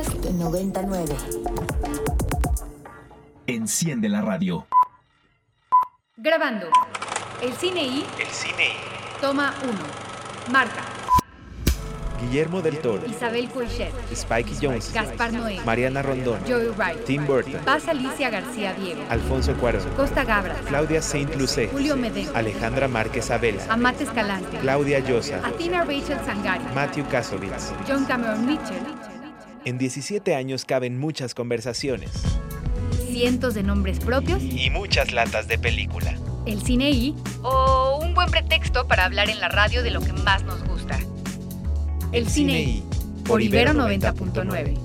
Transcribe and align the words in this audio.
Podcast 0.00 0.24
99. 0.30 1.14
Enciende 3.46 4.08
la 4.08 4.22
radio. 4.22 4.66
Grabando. 6.16 6.68
El 7.42 7.52
cine 7.52 7.84
y. 7.84 8.06
El 8.18 8.26
cine 8.28 8.68
y 8.68 9.20
Toma 9.20 9.54
1. 9.62 10.52
Marca. 10.52 10.84
Guillermo 12.22 12.62
del 12.62 12.78
Toro, 12.78 13.06
Isabel 13.06 13.50
Coixet. 13.50 13.92
Spike 14.10 14.54
Jones, 14.60 14.90
Gaspar 14.94 15.34
Noé. 15.34 15.60
Mariana 15.66 16.00
Rondón, 16.02 16.40
Joey 16.48 16.68
Wright. 16.78 17.04
Tim 17.04 17.26
Burton, 17.26 17.60
Paz 17.64 17.86
Alicia 17.88 18.30
García 18.30 18.72
Diego. 18.74 19.02
Alfonso 19.10 19.54
Cuarón, 19.56 19.86
Costa 19.96 20.24
Gabra. 20.24 20.54
Claudia 20.66 21.02
Saint 21.02 21.34
Lucé, 21.36 21.68
Julio 21.68 21.96
Medeo. 21.96 22.34
Alejandra 22.34 22.88
Márquez 22.88 23.30
Abela, 23.30 23.62
Amate 23.68 24.04
Escalante. 24.04 24.58
Claudia 24.60 25.00
Llosa, 25.00 25.40
Atina 25.46 25.84
Rachel 25.84 26.18
Sangari. 26.24 26.64
Matthew 26.74 27.06
Kasovitz. 27.08 27.72
John 27.86 28.06
Cameron 28.06 28.46
Mitchell. 28.46 29.09
En 29.64 29.78
17 29.78 30.34
años 30.34 30.64
caben 30.64 30.98
muchas 30.98 31.34
conversaciones 31.34 32.10
Cientos 33.10 33.54
de 33.54 33.62
nombres 33.62 33.98
propios. 33.98 34.42
y 34.42 34.70
muchas 34.70 35.12
latas 35.12 35.48
de 35.48 35.58
película. 35.58 36.14
El 36.46 36.62
cine 36.62 36.90
y. 36.90 37.14
O 37.42 37.98
un 38.02 38.14
buen 38.14 38.30
pretexto 38.30 38.86
para 38.86 39.04
hablar 39.04 39.28
en 39.28 39.40
la 39.40 39.48
radio 39.48 39.82
de 39.82 39.90
lo 39.90 40.00
que 40.00 40.12
más 40.12 40.44
nos 40.44 40.62
gusta. 40.64 40.98
El 42.12 42.28
cine 42.28 42.62
y. 42.62 42.84
Por 43.26 43.42
Ibero 43.42 43.72
90.9. 43.72 44.78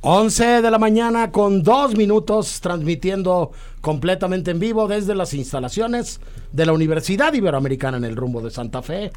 11 0.00 0.62
de 0.62 0.70
la 0.70 0.78
mañana 0.78 1.32
con 1.32 1.62
dos 1.62 1.96
minutos 1.96 2.60
transmitiendo 2.60 3.52
completamente 3.80 4.50
en 4.52 4.60
vivo 4.60 4.86
desde 4.86 5.14
las 5.14 5.34
instalaciones 5.34 6.20
de 6.52 6.66
la 6.66 6.72
Universidad 6.72 7.32
Iberoamericana 7.32 7.96
en 7.96 8.04
el 8.04 8.14
rumbo 8.16 8.40
de 8.42 8.50
Santa 8.50 8.80
Fe. 8.82 9.10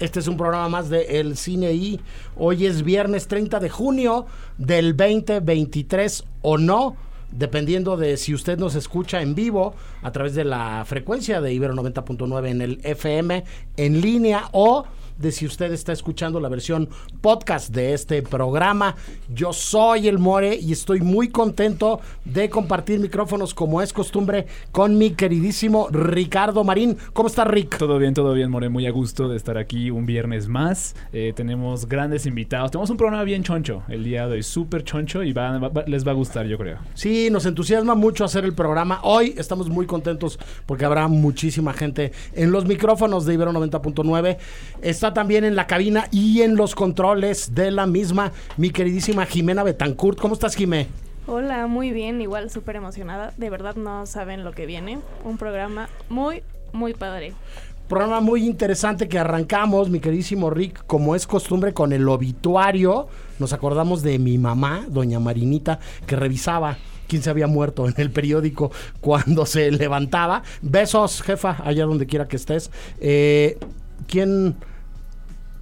Este 0.00 0.20
es 0.20 0.26
un 0.26 0.36
programa 0.36 0.68
más 0.68 0.90
de 0.90 1.20
El 1.20 1.36
Cine 1.36 1.72
y 1.72 2.00
hoy 2.36 2.66
es 2.66 2.82
viernes 2.82 3.28
30 3.28 3.60
de 3.60 3.70
junio 3.70 4.26
del 4.58 4.96
2023 4.96 6.24
o 6.42 6.58
no, 6.58 6.96
dependiendo 7.30 7.96
de 7.96 8.16
si 8.16 8.34
usted 8.34 8.58
nos 8.58 8.74
escucha 8.74 9.22
en 9.22 9.34
vivo 9.34 9.74
a 10.02 10.10
través 10.10 10.34
de 10.34 10.44
la 10.44 10.84
frecuencia 10.86 11.40
de 11.40 11.52
Ibero 11.52 11.74
90.9 11.74 12.48
en 12.48 12.62
el 12.62 12.80
FM 12.82 13.44
en 13.76 14.00
línea 14.00 14.48
o 14.52 14.84
de 15.18 15.32
si 15.32 15.46
usted 15.46 15.72
está 15.72 15.92
escuchando 15.92 16.40
la 16.40 16.48
versión 16.48 16.88
podcast 17.20 17.70
de 17.74 17.92
este 17.94 18.22
programa. 18.22 18.96
Yo 19.32 19.52
soy 19.52 20.08
el 20.08 20.18
More 20.18 20.56
y 20.56 20.72
estoy 20.72 21.00
muy 21.00 21.28
contento 21.28 22.00
de 22.24 22.50
compartir 22.50 23.00
micrófonos 23.00 23.54
como 23.54 23.82
es 23.82 23.92
costumbre 23.92 24.46
con 24.72 24.98
mi 24.98 25.10
queridísimo 25.10 25.88
Ricardo 25.90 26.64
Marín. 26.64 26.96
¿Cómo 27.12 27.28
está 27.28 27.44
Rick? 27.44 27.78
Todo 27.78 27.98
bien, 27.98 28.14
todo 28.14 28.32
bien, 28.34 28.50
More. 28.50 28.68
Muy 28.68 28.86
a 28.86 28.90
gusto 28.90 29.28
de 29.28 29.36
estar 29.36 29.58
aquí 29.58 29.90
un 29.90 30.06
viernes 30.06 30.48
más. 30.48 30.94
Eh, 31.12 31.32
tenemos 31.34 31.88
grandes 31.88 32.26
invitados. 32.26 32.70
Tenemos 32.70 32.90
un 32.90 32.96
programa 32.96 33.24
bien 33.24 33.42
choncho 33.42 33.82
el 33.88 34.04
día 34.04 34.26
de 34.26 34.34
hoy, 34.34 34.42
súper 34.42 34.84
choncho 34.84 35.22
y 35.22 35.32
va- 35.32 35.58
va- 35.58 35.84
les 35.86 36.06
va 36.06 36.12
a 36.12 36.14
gustar, 36.14 36.46
yo 36.46 36.58
creo. 36.58 36.78
Sí, 36.94 37.28
nos 37.30 37.46
entusiasma 37.46 37.94
mucho 37.94 38.24
hacer 38.24 38.44
el 38.44 38.54
programa. 38.54 39.00
Hoy 39.02 39.34
estamos 39.36 39.68
muy 39.68 39.86
contentos 39.86 40.38
porque 40.66 40.84
habrá 40.84 41.08
muchísima 41.08 41.72
gente 41.72 42.12
en 42.34 42.50
los 42.52 42.64
micrófonos 42.64 43.26
de 43.26 43.34
Ibero 43.34 43.52
90.9. 43.52 44.38
Está 45.02 45.14
también 45.14 45.42
en 45.42 45.56
la 45.56 45.66
cabina 45.66 46.06
y 46.12 46.42
en 46.42 46.54
los 46.54 46.76
controles 46.76 47.56
de 47.56 47.72
la 47.72 47.88
misma 47.88 48.30
mi 48.56 48.70
queridísima 48.70 49.26
Jimena 49.26 49.64
Betancourt. 49.64 50.16
¿Cómo 50.16 50.34
estás, 50.34 50.54
Jimé? 50.54 50.86
Hola, 51.26 51.66
muy 51.66 51.90
bien, 51.90 52.20
igual 52.20 52.50
súper 52.50 52.76
emocionada. 52.76 53.34
De 53.36 53.50
verdad 53.50 53.74
no 53.74 54.06
saben 54.06 54.44
lo 54.44 54.52
que 54.52 54.64
viene. 54.64 55.00
Un 55.24 55.38
programa 55.38 55.88
muy, 56.08 56.44
muy 56.72 56.94
padre. 56.94 57.32
Programa 57.88 58.20
muy 58.20 58.46
interesante 58.46 59.08
que 59.08 59.18
arrancamos, 59.18 59.90
mi 59.90 59.98
queridísimo 59.98 60.50
Rick, 60.50 60.86
como 60.86 61.16
es 61.16 61.26
costumbre 61.26 61.74
con 61.74 61.92
el 61.92 62.08
obituario. 62.08 63.08
Nos 63.40 63.52
acordamos 63.52 64.04
de 64.04 64.20
mi 64.20 64.38
mamá, 64.38 64.86
doña 64.88 65.18
Marinita, 65.18 65.80
que 66.06 66.14
revisaba 66.14 66.76
quién 67.08 67.22
se 67.22 67.30
había 67.30 67.48
muerto 67.48 67.88
en 67.88 67.94
el 67.96 68.12
periódico 68.12 68.70
cuando 69.00 69.46
se 69.46 69.68
levantaba. 69.72 70.44
Besos, 70.60 71.22
jefa, 71.22 71.56
allá 71.64 71.86
donde 71.86 72.06
quiera 72.06 72.28
que 72.28 72.36
estés. 72.36 72.70
Eh, 73.00 73.58
¿Quién 74.06 74.54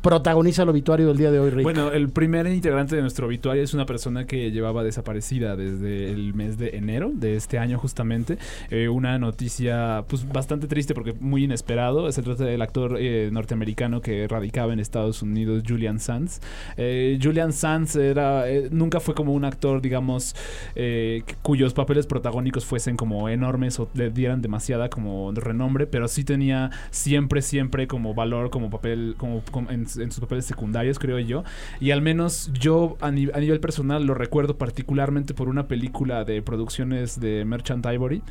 protagoniza 0.03 0.63
el 0.63 0.69
obituario 0.69 1.09
del 1.09 1.17
día 1.17 1.31
de 1.31 1.39
hoy, 1.39 1.51
Rick? 1.51 1.63
Bueno, 1.63 1.93
el 1.93 2.09
primer 2.09 2.47
integrante 2.47 2.97
de 2.97 3.03
nuestro 3.03 3.27
obituario 3.27 3.63
es 3.63 3.75
una 3.75 3.87
persona 3.87 4.27
que 4.27 4.51
llevaba 4.51 4.83
desaparecida 4.83 5.57
desde 5.57 6.11
el 6.11 6.35
mes 6.35 6.59
de 6.59 6.77
enero 6.77 7.11
de 7.13 7.37
este 7.37 7.59
año 7.59 7.79
justamente. 7.79 8.39
Eh, 8.71 8.89
una 8.89 9.19
noticia 9.19 10.05
pues 10.09 10.27
bastante 10.27 10.67
triste 10.67 10.95
porque 10.95 11.15
muy 11.21 11.45
inesperado. 11.45 12.11
Se 12.13 12.23
trata 12.23 12.45
del 12.45 12.63
actor 12.63 12.97
eh, 12.99 13.31
norteamericano 13.33 14.01
que 14.01 14.27
radicaba 14.29 14.73
en 14.73 14.81
Estados 14.81 15.23
Unidos, 15.23 15.63
Julian 15.67 16.01
Sands. 16.01 16.41
Eh, 16.77 17.19
Julian 17.23 17.53
Sands 17.53 17.97
era, 17.97 18.49
eh, 18.49 18.69
nunca 18.71 19.01
fue 19.01 19.15
como 19.15 19.35
un 19.35 19.45
actor, 19.45 19.81
digamos, 19.81 20.35
eh, 20.75 21.23
cuyos 21.43 21.75
papeles 21.75 22.07
protagónicos 22.07 22.65
fuesen 22.65 22.97
como 22.97 23.29
enormes 23.29 23.79
o 23.81 23.89
le 23.95 24.11
dieran 24.11 24.43
demasiada 24.43 24.89
como 24.89 25.33
renombre, 25.33 25.87
pero 25.87 26.09
sí 26.09 26.25
tenía 26.25 26.71
siempre, 26.91 27.43
siempre 27.43 27.87
como 27.87 28.15
valor, 28.15 28.51
como 28.51 28.71
papel, 28.71 29.15
como, 29.17 29.43
como 29.51 29.71
en, 29.71 29.87
en 29.97 30.11
sus 30.11 30.21
papeles 30.21 30.45
secundarios, 30.45 30.99
creo 30.99 31.19
yo. 31.19 31.45
Y 31.81 31.91
al 31.91 32.03
menos 32.03 32.51
yo 32.53 32.97
a, 33.01 33.11
ni- 33.11 33.31
a 33.33 33.41
nivel 33.41 33.61
personal 33.61 34.05
lo 34.05 34.15
recuerdo 34.15 34.57
particularmente 34.59 35.35
por 35.35 35.49
una 35.49 35.69
película 35.69 36.25
de 36.25 36.43
producciones 36.43 37.21
de 37.21 37.45
Merchant 37.45 37.85
Ivory 37.87 38.23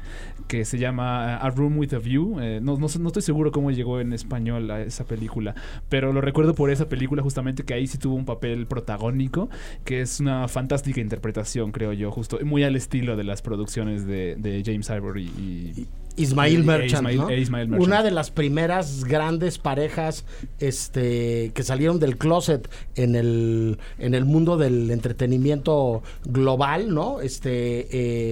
que 0.48 0.66
se 0.66 0.78
llama 0.78 1.36
A 1.38 1.50
Room 1.50 1.78
with 1.78 1.94
a 1.94 2.00
View. 2.00 2.40
Eh, 2.40 2.60
no, 2.62 2.78
no, 2.78 2.88
estoy 2.88 3.22
seguro 3.22 3.52
cómo 3.52 3.72
llegó 3.72 4.00
en 4.00 4.14
español 4.14 4.70
a 4.72 4.82
esa 4.82 5.06
película, 5.06 5.56
pero 5.90 6.14
lo 6.14 6.22
recuerdo 6.22 6.56
por 6.56 6.70
esa 6.72 6.88
película 6.90 7.22
justamente 7.22 7.64
que 7.64 7.74
ahí 7.74 7.88
sí 7.88 7.98
tuvo 7.98 8.16
un 8.16 8.26
papel 8.26 8.66
protagónico, 8.68 9.50
que 9.86 10.02
es 10.02 10.20
una 10.20 10.48
fantástica 10.48 11.02
interpretación, 11.02 11.72
creo 11.72 11.94
yo, 11.94 12.12
justo 12.12 12.40
muy 12.44 12.64
al 12.64 12.76
estilo 12.76 13.16
de 13.16 13.24
las 13.24 13.42
producciones 13.42 14.06
de 14.06 14.64
James 14.66 14.90
Ivory 14.90 15.26
y... 15.26 15.88
Ismail 16.20 16.64
Merchant, 16.64 17.08
Ismail- 17.10 17.18
¿no? 17.18 17.32
Ismail 17.32 17.68
Merchant. 17.70 17.88
Una 17.88 18.04
de 18.04 18.12
las 18.12 18.30
primeras 18.32 19.04
grandes 19.06 19.58
parejas 19.58 20.26
este, 20.60 21.52
que 21.54 21.64
salieron 21.64 22.00
del 22.00 22.18
closet 22.18 22.70
en 22.96 23.16
el, 23.16 23.80
en 23.98 24.14
el 24.14 24.26
mundo 24.26 24.58
del 24.58 24.92
entretenimiento 24.92 26.04
global, 26.26 26.94
¿no? 26.94 27.22
Este, 27.22 27.88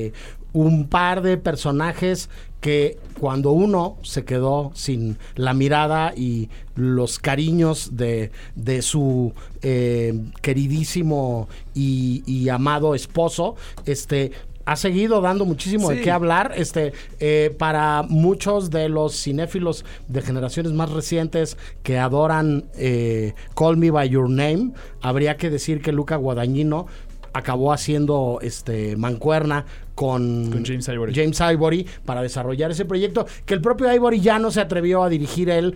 eh, 0.06 0.14
un 0.53 0.88
par 0.88 1.22
de 1.22 1.38
personajes 1.38 2.30
que 2.62 2.98
cuando 3.20 3.52
uno 3.52 3.98
se 4.02 4.25
quedó 4.25 4.72
sin 4.74 5.18
la 5.36 5.54
mirada 5.54 6.14
y 6.16 6.50
los 6.75 7.19
cariños 7.19 7.96
de, 7.98 8.31
de 8.56 8.81
su 8.81 9.34
eh, 9.62 10.19
queridísimo 10.42 11.48
y, 11.75 12.24
y 12.25 12.50
amado 12.50 12.96
esposo, 12.96 13.56
este 13.86 14.31
ha 14.68 14.76
seguido 14.76 15.22
dando 15.22 15.46
muchísimo 15.46 15.90
de 15.90 16.02
qué 16.02 16.12
hablar. 16.12 16.52
Este, 16.58 16.92
eh, 17.22 17.56
para 17.58 18.04
muchos 18.04 18.70
de 18.70 18.90
los 18.90 19.16
cinéfilos 19.16 19.86
de 20.10 20.22
generaciones 20.22 20.74
más 20.74 20.92
recientes 20.92 21.58
que 21.84 21.98
adoran 21.98 22.66
eh, 22.76 23.34
Call 23.56 23.78
Me 23.78 23.92
by 23.92 24.10
Your 24.10 24.30
Name, 24.30 24.74
habría 25.02 25.38
que 25.38 25.50
decir 25.50 25.82
que 25.82 25.94
Luca 25.94 26.18
Guadagnino 26.18 26.86
acabó 27.32 27.72
haciendo 27.72 28.40
este 28.42 28.98
mancuerna 28.98 29.66
con, 29.96 30.52
Con 30.52 30.66
James 30.66 30.88
Ivory. 30.88 31.14
James 31.16 31.40
Ivory 31.40 31.88
para 32.06 32.22
desarrollar 32.22 32.70
ese 32.70 32.86
proyecto 32.86 33.26
que 33.46 33.54
el 33.54 33.62
propio 33.62 33.92
Ivory 33.92 34.20
ya 34.20 34.38
no 34.38 34.52
se 34.52 34.62
atrevió 34.62 35.02
a 35.02 35.10
dirigir 35.10 35.50
él 35.50 35.76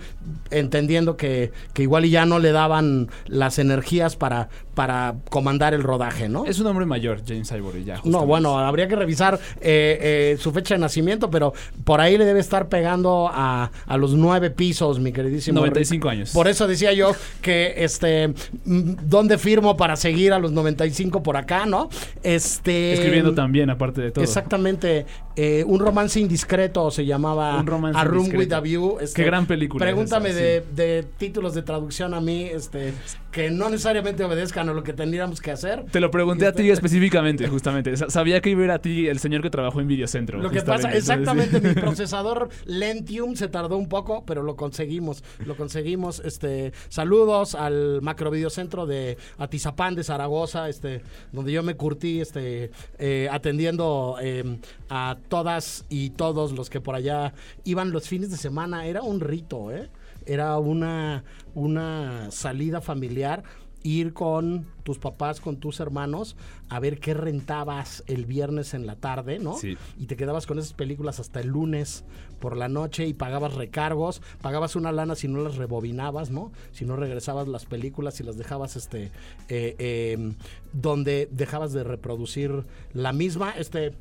entendiendo 0.51 1.17
que, 1.17 1.51
que 1.73 1.83
igual 1.83 2.05
y 2.05 2.11
ya 2.11 2.25
no 2.25 2.39
le 2.39 2.51
daban 2.51 3.09
las 3.25 3.57
energías 3.57 4.17
para, 4.17 4.49
para 4.73 5.15
comandar 5.29 5.73
el 5.73 5.83
rodaje, 5.83 6.29
¿no? 6.29 6.45
Es 6.45 6.59
un 6.59 6.67
hombre 6.67 6.85
mayor, 6.85 7.21
James 7.27 7.51
Ivory, 7.51 7.83
ya. 7.83 7.99
No, 8.05 8.25
bueno, 8.25 8.57
habría 8.57 8.87
que 8.87 8.95
revisar 8.95 9.39
eh, 9.61 10.33
eh, 10.33 10.37
su 10.39 10.51
fecha 10.51 10.75
de 10.75 10.79
nacimiento, 10.79 11.29
pero 11.29 11.53
por 11.83 11.99
ahí 12.01 12.17
le 12.17 12.25
debe 12.25 12.39
estar 12.39 12.69
pegando 12.69 13.29
a, 13.31 13.71
a 13.85 13.97
los 13.97 14.13
nueve 14.13 14.49
pisos, 14.51 14.99
mi 14.99 15.11
queridísimo. 15.11 15.59
95 15.59 16.07
Rick. 16.09 16.11
años. 16.17 16.31
Por 16.31 16.47
eso 16.47 16.67
decía 16.67 16.93
yo 16.93 17.11
que, 17.41 17.73
este, 17.77 18.29
mm, 18.65 18.93
¿dónde 19.03 19.37
firmo 19.37 19.75
para 19.77 19.95
seguir 19.95 20.33
a 20.33 20.39
los 20.39 20.51
95 20.51 21.21
por 21.23 21.37
acá, 21.37 21.65
no? 21.65 21.89
Este. 22.23 22.93
Escribiendo 22.93 23.33
también, 23.33 23.69
aparte 23.69 24.01
de 24.01 24.11
todo. 24.11 24.23
Exactamente. 24.23 25.05
eh, 25.35 25.63
un 25.65 25.79
romance 25.79 26.19
indiscreto 26.19 26.91
se 26.91 27.05
llamaba 27.05 27.57
Un 27.57 27.67
romance 27.67 27.97
A 27.99 28.03
Room 28.03 28.25
indiscreto. 28.25 28.49
with 28.49 28.53
a 28.53 28.59
View. 28.59 28.97
este, 28.99 29.21
Qué 29.21 29.25
gran 29.25 29.45
película 29.45 29.83
Pregúntame 29.85 30.29
esa, 30.29 30.39
de, 30.39 30.63
de 30.75 31.03
títulos 31.17 31.53
de 31.53 31.61
traducción 31.61 32.13
a 32.13 32.21
mí, 32.21 32.43
este, 32.43 32.93
que 33.31 33.49
no 33.49 33.69
necesariamente 33.69 34.23
obedezcan 34.23 34.60
lo 34.67 34.83
que 34.83 34.93
tendríamos 34.93 35.41
que 35.41 35.51
hacer. 35.51 35.85
Te 35.91 35.99
lo 35.99 36.11
pregunté 36.11 36.45
a 36.47 36.53
ti 36.53 36.69
específicamente, 36.69 37.47
justamente. 37.47 37.95
Sa- 37.97 38.09
Sabía 38.09 38.41
que 38.41 38.49
iba 38.51 38.61
a 38.61 38.65
ir 38.65 38.71
a 38.71 38.79
ti 38.79 39.07
el 39.07 39.19
señor 39.19 39.41
que 39.41 39.49
trabajó 39.49 39.81
en 39.81 39.87
Videocentro. 39.87 40.39
Lo 40.41 40.49
que 40.51 40.61
pasa, 40.61 40.93
exactamente, 40.93 41.59
mi 41.61 41.73
procesador 41.81 42.49
Lentium 42.65 43.35
se 43.35 43.47
tardó 43.47 43.77
un 43.77 43.87
poco, 43.89 44.23
pero 44.25 44.43
lo 44.43 44.55
conseguimos, 44.55 45.23
lo 45.45 45.55
conseguimos. 45.57 46.21
Este, 46.23 46.73
saludos 46.89 47.55
al 47.55 48.01
macro 48.01 48.31
videocentro 48.31 48.85
de 48.85 49.17
Atizapán 49.37 49.95
de 49.95 50.03
Zaragoza, 50.03 50.69
este, 50.69 51.01
donde 51.31 51.51
yo 51.51 51.63
me 51.63 51.75
curtí, 51.75 52.21
este, 52.21 52.71
eh, 52.99 53.27
atendiendo 53.31 54.17
eh, 54.21 54.59
a 54.89 55.17
todas 55.29 55.85
y 55.89 56.11
todos 56.11 56.51
los 56.51 56.69
que 56.69 56.81
por 56.81 56.95
allá 56.95 57.33
iban 57.63 57.91
los 57.91 58.07
fines 58.07 58.31
de 58.31 58.37
semana. 58.37 58.85
Era 58.85 59.01
un 59.01 59.19
rito, 59.19 59.71
¿eh? 59.71 59.89
era 60.25 60.57
una, 60.59 61.23
una 61.55 62.29
salida 62.31 62.79
familiar 62.81 63.43
ir 63.83 64.13
con 64.13 64.65
tus 64.83 64.97
papás, 64.97 65.39
con 65.39 65.57
tus 65.57 65.79
hermanos, 65.79 66.35
a 66.69 66.79
ver 66.79 66.99
qué 66.99 67.13
rentabas 67.13 68.03
el 68.07 68.25
viernes 68.25 68.73
en 68.73 68.85
la 68.85 68.95
tarde, 68.95 69.39
¿no? 69.39 69.57
Sí. 69.57 69.77
Y 69.99 70.05
te 70.05 70.15
quedabas 70.15 70.47
con 70.47 70.59
esas 70.59 70.73
películas 70.73 71.19
hasta 71.19 71.39
el 71.39 71.47
lunes 71.47 72.03
por 72.39 72.57
la 72.57 72.67
noche 72.67 73.05
y 73.05 73.13
pagabas 73.13 73.53
recargos, 73.53 74.21
pagabas 74.41 74.75
una 74.75 74.91
lana 74.91 75.15
si 75.15 75.27
no 75.27 75.41
las 75.41 75.55
rebobinabas, 75.55 76.31
¿no? 76.31 76.51
Si 76.71 76.85
no 76.85 76.95
regresabas 76.95 77.47
las 77.47 77.65
películas 77.65 78.19
y 78.19 78.23
las 78.23 78.37
dejabas, 78.37 78.75
este, 78.75 79.11
eh, 79.49 79.75
eh, 79.77 80.33
donde 80.73 81.29
dejabas 81.31 81.73
de 81.73 81.83
reproducir 81.83 82.65
la 82.93 83.13
misma, 83.13 83.51
este 83.51 83.93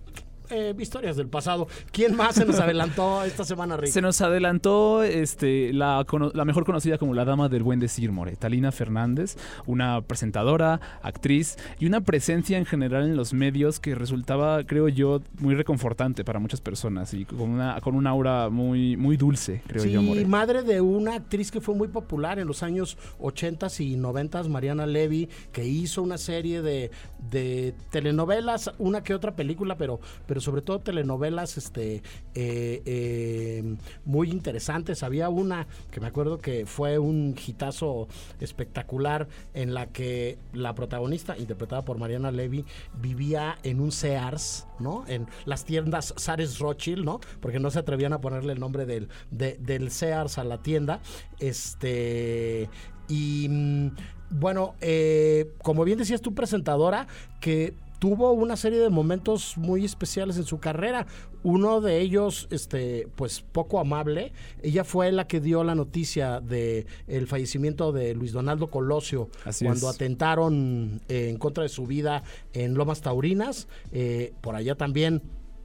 eh, 0.50 0.74
historias 0.78 1.16
del 1.16 1.28
pasado. 1.28 1.68
¿Quién 1.92 2.16
más 2.16 2.34
se 2.34 2.44
nos 2.44 2.58
adelantó 2.58 3.22
esta 3.24 3.44
semana, 3.44 3.76
Rick? 3.76 3.90
Se 3.90 4.00
nos 4.00 4.20
adelantó 4.20 5.02
este, 5.02 5.72
la, 5.72 6.04
mejor 6.44 6.64
conocida 6.64 6.98
como 6.98 7.14
la 7.14 7.24
dama 7.24 7.48
del 7.48 7.62
buen 7.62 7.80
decir, 7.80 8.12
More, 8.12 8.36
Talina 8.36 8.72
Fernández, 8.72 9.36
una 9.66 10.00
presentadora, 10.02 10.80
actriz 11.02 11.56
y 11.78 11.86
una 11.86 12.00
presencia 12.00 12.58
en 12.58 12.66
general 12.66 13.04
en 13.04 13.16
los 13.16 13.32
medios 13.32 13.80
que 13.80 13.94
resultaba, 13.94 14.64
creo 14.64 14.88
yo, 14.88 15.20
muy 15.38 15.54
reconfortante 15.54 16.24
para 16.24 16.38
muchas 16.38 16.60
personas 16.60 17.14
y 17.14 17.24
con 17.24 17.50
una, 17.50 17.80
con 17.80 17.94
un 17.94 18.06
aura 18.06 18.48
muy, 18.50 18.96
muy 18.96 19.16
dulce, 19.16 19.62
creo 19.66 19.82
sí, 19.82 19.92
yo, 19.92 20.02
More. 20.02 20.24
madre 20.26 20.62
de 20.62 20.80
una 20.80 21.14
actriz 21.14 21.50
que 21.50 21.60
fue 21.60 21.74
muy 21.74 21.88
popular 21.88 22.38
en 22.38 22.46
los 22.46 22.62
años 22.62 22.96
80 23.20 23.68
y 23.78 23.96
90, 23.96 24.44
Mariana 24.44 24.86
Levy, 24.86 25.28
que 25.52 25.64
hizo 25.64 26.02
una 26.02 26.18
serie 26.18 26.62
de, 26.62 26.90
de 27.30 27.74
telenovelas, 27.90 28.72
una 28.78 29.02
que 29.02 29.14
otra 29.14 29.36
película, 29.36 29.76
pero, 29.76 30.00
pero 30.26 30.39
sobre 30.40 30.62
todo 30.62 30.80
telenovelas 30.80 31.56
este, 31.58 31.96
eh, 32.34 32.82
eh, 32.84 33.76
muy 34.04 34.30
interesantes. 34.30 35.02
Había 35.02 35.28
una 35.28 35.66
que 35.90 36.00
me 36.00 36.06
acuerdo 36.06 36.38
que 36.38 36.66
fue 36.66 36.98
un 36.98 37.34
hitazo 37.46 38.08
espectacular 38.40 39.28
en 39.54 39.74
la 39.74 39.86
que 39.86 40.38
la 40.52 40.74
protagonista, 40.74 41.36
interpretada 41.38 41.84
por 41.84 41.98
Mariana 41.98 42.30
Levy, 42.30 42.64
vivía 43.00 43.58
en 43.62 43.80
un 43.80 43.92
Sears, 43.92 44.66
¿no? 44.78 45.04
En 45.08 45.26
las 45.44 45.64
tiendas 45.64 46.14
Sares 46.16 46.58
Rothschild, 46.58 47.04
¿no? 47.04 47.20
Porque 47.40 47.58
no 47.60 47.70
se 47.70 47.78
atrevían 47.78 48.12
a 48.12 48.20
ponerle 48.20 48.52
el 48.52 48.60
nombre 48.60 48.86
del, 48.86 49.08
de- 49.30 49.56
del 49.60 49.90
Sears 49.90 50.38
a 50.38 50.44
la 50.44 50.58
tienda. 50.62 51.00
Este. 51.38 52.68
Y 53.08 53.48
mm, 53.48 53.88
bueno, 54.30 54.74
eh, 54.80 55.52
como 55.62 55.84
bien 55.84 55.98
decías 55.98 56.20
tu 56.20 56.34
presentadora, 56.34 57.06
que 57.40 57.74
tuvo 58.00 58.32
una 58.32 58.56
serie 58.56 58.80
de 58.80 58.88
momentos 58.88 59.56
muy 59.56 59.84
especiales 59.84 60.36
en 60.38 60.44
su 60.44 60.58
carrera. 60.58 61.06
Uno 61.42 61.80
de 61.80 62.00
ellos, 62.00 62.48
este, 62.50 63.06
pues 63.14 63.42
poco 63.42 63.78
amable. 63.78 64.32
Ella 64.62 64.84
fue 64.84 65.12
la 65.12 65.26
que 65.28 65.40
dio 65.40 65.62
la 65.62 65.74
noticia 65.74 66.40
de 66.40 66.86
el 67.06 67.26
fallecimiento 67.28 67.92
de 67.92 68.14
Luis 68.14 68.32
Donaldo 68.32 68.70
Colosio 68.70 69.28
Así 69.44 69.64
cuando 69.66 69.88
es. 69.90 69.94
atentaron 69.94 71.02
eh, 71.08 71.28
en 71.28 71.36
contra 71.36 71.62
de 71.62 71.68
su 71.68 71.86
vida 71.86 72.24
en 72.54 72.74
Lomas 72.74 73.02
Taurinas. 73.02 73.68
Eh, 73.92 74.32
por 74.40 74.56
allá 74.56 74.74
también 74.74 75.22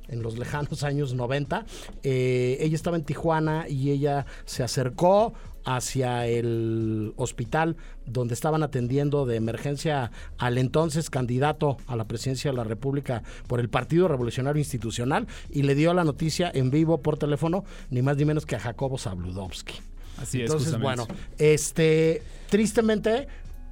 en 0.07 0.21
los 0.21 0.37
lejanos 0.37 0.83
años 0.83 1.13
90. 1.13 1.65
Eh, 2.03 2.57
ella 2.59 2.75
estaba 2.75 2.97
en 2.97 3.03
Tijuana 3.03 3.65
y 3.67 3.91
ella 3.91 4.25
se 4.45 4.63
acercó 4.63 5.33
hacia 5.65 6.27
el 6.27 7.13
hospital 7.17 7.75
donde 8.05 8.35
estaban 8.35 8.63
atendiendo 8.63 9.25
de 9.25 9.35
emergencia 9.35 10.11
al 10.37 10.57
entonces 10.57 11.09
candidato 11.09 11.77
a 11.87 11.95
la 11.95 12.05
presidencia 12.05 12.51
de 12.51 12.57
la 12.57 12.63
República 12.63 13.23
por 13.47 13.59
el 13.59 13.67
Partido 13.67 14.07
Revolucionario 14.07 14.59
Institucional 14.59 15.27
y 15.49 15.63
le 15.63 15.75
dio 15.75 15.93
la 15.93 16.03
noticia 16.03 16.51
en 16.53 16.69
vivo 16.69 17.01
por 17.01 17.17
teléfono, 17.17 17.65
ni 17.89 18.01
más 18.03 18.15
ni 18.17 18.25
menos 18.25 18.45
que 18.45 18.55
a 18.55 18.59
Jacobo 18.59 18.97
Zabludovsky. 18.97 19.73
Así 20.17 20.41
es, 20.41 20.49
Entonces, 20.49 20.79
bueno, 20.79 21.07
este, 21.37 22.21
tristemente, 22.49 23.27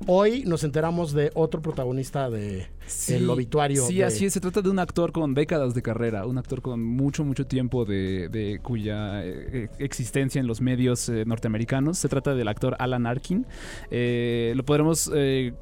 hoy 0.07 0.43
nos 0.45 0.63
enteramos 0.63 1.13
de 1.13 1.31
otro 1.35 1.61
protagonista 1.61 2.29
de 2.29 2.67
Sí, 2.87 3.13
el 3.15 3.29
obituario. 3.29 3.85
Sí, 3.85 3.95
de- 3.97 4.05
así 4.05 4.25
es. 4.25 4.33
Se 4.33 4.39
trata 4.39 4.61
de 4.61 4.69
un 4.69 4.79
actor 4.79 5.11
con 5.11 5.33
décadas 5.33 5.73
de 5.73 5.81
carrera, 5.81 6.25
un 6.25 6.37
actor 6.37 6.61
con 6.61 6.81
mucho, 6.83 7.23
mucho 7.23 7.45
tiempo 7.45 7.85
de, 7.85 8.29
de 8.29 8.59
cuya 8.61 9.23
eh, 9.25 9.69
existencia 9.79 10.39
en 10.39 10.47
los 10.47 10.61
medios 10.61 11.07
eh, 11.09 11.23
norteamericanos. 11.25 11.97
Se 11.97 12.09
trata 12.09 12.35
del 12.35 12.47
actor 12.47 12.75
Alan 12.79 13.05
Arkin. 13.05 13.45
Eh, 13.91 14.53
lo 14.55 14.63
podremos 14.63 15.11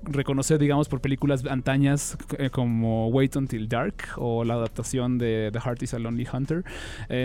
reconocer, 0.03 0.59
digamos, 0.59 0.87
por 0.89 1.01
películas 1.01 1.45
antañas 1.45 2.17
como 2.51 3.07
Wait 3.09 3.35
Until 3.35 3.67
Dark 3.67 3.95
o 4.17 4.43
la 4.43 4.55
adaptación 4.55 5.17
de 5.17 5.49
The 5.53 5.59
Heart 5.59 5.83
is 5.83 5.93
a 5.93 5.99
Lonely 5.99 6.27
Hunter. 6.31 6.63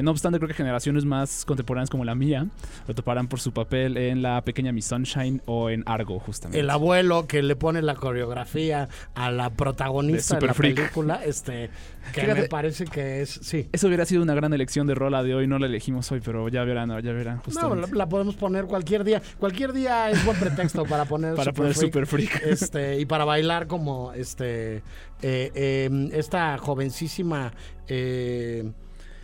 No 0.02 0.10
obstante, 0.10 0.38
creo 0.38 0.48
que 0.48 0.54
generaciones 0.54 1.04
más 1.04 1.44
contemporáneas 1.44 1.90
como 1.90 2.04
la 2.04 2.14
mía 2.14 2.46
lo 2.86 2.94
toparán 2.94 3.28
por 3.28 3.40
su 3.40 3.52
papel 3.52 3.96
en 3.96 4.22
La 4.22 4.42
Pequeña 4.42 4.72
Miss 4.72 4.86
Sunshine 4.86 5.42
o 5.46 5.70
en 5.70 5.82
Argo, 5.86 6.18
justamente. 6.18 6.58
el 6.60 6.70
abuelo 6.70 7.26
que 7.26 7.42
le 7.42 7.56
pone 7.56 7.82
la 7.82 7.94
coreografía 7.94 8.88
a 9.14 9.30
la 9.30 9.50
protagonista 9.50 9.85
De 10.12 10.18
de, 10.18 10.22
Super 10.22 10.48
la 10.48 10.54
Freak. 10.54 10.76
película, 10.76 11.20
este, 11.26 11.70
que 12.12 12.20
Fíjate- 12.22 12.40
me 12.42 12.48
parece 12.48 12.84
que 12.86 13.22
es, 13.22 13.30
sí. 13.42 13.68
Eso 13.72 13.86
hubiera 13.88 14.04
sido 14.06 14.22
una 14.22 14.34
gran 14.34 14.52
elección 14.52 14.86
de 14.86 14.94
rola 14.94 15.22
de 15.22 15.34
hoy, 15.34 15.46
no 15.46 15.58
la 15.58 15.66
elegimos 15.66 16.10
hoy, 16.12 16.20
pero 16.24 16.48
ya 16.48 16.64
verán, 16.64 16.88
ya 17.02 17.12
verán 17.12 17.40
No, 17.54 17.74
la, 17.74 17.86
la 17.90 18.08
podemos 18.08 18.34
poner 18.36 18.64
cualquier 18.66 19.04
día. 19.04 19.22
Cualquier 19.38 19.72
día 19.72 20.10
es 20.10 20.24
buen 20.24 20.38
pretexto 20.38 20.84
para 20.84 21.04
poner 21.04 21.34
para 21.36 21.52
poner 21.52 21.74
Freak, 21.74 21.86
Super 21.92 22.06
Freak. 22.06 22.42
Este, 22.46 22.98
y 23.00 23.06
para 23.06 23.24
bailar 23.24 23.66
como 23.66 24.12
este 24.12 24.76
eh, 25.22 25.50
eh, 25.54 26.08
esta 26.12 26.58
jovencísima 26.58 27.52
eh, 27.88 28.70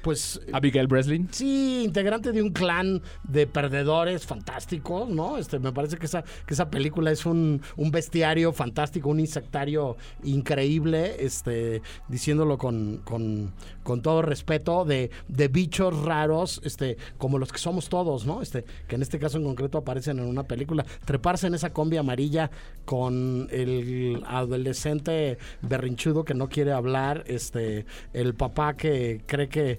pues 0.03 0.41
Abigail 0.53 0.87
Breslin. 0.87 1.29
Sí, 1.31 1.83
integrante 1.85 2.33
de 2.33 2.43
un 2.43 2.51
clan 2.51 3.03
de 3.25 3.47
perdedores 3.47 4.27
fantásticos, 4.27 5.09
¿no? 5.09 5.39
Este, 5.39 5.59
me 5.59 5.73
parece 5.73 5.97
que 5.97 6.07
esa, 6.07 6.23
que 6.23 6.55
esa 6.55 6.71
película 6.71 7.11
es 7.11 7.25
un, 7.27 7.63
un 7.77 7.91
bestiario 7.91 8.53
fantástico, 8.53 9.09
un 9.09 9.21
insectario 9.21 9.97
increíble, 10.25 11.17
este, 11.19 11.83
diciéndolo 12.09 12.59
con, 12.59 12.99
con, 13.05 13.53
con 13.83 14.03
todo 14.03 14.23
respeto, 14.23 14.85
de, 14.85 15.11
de 15.29 15.49
bichos 15.49 16.03
raros, 16.03 16.61
este, 16.65 16.97
como 17.19 17.39
los 17.39 17.53
que 17.53 17.59
somos 17.59 17.89
todos, 17.89 18.27
¿no? 18.27 18.43
Este, 18.43 18.65
que 18.89 18.97
en 18.97 19.03
este 19.03 19.19
caso 19.19 19.39
en 19.39 19.45
concreto 19.45 19.79
aparecen 19.79 20.19
en 20.19 20.27
una 20.27 20.45
película. 20.45 20.85
Treparse 21.05 21.47
en 21.47 21.55
esa 21.55 21.73
combi 21.73 21.97
amarilla 21.97 22.51
con 22.85 23.49
el 23.51 24.23
adolescente 24.27 25.39
berrinchudo 25.63 26.25
que 26.25 26.35
no 26.35 26.49
quiere 26.49 26.73
hablar, 26.73 27.25
este, 27.27 27.87
el 28.13 28.35
papá 28.35 28.75
que 28.75 29.23
cree 29.27 29.49
que 29.49 29.79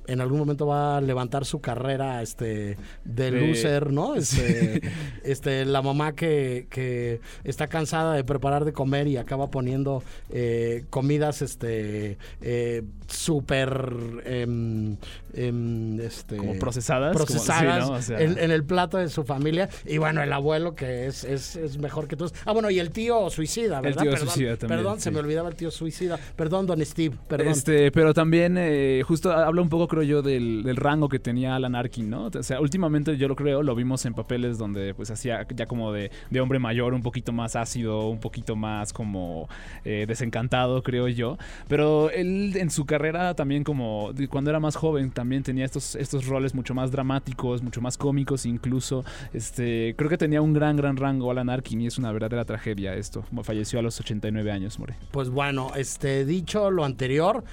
en 0.11 0.21
algún 0.21 0.39
momento 0.39 0.65
va 0.67 0.97
a 0.97 1.01
levantar 1.01 1.45
su 1.45 1.59
carrera 1.61 2.21
este 2.21 2.77
de 3.05 3.31
loser, 3.31 3.91
¿no? 3.91 4.15
Este, 4.15 4.81
este 5.23 5.65
la 5.65 5.81
mamá 5.81 6.13
que, 6.13 6.67
que 6.69 7.19
está 7.43 7.67
cansada 7.67 8.13
de 8.15 8.23
preparar 8.23 8.65
de 8.65 8.73
comer 8.73 9.07
y 9.07 9.17
acaba 9.17 9.49
poniendo 9.49 10.03
eh, 10.29 10.85
comidas 10.89 11.41
este 11.41 12.17
eh, 12.41 12.83
súper 13.07 13.93
em, 14.25 14.97
em, 15.33 15.99
este 16.01 16.37
Como 16.37 16.57
procesadas. 16.59 17.13
como- 17.13 17.25
procesadas 17.25 17.83
sí, 17.85 17.89
¿no? 17.91 17.97
O 17.97 18.01
sea, 18.01 18.21
en, 18.21 18.37
en 18.37 18.51
el 18.51 18.63
plato 18.63 18.97
de 18.97 19.09
su 19.09 19.23
familia. 19.23 19.69
Y 19.85 19.97
bueno 19.97 20.21
el 20.21 20.33
abuelo 20.33 20.75
que 20.75 21.07
es, 21.07 21.23
es, 21.23 21.55
es 21.55 21.77
mejor 21.77 22.07
que 22.07 22.15
todos. 22.15 22.33
Ah 22.45 22.51
bueno 22.53 22.69
y 22.69 22.79
el 22.79 22.91
tío 22.91 23.29
suicida 23.29 23.77
El 23.77 23.83
verdad 23.83 24.01
tío 24.03 24.11
perdón, 24.11 24.27
suicida 24.29 24.57
también, 24.57 24.79
perdón 24.79 24.99
se 24.99 25.11
me 25.11 25.19
olvidaba 25.19 25.49
el 25.49 25.55
tío 25.55 25.71
suicida. 25.71 26.19
Perdón 26.35 26.67
don 26.67 26.83
Steve 26.85 27.15
perdón. 27.27 27.47
Este, 27.49 27.91
pero 27.91 28.13
también 28.13 28.55
eh, 28.57 29.03
justo 29.05 29.31
habla 29.31 29.61
un 29.61 29.69
poco, 29.69 29.87
creo 29.87 30.00
yo, 30.03 30.21
del, 30.21 30.75
rango 30.75 31.09
que 31.09 31.19
tenía 31.19 31.55
Alan 31.55 31.75
Arkin, 31.75 32.09
¿no? 32.09 32.25
O 32.27 32.43
sea, 32.43 32.59
últimamente 32.61 33.17
yo 33.17 33.27
lo 33.27 33.35
creo, 33.35 33.63
lo 33.63 33.75
vimos 33.75 34.05
en 34.05 34.13
papeles 34.13 34.57
donde 34.57 34.93
pues 34.93 35.11
hacía 35.11 35.45
ya 35.55 35.65
como 35.65 35.91
de, 35.91 36.11
de 36.29 36.41
hombre 36.41 36.59
mayor, 36.59 36.93
un 36.93 37.01
poquito 37.01 37.31
más 37.31 37.55
ácido, 37.55 38.07
un 38.07 38.19
poquito 38.19 38.55
más 38.55 38.93
como 38.93 39.49
eh, 39.85 40.05
desencantado, 40.07 40.83
creo 40.83 41.07
yo. 41.07 41.37
Pero 41.67 42.09
él 42.09 42.53
en 42.55 42.69
su 42.69 42.85
carrera 42.85 43.35
también 43.35 43.63
como 43.63 44.11
cuando 44.29 44.49
era 44.49 44.59
más 44.59 44.75
joven 44.75 45.11
también 45.11 45.43
tenía 45.43 45.65
estos, 45.65 45.95
estos 45.95 46.25
roles 46.25 46.55
mucho 46.55 46.73
más 46.73 46.91
dramáticos, 46.91 47.61
mucho 47.61 47.81
más 47.81 47.97
cómicos 47.97 48.45
incluso. 48.45 49.03
Este, 49.33 49.95
creo 49.97 50.09
que 50.09 50.17
tenía 50.17 50.41
un 50.41 50.53
gran, 50.53 50.75
gran 50.75 50.97
rango 50.97 51.31
Alan 51.31 51.49
Arkin 51.49 51.81
y 51.81 51.87
es 51.87 51.97
una 51.97 52.11
verdadera 52.11 52.45
tragedia 52.45 52.95
esto. 52.95 53.23
Falleció 53.43 53.79
a 53.79 53.81
los 53.81 53.99
89 53.99 54.51
años, 54.51 54.79
More. 54.79 54.95
Pues 55.11 55.29
bueno, 55.29 55.71
este 55.75 56.25
dicho 56.25 56.71
lo 56.71 56.85
anterior, 56.85 57.43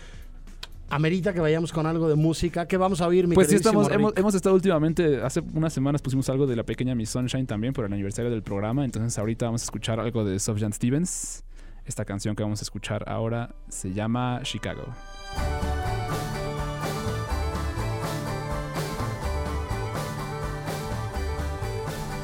amerita 0.91 1.33
que 1.33 1.41
vayamos 1.41 1.73
con 1.73 1.87
algo 1.87 2.09
de 2.09 2.15
música. 2.15 2.67
¿Qué 2.67 2.77
vamos 2.77 3.01
a 3.01 3.07
oír, 3.07 3.27
mi 3.27 3.35
Pues 3.35 3.49
sí, 3.49 3.57
estamos, 3.57 3.91
hemos, 3.91 4.17
hemos 4.17 4.35
estado 4.35 4.55
últimamente, 4.55 5.23
hace 5.23 5.41
unas 5.55 5.73
semanas 5.73 6.03
pusimos 6.03 6.29
algo 6.29 6.47
de 6.47 6.57
la 6.57 6.65
pequeña 6.65 6.95
Miss 6.95 7.11
Sunshine 7.11 7.47
también 7.47 7.73
por 7.73 7.85
el 7.85 7.93
aniversario 7.93 8.31
del 8.31 8.43
programa, 8.43 8.85
entonces 8.85 9.19
ahorita 9.19 9.47
vamos 9.47 9.63
a 9.63 9.65
escuchar 9.65 10.01
algo 10.01 10.25
de 10.25 10.39
Sufjan 10.39 10.73
Stevens. 10.73 11.45
Esta 11.85 12.05
canción 12.05 12.37
que 12.37 12.43
vamos 12.43 12.61
a 12.61 12.65
escuchar 12.65 13.05
ahora 13.09 13.55
se 13.69 13.95
llama 13.95 14.41
Chicago. 14.43 14.85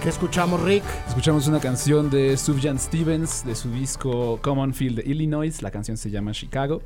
¿Qué 0.04 0.10
escuchamos, 0.10 0.62
Rick? 0.62 0.84
Escuchamos 1.08 1.48
una 1.48 1.60
canción 1.60 2.10
de 2.10 2.36
Sufjan 2.36 2.78
Stevens 2.78 3.42
de 3.42 3.54
su 3.54 3.70
disco 3.70 4.38
Common 4.42 4.74
Field 4.74 5.02
de 5.02 5.10
Illinois. 5.10 5.62
La 5.62 5.70
canción 5.70 5.96
se 5.96 6.10
llama 6.10 6.32
Chicago 6.32 6.82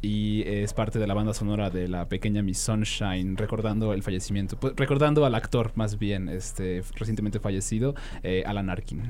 y 0.00 0.42
es 0.46 0.72
parte 0.72 0.98
de 0.98 1.06
la 1.06 1.12
banda 1.12 1.34
sonora 1.34 1.68
de 1.68 1.86
la 1.86 2.08
pequeña 2.08 2.40
Miss 2.42 2.60
Sunshine, 2.60 3.36
recordando 3.36 3.92
el 3.92 4.02
fallecimiento, 4.02 4.56
pues, 4.56 4.72
recordando 4.74 5.26
al 5.26 5.34
actor 5.34 5.72
más 5.74 5.98
bien, 5.98 6.30
este 6.30 6.82
recientemente 6.94 7.40
fallecido, 7.40 7.94
eh, 8.22 8.42
Alan 8.46 8.70
Arkin. 8.70 9.02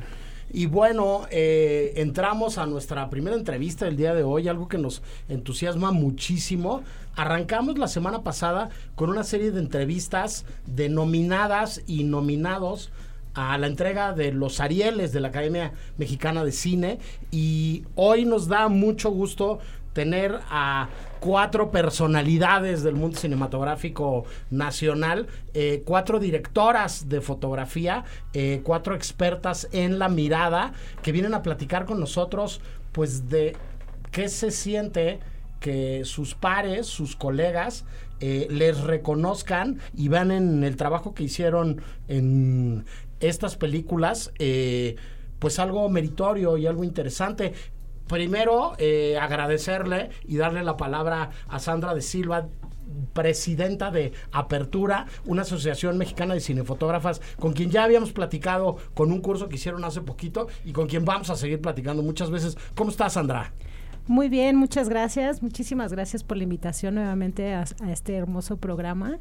Y 0.52 0.66
bueno, 0.66 1.28
eh, 1.30 1.92
entramos 1.94 2.58
a 2.58 2.66
nuestra 2.66 3.08
primera 3.10 3.36
entrevista 3.36 3.84
del 3.84 3.96
día 3.96 4.12
de 4.12 4.24
hoy, 4.24 4.48
algo 4.48 4.66
que 4.66 4.78
nos 4.78 5.02
entusiasma 5.28 5.92
muchísimo. 5.92 6.82
Arrancamos 7.14 7.78
la 7.78 7.86
semana 7.86 8.24
pasada 8.24 8.70
con 8.96 9.08
una 9.08 9.22
serie 9.22 9.52
de 9.52 9.60
entrevistas 9.60 10.46
denominadas 10.66 11.80
y 11.86 12.02
nominados 12.02 12.90
a 13.34 13.56
la 13.58 13.66
entrega 13.66 14.12
de 14.12 14.32
los 14.32 14.60
Arieles 14.60 15.12
de 15.12 15.20
la 15.20 15.28
Academia 15.28 15.72
Mexicana 15.96 16.44
de 16.44 16.52
Cine. 16.52 16.98
Y 17.30 17.84
hoy 17.94 18.24
nos 18.24 18.48
da 18.48 18.68
mucho 18.68 19.10
gusto 19.10 19.58
tener 19.92 20.40
a 20.48 20.88
cuatro 21.20 21.70
personalidades 21.70 22.82
del 22.82 22.94
mundo 22.94 23.18
cinematográfico 23.18 24.24
nacional, 24.50 25.26
eh, 25.54 25.82
cuatro 25.84 26.18
directoras 26.18 27.08
de 27.08 27.20
fotografía, 27.20 28.04
eh, 28.32 28.60
cuatro 28.64 28.94
expertas 28.94 29.68
en 29.72 29.98
la 29.98 30.08
mirada 30.08 30.72
que 31.02 31.12
vienen 31.12 31.34
a 31.34 31.42
platicar 31.42 31.84
con 31.84 32.00
nosotros 32.00 32.60
pues 32.92 33.28
de 33.28 33.54
qué 34.10 34.28
se 34.28 34.50
siente 34.50 35.20
que 35.60 36.04
sus 36.04 36.34
pares, 36.34 36.86
sus 36.86 37.14
colegas, 37.14 37.84
eh, 38.20 38.46
les 38.50 38.80
reconozcan 38.80 39.80
y 39.96 40.08
vean 40.08 40.30
en 40.30 40.64
el 40.64 40.76
trabajo 40.76 41.14
que 41.14 41.24
hicieron 41.24 41.82
en 42.08 42.84
estas 43.22 43.56
películas, 43.56 44.32
pues 45.38 45.58
algo 45.58 45.88
meritorio 45.88 46.56
y 46.56 46.66
algo 46.66 46.84
interesante 46.84 47.52
primero 48.12 48.74
eh, 48.78 49.16
agradecerle 49.18 50.10
y 50.26 50.36
darle 50.36 50.62
la 50.62 50.76
palabra 50.76 51.30
a 51.48 51.58
Sandra 51.58 51.94
de 51.94 52.02
Silva, 52.02 52.48
presidenta 53.14 53.90
de 53.90 54.12
Apertura, 54.32 55.06
una 55.24 55.42
asociación 55.42 55.96
mexicana 55.96 56.34
de 56.34 56.40
cinefotógrafas, 56.40 57.22
con 57.38 57.54
quien 57.54 57.70
ya 57.70 57.84
habíamos 57.84 58.12
platicado 58.12 58.76
con 58.94 59.12
un 59.12 59.20
curso 59.20 59.48
que 59.48 59.56
hicieron 59.56 59.84
hace 59.84 60.02
poquito 60.02 60.48
y 60.64 60.72
con 60.72 60.88
quien 60.88 61.04
vamos 61.04 61.30
a 61.30 61.36
seguir 61.36 61.60
platicando 61.60 62.02
muchas 62.02 62.30
veces. 62.30 62.58
¿Cómo 62.74 62.90
estás, 62.90 63.14
Sandra? 63.14 63.54
Muy 64.08 64.28
bien, 64.28 64.56
muchas 64.56 64.88
gracias. 64.88 65.42
Muchísimas 65.42 65.92
gracias 65.92 66.24
por 66.24 66.36
la 66.36 66.42
invitación 66.42 66.96
nuevamente 66.96 67.54
a, 67.54 67.64
este 67.88 68.16
hermoso 68.16 68.56
programa. 68.56 69.18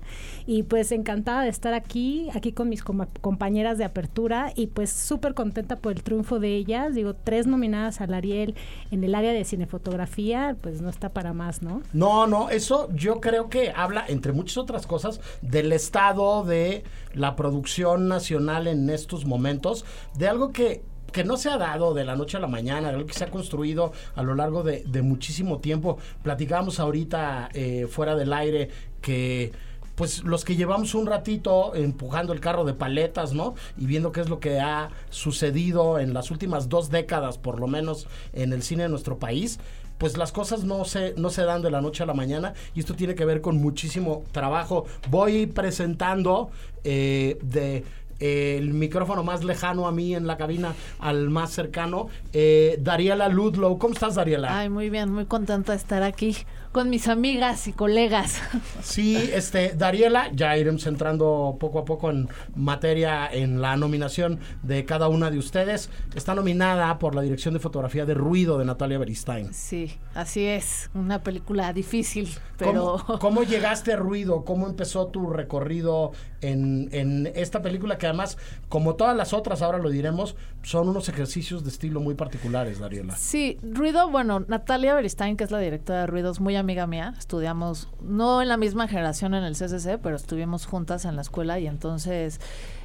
Y 0.47 0.63
pues 0.63 0.91
encantada 0.91 1.43
de 1.43 1.49
estar 1.49 1.73
aquí, 1.75 2.29
aquí 2.33 2.51
con 2.51 2.67
mis 2.67 2.83
compañeras 2.83 3.77
de 3.77 3.85
apertura 3.85 4.51
y 4.55 4.67
pues 4.67 4.91
súper 4.91 5.35
contenta 5.35 5.75
por 5.75 5.91
el 5.91 6.01
triunfo 6.01 6.39
de 6.39 6.55
ellas. 6.55 6.95
Digo, 6.95 7.13
tres 7.13 7.45
nominadas 7.45 8.01
al 8.01 8.13
Ariel 8.13 8.55
en 8.89 9.03
el 9.03 9.13
área 9.13 9.33
de 9.33 9.45
cinefotografía, 9.45 10.55
pues 10.61 10.81
no 10.81 10.89
está 10.89 11.09
para 11.09 11.33
más, 11.33 11.61
¿no? 11.61 11.83
No, 11.93 12.25
no, 12.25 12.49
eso 12.49 12.89
yo 12.95 13.21
creo 13.21 13.49
que 13.49 13.71
habla, 13.75 14.03
entre 14.07 14.31
muchas 14.31 14.57
otras 14.57 14.87
cosas, 14.87 15.21
del 15.43 15.71
estado 15.73 16.43
de 16.43 16.83
la 17.13 17.35
producción 17.35 18.07
nacional 18.07 18.67
en 18.67 18.89
estos 18.89 19.25
momentos, 19.25 19.85
de 20.17 20.27
algo 20.27 20.51
que 20.51 20.81
que 21.11 21.23
no 21.23 21.37
se 21.37 21.49
ha 21.49 21.57
dado 21.57 21.93
de 21.93 22.03
la 22.03 22.15
noche 22.15 22.37
a 22.37 22.39
la 22.39 22.47
mañana, 22.47 22.89
algo 22.89 23.05
que 23.05 23.13
se 23.13 23.23
ha 23.23 23.29
construido 23.29 23.91
a 24.15 24.23
lo 24.23 24.35
largo 24.35 24.63
de, 24.63 25.01
muchísimo 25.01 25.59
tiempo. 25.59 25.97
Platicábamos 26.23 26.79
ahorita 26.79 27.49
eh, 27.53 27.87
fuera 27.89 28.15
del 28.15 28.33
aire 28.33 28.69
que 29.01 29.51
pues 29.95 30.23
los 30.23 30.45
que 30.45 30.55
llevamos 30.55 30.95
un 30.95 31.05
ratito 31.05 31.75
empujando 31.75 32.33
el 32.33 32.39
carro 32.39 32.63
de 32.63 32.73
paletas, 32.73 33.33
¿no? 33.33 33.55
Y 33.77 33.85
viendo 33.85 34.11
qué 34.11 34.21
es 34.21 34.29
lo 34.29 34.39
que 34.39 34.59
ha 34.59 34.89
sucedido 35.09 35.99
en 35.99 36.13
las 36.13 36.31
últimas 36.31 36.69
dos 36.69 36.89
décadas, 36.89 37.37
por 37.37 37.59
lo 37.59 37.67
menos 37.67 38.07
en 38.33 38.53
el 38.53 38.63
cine 38.63 38.83
de 38.83 38.89
nuestro 38.89 39.19
país, 39.19 39.59
pues 40.01 40.17
las 40.17 40.31
cosas 40.31 40.63
no 40.63 40.83
se, 40.85 41.13
no 41.17 41.29
se 41.29 41.43
dan 41.43 41.61
de 41.61 41.69
la 41.69 41.79
noche 41.79 42.01
a 42.01 42.07
la 42.07 42.15
mañana 42.15 42.55
y 42.73 42.79
esto 42.79 42.95
tiene 42.95 43.13
que 43.13 43.25
ver 43.25 43.41
con 43.41 43.57
muchísimo 43.57 44.23
trabajo. 44.31 44.87
Voy 45.11 45.45
presentando 45.45 46.49
eh, 46.83 47.37
de 47.43 47.83
el 48.21 48.73
micrófono 48.73 49.23
más 49.23 49.43
lejano 49.43 49.87
a 49.87 49.91
mí 49.91 50.15
en 50.15 50.27
la 50.27 50.37
cabina 50.37 50.73
al 50.99 51.29
más 51.29 51.51
cercano. 51.51 52.07
Eh, 52.33 52.77
Dariela 52.79 53.27
Ludlow, 53.27 53.77
¿cómo 53.77 53.93
estás, 53.93 54.15
Dariela? 54.15 54.57
Ay, 54.57 54.69
muy 54.69 54.89
bien, 54.89 55.11
muy 55.11 55.25
contenta 55.25 55.73
de 55.73 55.77
estar 55.77 56.03
aquí 56.03 56.37
con 56.71 56.89
mis 56.89 57.07
amigas 57.07 57.67
y 57.67 57.73
colegas. 57.73 58.41
Sí, 58.81 59.17
este, 59.33 59.73
Dariela, 59.75 60.31
ya 60.33 60.57
iremos 60.57 60.85
entrando 60.87 61.57
poco 61.59 61.79
a 61.79 61.85
poco 61.85 62.09
en 62.09 62.29
materia 62.55 63.29
en 63.31 63.61
la 63.61 63.75
nominación 63.75 64.39
de 64.63 64.85
cada 64.85 65.07
una 65.07 65.29
de 65.29 65.37
ustedes. 65.37 65.89
Está 66.15 66.33
nominada 66.33 66.97
por 66.99 67.15
la 67.15 67.21
dirección 67.21 67.53
de 67.53 67.59
fotografía 67.59 68.05
de 68.05 68.13
Ruido 68.13 68.57
de 68.57 68.65
Natalia 68.65 68.97
Beristain. 68.97 69.53
Sí, 69.53 69.97
así 70.13 70.45
es, 70.45 70.89
una 70.93 71.23
película 71.23 71.73
difícil, 71.73 72.29
pero... 72.57 73.03
¿Cómo, 73.19 73.43
llegaste 73.51 73.93
a 73.93 73.97
Ruido? 73.97 74.45
¿Cómo 74.45 74.67
empezó 74.67 75.07
tu 75.07 75.29
recorrido 75.29 76.11
en, 76.41 76.89
en 76.91 77.31
esta 77.35 77.61
película 77.61 77.97
que 77.97 78.07
además, 78.07 78.37
como 78.69 78.95
todas 78.95 79.15
las 79.15 79.33
otras, 79.33 79.61
ahora 79.61 79.77
lo 79.77 79.89
diremos, 79.89 80.35
son 80.63 80.89
unos 80.89 81.09
ejercicios 81.09 81.63
de 81.63 81.69
estilo 81.69 81.99
muy 81.99 82.13
particulares, 82.13 82.79
Dariela? 82.79 83.15
Sí, 83.15 83.57
Ruido, 83.63 84.09
bueno, 84.09 84.41
Natalia 84.47 84.93
Beristain, 84.93 85.35
que 85.37 85.43
es 85.43 85.51
la 85.51 85.59
directora 85.59 86.01
de 86.01 86.07
Ruido, 86.07 86.31
es 86.31 86.39
muy 86.39 86.55
amiga 86.55 86.85
mía, 86.87 87.15
estudiamos, 87.17 87.89
no 88.01 88.41
en 88.41 88.47
la 88.47 88.57
misma 88.57 88.87
generación 88.87 89.33
en 89.33 89.43
el 89.43 89.55
CCC, 89.55 89.97
pero 90.01 90.15
estuvimos 90.15 90.65
juntas 90.65 91.05
en 91.05 91.15
la 91.15 91.23
escuela 91.23 91.59
y 91.59 91.67
entonces 91.67 92.39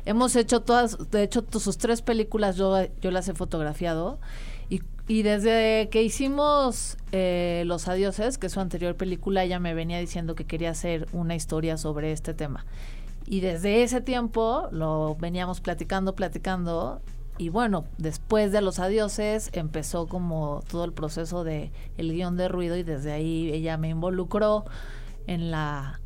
hemos 0.06 0.36
hecho 0.36 0.60
todas, 0.60 1.10
de 1.10 1.22
hecho 1.22 1.44
sus 1.58 1.76
tres 1.78 2.02
películas 2.02 2.56
yo, 2.56 2.76
yo 3.00 3.10
las 3.10 3.28
he 3.28 3.34
fotografiado 3.34 4.18
y, 4.70 4.82
y 5.06 5.22
desde 5.22 5.88
que 5.90 6.02
hicimos 6.02 6.96
eh, 7.12 7.64
Los 7.66 7.88
Adioses, 7.88 8.38
que 8.38 8.46
es 8.46 8.52
su 8.52 8.60
anterior 8.60 8.96
película, 8.96 9.44
ella 9.44 9.60
me 9.60 9.74
venía 9.74 9.98
diciendo 9.98 10.34
que 10.34 10.44
quería 10.44 10.70
hacer 10.70 11.06
una 11.12 11.34
historia 11.34 11.76
sobre 11.76 12.12
este 12.12 12.32
tema. 12.32 12.64
Y 13.28 13.40
desde 13.40 13.82
ese 13.82 14.00
tiempo 14.00 14.68
lo 14.70 15.16
veníamos 15.16 15.60
platicando, 15.60 16.14
platicando 16.14 17.02
y 17.38 17.48
bueno, 17.48 17.84
después 17.98 18.52
de 18.52 18.60
los 18.60 18.78
adioses 18.78 19.50
empezó 19.52 20.06
como 20.06 20.62
todo 20.68 20.84
el 20.84 20.92
proceso 20.92 21.44
de 21.44 21.70
el 21.96 22.12
guion 22.12 22.36
de 22.36 22.48
ruido 22.48 22.76
y 22.76 22.82
desde 22.82 23.12
ahí 23.12 23.50
ella 23.52 23.76
me 23.76 23.88
involucró 23.88 24.64
en 25.26 25.50
la 25.50 26.00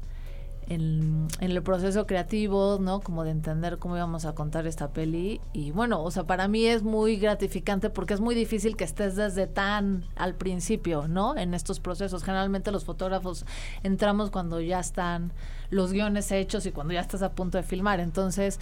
en, 0.70 1.26
el 1.40 1.62
proceso 1.62 2.06
creativo, 2.06 2.78
¿no? 2.80 3.00
Como 3.00 3.24
de 3.24 3.32
entender 3.32 3.78
cómo 3.78 3.96
íbamos 3.96 4.24
a 4.24 4.34
contar 4.34 4.66
esta 4.68 4.92
peli. 4.92 5.40
Y 5.52 5.72
bueno, 5.72 6.02
o 6.02 6.10
sea, 6.12 6.24
para 6.24 6.46
mí 6.46 6.64
es 6.64 6.82
muy 6.84 7.16
gratificante 7.16 7.90
porque 7.90 8.14
es 8.14 8.20
muy 8.20 8.36
difícil 8.36 8.76
que 8.76 8.84
estés 8.84 9.16
desde 9.16 9.48
tan 9.48 10.04
al 10.14 10.36
principio, 10.36 11.08
¿no? 11.08 11.36
En 11.36 11.54
estos 11.54 11.80
procesos. 11.80 12.22
Generalmente 12.22 12.70
los 12.70 12.84
fotógrafos 12.84 13.44
entramos 13.82 14.30
cuando 14.30 14.60
ya 14.60 14.78
están 14.78 15.32
los 15.70 15.92
guiones 15.92 16.30
hechos 16.30 16.64
y 16.66 16.72
cuando 16.72 16.94
ya 16.94 17.00
estás 17.00 17.22
a 17.22 17.32
punto 17.32 17.58
de 17.58 17.64
filmar. 17.64 17.98
Entonces, 17.98 18.60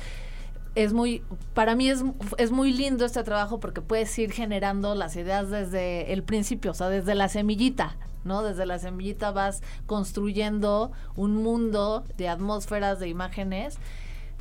es 0.74 0.92
muy, 0.92 1.22
para 1.54 1.74
mí 1.74 1.88
es, 1.88 2.04
es 2.36 2.50
muy 2.50 2.72
lindo 2.72 3.04
este 3.04 3.22
trabajo 3.24 3.60
porque 3.60 3.80
puedes 3.80 4.16
ir 4.18 4.32
generando 4.32 4.94
las 4.94 5.16
ideas 5.16 5.50
desde 5.50 6.12
el 6.12 6.22
principio, 6.22 6.70
o 6.72 6.74
sea, 6.74 6.88
desde 6.88 7.14
la 7.14 7.28
semillita, 7.28 7.96
¿no? 8.24 8.42
Desde 8.42 8.66
la 8.66 8.78
semillita 8.78 9.30
vas 9.30 9.62
construyendo 9.86 10.92
un 11.16 11.42
mundo 11.42 12.04
de 12.16 12.28
atmósferas, 12.28 13.00
de 13.00 13.08
imágenes, 13.08 13.78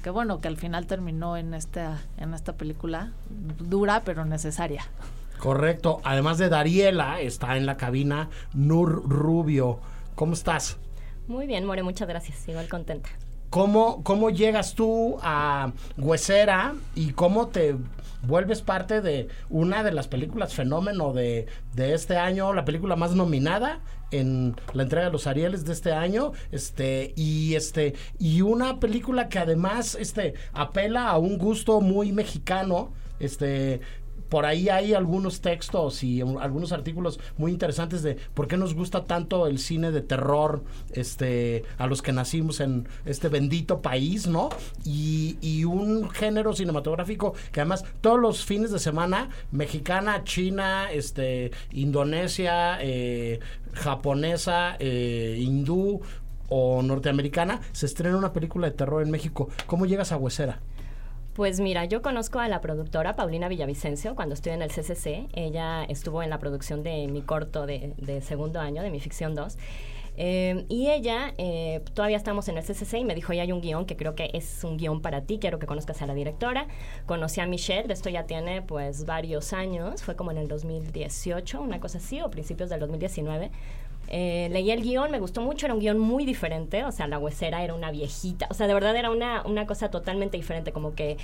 que 0.03 0.09
bueno, 0.09 0.39
que 0.39 0.47
al 0.47 0.57
final 0.57 0.85
terminó 0.85 1.37
en 1.37 1.53
esta, 1.53 2.01
en 2.17 2.33
esta 2.33 2.53
película 2.53 3.11
dura 3.29 4.03
pero 4.05 4.25
necesaria. 4.25 4.85
Correcto. 5.39 6.01
Además 6.03 6.37
de 6.37 6.49
Dariela, 6.49 7.21
está 7.21 7.57
en 7.57 7.65
la 7.65 7.77
cabina 7.77 8.29
Nur 8.53 9.07
Rubio. 9.07 9.79
¿Cómo 10.15 10.33
estás? 10.33 10.77
Muy 11.27 11.45
bien, 11.45 11.65
More, 11.65 11.83
muchas 11.83 12.07
gracias. 12.07 12.47
Igual 12.47 12.67
contenta. 12.69 13.09
¿Cómo, 13.49 14.03
¿Cómo 14.03 14.29
llegas 14.29 14.73
tú 14.73 15.17
a 15.21 15.71
Huesera 15.97 16.75
y 16.95 17.11
cómo 17.11 17.47
te 17.47 17.75
vuelves 18.23 18.61
parte 18.61 19.01
de 19.01 19.29
una 19.49 19.83
de 19.83 19.91
las 19.91 20.07
películas 20.07 20.53
fenómeno 20.53 21.13
de, 21.13 21.47
de, 21.73 21.93
este 21.93 22.17
año, 22.17 22.53
la 22.53 22.65
película 22.65 22.95
más 22.95 23.11
nominada 23.11 23.79
en 24.11 24.55
la 24.73 24.83
entrega 24.83 25.05
de 25.05 25.11
los 25.11 25.27
Arieles 25.27 25.65
de 25.65 25.73
este 25.73 25.93
año, 25.93 26.33
este 26.51 27.13
y 27.15 27.55
este 27.55 27.95
y 28.19 28.41
una 28.41 28.79
película 28.79 29.29
que 29.29 29.39
además 29.39 29.95
este 29.95 30.33
apela 30.53 31.09
a 31.09 31.17
un 31.17 31.37
gusto 31.37 31.81
muy 31.81 32.11
mexicano, 32.11 32.91
este 33.19 33.81
por 34.29 34.45
ahí 34.45 34.69
hay 34.69 34.93
algunos 34.93 35.41
textos 35.41 36.03
y 36.03 36.21
algunos 36.21 36.71
artículos 36.71 37.19
muy 37.37 37.51
interesantes 37.51 38.03
de 38.03 38.15
por 38.33 38.47
qué 38.47 38.57
nos 38.57 38.73
gusta 38.73 39.05
tanto 39.05 39.47
el 39.47 39.59
cine 39.59 39.91
de 39.91 40.01
terror 40.01 40.63
este 40.91 41.63
a 41.77 41.87
los 41.87 42.01
que 42.01 42.11
nacimos 42.11 42.59
en 42.59 42.87
este 43.05 43.29
bendito 43.29 43.81
país, 43.81 44.27
¿no? 44.27 44.49
Y, 44.83 45.37
y 45.41 45.63
un 45.63 46.09
género 46.09 46.53
cinematográfico 46.53 47.33
que 47.51 47.61
además 47.61 47.85
todos 48.01 48.19
los 48.19 48.45
fines 48.45 48.71
de 48.71 48.79
semana, 48.79 49.29
mexicana, 49.51 50.23
china, 50.23 50.91
este, 50.91 51.51
indonesia, 51.71 52.77
eh, 52.81 53.39
japonesa, 53.73 54.75
eh, 54.79 55.37
hindú 55.39 56.01
o 56.49 56.81
norteamericana, 56.81 57.61
se 57.71 57.85
estrena 57.85 58.17
una 58.17 58.33
película 58.33 58.69
de 58.69 58.75
terror 58.75 59.01
en 59.03 59.11
México. 59.11 59.49
¿Cómo 59.65 59.85
llegas 59.85 60.11
a 60.11 60.17
Huesera? 60.17 60.59
Pues 61.37 61.59
mira, 61.59 61.85
yo 61.85 62.01
conozco 62.01 62.39
a 62.39 62.47
la 62.47 62.61
productora 62.61 63.15
Paulina 63.15 63.47
Villavicencio 63.47 64.15
cuando 64.15 64.33
estoy 64.33 64.53
en 64.53 64.63
el 64.63 64.71
CCC. 64.71 65.27
Ella 65.33 65.83
estuvo 65.83 66.23
en 66.23 66.31
la 66.31 66.39
producción 66.39 66.81
de 66.81 67.07
mi 67.07 67.21
corto 67.21 67.67
de, 67.67 67.93
de 67.97 68.21
segundo 68.21 68.59
año, 68.59 68.81
de 68.81 68.89
mi 68.89 68.99
ficción 68.99 69.35
2. 69.35 69.55
Eh, 70.19 70.65
y 70.67 70.89
ella, 70.89 71.35
eh, 71.37 71.83
todavía 71.93 72.17
estamos 72.17 72.49
en 72.49 72.57
el 72.57 72.63
CCC 72.63 72.97
y 72.97 73.05
me 73.05 73.13
dijo, 73.13 73.33
ya 73.33 73.43
hay 73.43 73.51
un 73.51 73.61
guion 73.61 73.85
que 73.85 73.95
creo 73.95 74.15
que 74.15 74.31
es 74.33 74.63
un 74.63 74.77
guion 74.77 74.99
para 75.03 75.21
ti, 75.21 75.37
quiero 75.37 75.59
que 75.59 75.67
conozcas 75.67 76.01
a 76.01 76.07
la 76.07 76.15
directora. 76.15 76.67
Conocí 77.05 77.39
a 77.39 77.45
Michelle, 77.45 77.87
de 77.87 77.93
esto 77.93 78.09
ya 78.09 78.25
tiene 78.25 78.63
pues 78.63 79.05
varios 79.05 79.53
años, 79.53 80.01
fue 80.01 80.15
como 80.15 80.31
en 80.31 80.37
el 80.37 80.47
2018, 80.47 81.61
una 81.61 81.79
cosa 81.79 81.99
así, 81.99 82.19
o 82.19 82.31
principios 82.31 82.71
del 82.71 82.79
2019. 82.79 83.51
Eh, 84.07 84.49
leí 84.51 84.71
el 84.71 84.81
guion, 84.81 85.11
me 85.11 85.19
gustó 85.19 85.41
mucho, 85.41 85.65
era 85.65 85.73
un 85.73 85.79
guion 85.79 85.99
muy 85.99 86.25
diferente, 86.25 86.83
o 86.85 86.91
sea, 86.91 87.07
la 87.07 87.19
huesera 87.19 87.63
era 87.63 87.73
una 87.73 87.91
viejita, 87.91 88.47
o 88.49 88.53
sea, 88.53 88.67
de 88.67 88.73
verdad 88.73 88.95
era 88.95 89.11
una, 89.11 89.43
una 89.45 89.67
cosa 89.67 89.89
totalmente 89.91 90.37
diferente, 90.37 90.71
como 90.71 90.95
que 90.95 91.17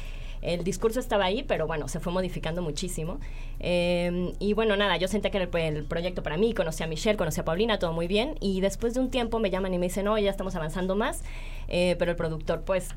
el 0.43 0.63
discurso 0.63 0.99
estaba 0.99 1.25
ahí, 1.25 1.43
pero 1.43 1.67
bueno, 1.67 1.87
se 1.87 1.99
fue 1.99 2.11
modificando 2.11 2.61
muchísimo. 2.61 3.19
Eh, 3.59 4.33
y 4.39 4.53
bueno, 4.53 4.75
nada, 4.75 4.97
yo 4.97 5.07
senté 5.07 5.31
que 5.31 5.37
era 5.37 5.49
el, 5.49 5.77
el, 5.77 5.83
proyecto 5.85 6.21
para 6.21 6.37
mí, 6.37 6.53
conocí 6.53 6.83
a 6.83 6.87
Michelle, 6.87 7.17
conocí 7.17 7.39
a 7.39 7.45
Paulina, 7.45 7.79
todo 7.79 7.93
muy 7.93 8.07
bien. 8.07 8.35
Y 8.41 8.59
después 8.59 8.93
de 8.93 8.99
un 8.99 9.09
tiempo 9.09 9.39
me 9.39 9.49
llaman 9.49 9.73
y 9.73 9.79
me 9.79 9.85
dicen, 9.85 10.05
no, 10.05 10.17
ya 10.17 10.29
estamos 10.29 10.55
avanzando 10.55 10.95
más, 10.95 11.23
eh, 11.69 11.95
pero 11.97 12.11
el 12.11 12.17
productor 12.17 12.63
pues 12.63 12.89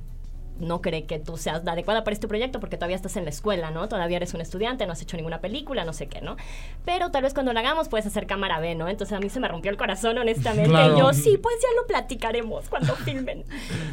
no 0.59 0.81
cree 0.81 1.05
que 1.05 1.19
tú 1.19 1.37
seas 1.37 1.65
la 1.65 1.73
adecuada 1.73 2.05
para 2.05 2.15
este 2.15 2.29
proyecto 2.29 2.61
porque 2.61 2.77
todavía 2.77 2.97
estás 2.97 3.17
en 3.17 3.25
la 3.25 3.31
escuela, 3.31 3.71
¿no? 3.71 3.89
Todavía 3.89 4.17
eres 4.17 4.35
un 4.35 4.41
estudiante, 4.41 4.87
no 4.87 4.93
has 4.93 5.03
hecho 5.03 5.17
ninguna 5.17 5.41
película, 5.41 5.85
no 5.85 5.93
sé 5.93 6.07
qué, 6.07 6.21
¿no? 6.21 6.37
Pero 6.85 7.11
tal 7.11 7.23
vez 7.23 7.35
cuando 7.35 7.53
la 7.53 7.61
hagamos 7.61 7.89
puedes 7.89 8.07
hacer 8.07 8.27
cámara 8.27 8.61
B, 8.61 8.75
¿no? 8.75 8.89
Entonces 8.89 9.17
a 9.17 9.21
mí 9.21 9.29
se 9.29 9.41
me 9.41 9.49
rompió 9.49 9.71
el 9.71 9.77
corazón, 9.77 10.19
honestamente. 10.19 10.71
Claro. 10.71 10.97
Y 10.97 11.01
yo, 11.01 11.13
sí, 11.13 11.39
pues 11.39 11.57
ya 11.63 11.69
lo 11.81 11.87
platicaremos 11.87 12.69
cuando 12.69 12.95
filmen. 12.97 13.45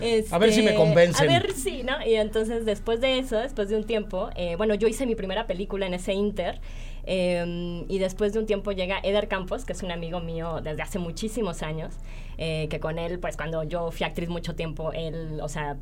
Este, 0.01 0.33
a 0.33 0.37
ver 0.37 0.51
si 0.51 0.61
me 0.61 0.75
convencen. 0.75 1.29
A 1.29 1.31
ver 1.39 1.53
si, 1.53 1.83
¿no? 1.83 2.05
Y 2.05 2.15
entonces 2.15 2.65
después 2.65 3.01
de 3.01 3.19
eso, 3.19 3.37
después 3.37 3.69
de 3.69 3.75
un 3.75 3.85
tiempo, 3.85 4.29
eh, 4.35 4.55
bueno, 4.55 4.75
yo 4.75 4.87
hice 4.87 5.05
mi 5.05 5.15
primera 5.15 5.47
película 5.47 5.85
en 5.85 5.93
ese 5.93 6.13
inter. 6.13 6.59
Eh, 7.05 7.85
y 7.87 7.99
después 7.99 8.33
de 8.33 8.39
un 8.39 8.45
tiempo 8.45 8.71
llega 8.71 8.99
Eder 9.03 9.27
Campos, 9.27 9.65
que 9.65 9.73
es 9.73 9.83
un 9.83 9.91
amigo 9.91 10.19
mío 10.19 10.61
desde 10.61 10.81
hace 10.81 10.99
muchísimos 10.99 11.61
años, 11.61 11.95
eh, 12.37 12.67
que 12.69 12.79
con 12.79 12.97
él, 12.97 13.19
pues 13.19 13.37
cuando 13.37 13.63
yo 13.63 13.91
fui 13.91 14.05
actriz 14.05 14.29
mucho 14.29 14.55
tiempo, 14.55 14.91
él, 14.93 15.39
o 15.41 15.49
sea, 15.49 15.77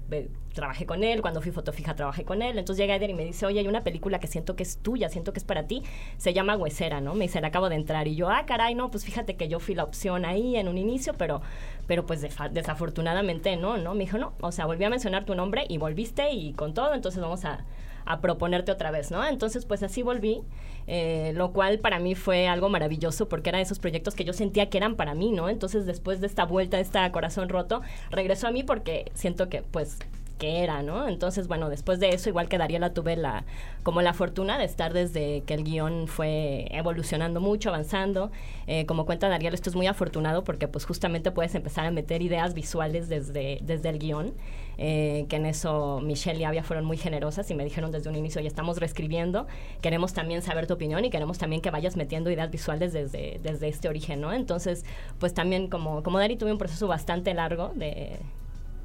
trabajé 0.53 0.85
con 0.85 1.03
él, 1.03 1.21
cuando 1.21 1.41
fui 1.41 1.51
fotofija 1.51 1.95
trabajé 1.95 2.25
con 2.25 2.41
él, 2.41 2.57
entonces 2.57 2.81
llega 2.81 2.95
Eder 2.95 3.11
y 3.11 3.13
me 3.13 3.23
dice, 3.23 3.45
oye, 3.45 3.59
hay 3.59 3.67
una 3.67 3.83
película 3.83 4.19
que 4.19 4.27
siento 4.27 4.55
que 4.55 4.63
es 4.63 4.79
tuya, 4.79 5.09
siento 5.09 5.31
que 5.31 5.39
es 5.39 5.45
para 5.45 5.67
ti, 5.67 5.83
se 6.17 6.33
llama 6.33 6.57
Huesera, 6.57 7.01
¿no? 7.01 7.13
Me 7.13 7.25
dice, 7.25 7.39
la 7.39 7.47
acabo 7.47 7.69
de 7.69 7.75
entrar 7.75 8.07
y 8.07 8.15
yo, 8.15 8.29
ah, 8.29 8.45
caray, 8.45 8.75
no, 8.75 8.91
pues 8.91 9.05
fíjate 9.05 9.35
que 9.35 9.47
yo 9.47 9.59
fui 9.59 9.75
la 9.75 9.83
opción 9.83 10.25
ahí 10.25 10.55
en 10.55 10.67
un 10.67 10.77
inicio, 10.77 11.13
pero, 11.13 11.41
pero 11.87 12.05
pues 12.05 12.21
desafortunadamente 12.51 13.55
no, 13.55 13.77
¿no? 13.77 13.93
Me 13.93 14.05
dijo, 14.05 14.17
no, 14.17 14.33
o 14.41 14.51
sea, 14.51 14.65
volví 14.65 14.83
a 14.83 14.89
mencionar 14.89 15.25
tu 15.25 15.35
nombre 15.35 15.65
y 15.69 15.77
volviste 15.77 16.31
y 16.31 16.53
con 16.53 16.73
todo, 16.73 16.93
entonces 16.93 17.21
vamos 17.21 17.45
a 17.45 17.63
a 18.05 18.21
proponerte 18.21 18.71
otra 18.71 18.91
vez, 18.91 19.11
¿no? 19.11 19.25
Entonces, 19.25 19.65
pues 19.65 19.83
así 19.83 20.01
volví, 20.01 20.41
eh, 20.87 21.33
lo 21.35 21.51
cual 21.51 21.79
para 21.79 21.99
mí 21.99 22.15
fue 22.15 22.47
algo 22.47 22.69
maravilloso 22.69 23.27
porque 23.29 23.49
eran 23.49 23.61
esos 23.61 23.79
proyectos 23.79 24.15
que 24.15 24.23
yo 24.23 24.33
sentía 24.33 24.69
que 24.69 24.77
eran 24.77 24.95
para 24.95 25.13
mí, 25.13 25.31
¿no? 25.31 25.49
Entonces, 25.49 25.85
después 25.85 26.21
de 26.21 26.27
esta 26.27 26.45
vuelta, 26.45 26.77
de 26.77 26.83
este 26.83 26.99
corazón 27.11 27.49
roto, 27.49 27.81
regresó 28.09 28.47
a 28.47 28.51
mí 28.51 28.63
porque 28.63 29.11
siento 29.13 29.49
que, 29.49 29.61
pues, 29.61 29.99
era, 30.43 30.81
¿no? 30.83 31.07
Entonces, 31.07 31.47
bueno, 31.47 31.69
después 31.69 31.99
de 31.99 32.09
eso, 32.09 32.29
igual 32.29 32.49
que 32.49 32.57
Dariela 32.57 32.93
tuve 32.93 33.15
la, 33.15 33.45
como 33.83 34.01
la 34.01 34.13
fortuna 34.13 34.57
de 34.57 34.65
estar 34.65 34.93
desde 34.93 35.43
que 35.43 35.53
el 35.53 35.63
guion 35.63 36.07
fue 36.07 36.67
evolucionando 36.71 37.39
mucho, 37.39 37.69
avanzando. 37.69 38.31
Eh, 38.67 38.85
como 38.85 39.05
cuenta 39.05 39.29
Dariela, 39.29 39.55
esto 39.55 39.69
es 39.69 39.75
muy 39.75 39.87
afortunado 39.87 40.43
porque 40.43 40.67
pues 40.67 40.85
justamente 40.85 41.31
puedes 41.31 41.55
empezar 41.55 41.85
a 41.85 41.91
meter 41.91 42.21
ideas 42.21 42.53
visuales 42.53 43.09
desde, 43.09 43.59
desde 43.61 43.89
el 43.89 43.99
guion. 43.99 44.33
Eh, 44.77 45.27
que 45.29 45.35
en 45.35 45.45
eso 45.45 45.99
Michelle 46.01 46.39
y 46.39 46.43
Avia 46.43 46.63
fueron 46.63 46.85
muy 46.85 46.97
generosas 46.97 47.51
y 47.51 47.53
me 47.53 47.63
dijeron 47.63 47.91
desde 47.91 48.09
un 48.09 48.15
inicio, 48.15 48.41
ya 48.41 48.47
estamos 48.47 48.79
reescribiendo, 48.79 49.45
queremos 49.79 50.13
también 50.13 50.41
saber 50.41 50.65
tu 50.65 50.73
opinión 50.73 51.05
y 51.05 51.11
queremos 51.11 51.37
también 51.37 51.61
que 51.61 51.69
vayas 51.69 51.97
metiendo 51.97 52.31
ideas 52.31 52.49
visuales 52.49 52.91
desde, 52.91 53.39
desde 53.43 53.67
este 53.67 53.89
origen, 53.89 54.21
¿no? 54.21 54.33
Entonces, 54.33 54.83
pues 55.19 55.35
también 55.35 55.67
como, 55.67 56.01
como 56.01 56.17
Dari 56.17 56.35
tuve 56.35 56.51
un 56.51 56.57
proceso 56.57 56.87
bastante 56.87 57.33
largo 57.35 57.71
de, 57.75 58.17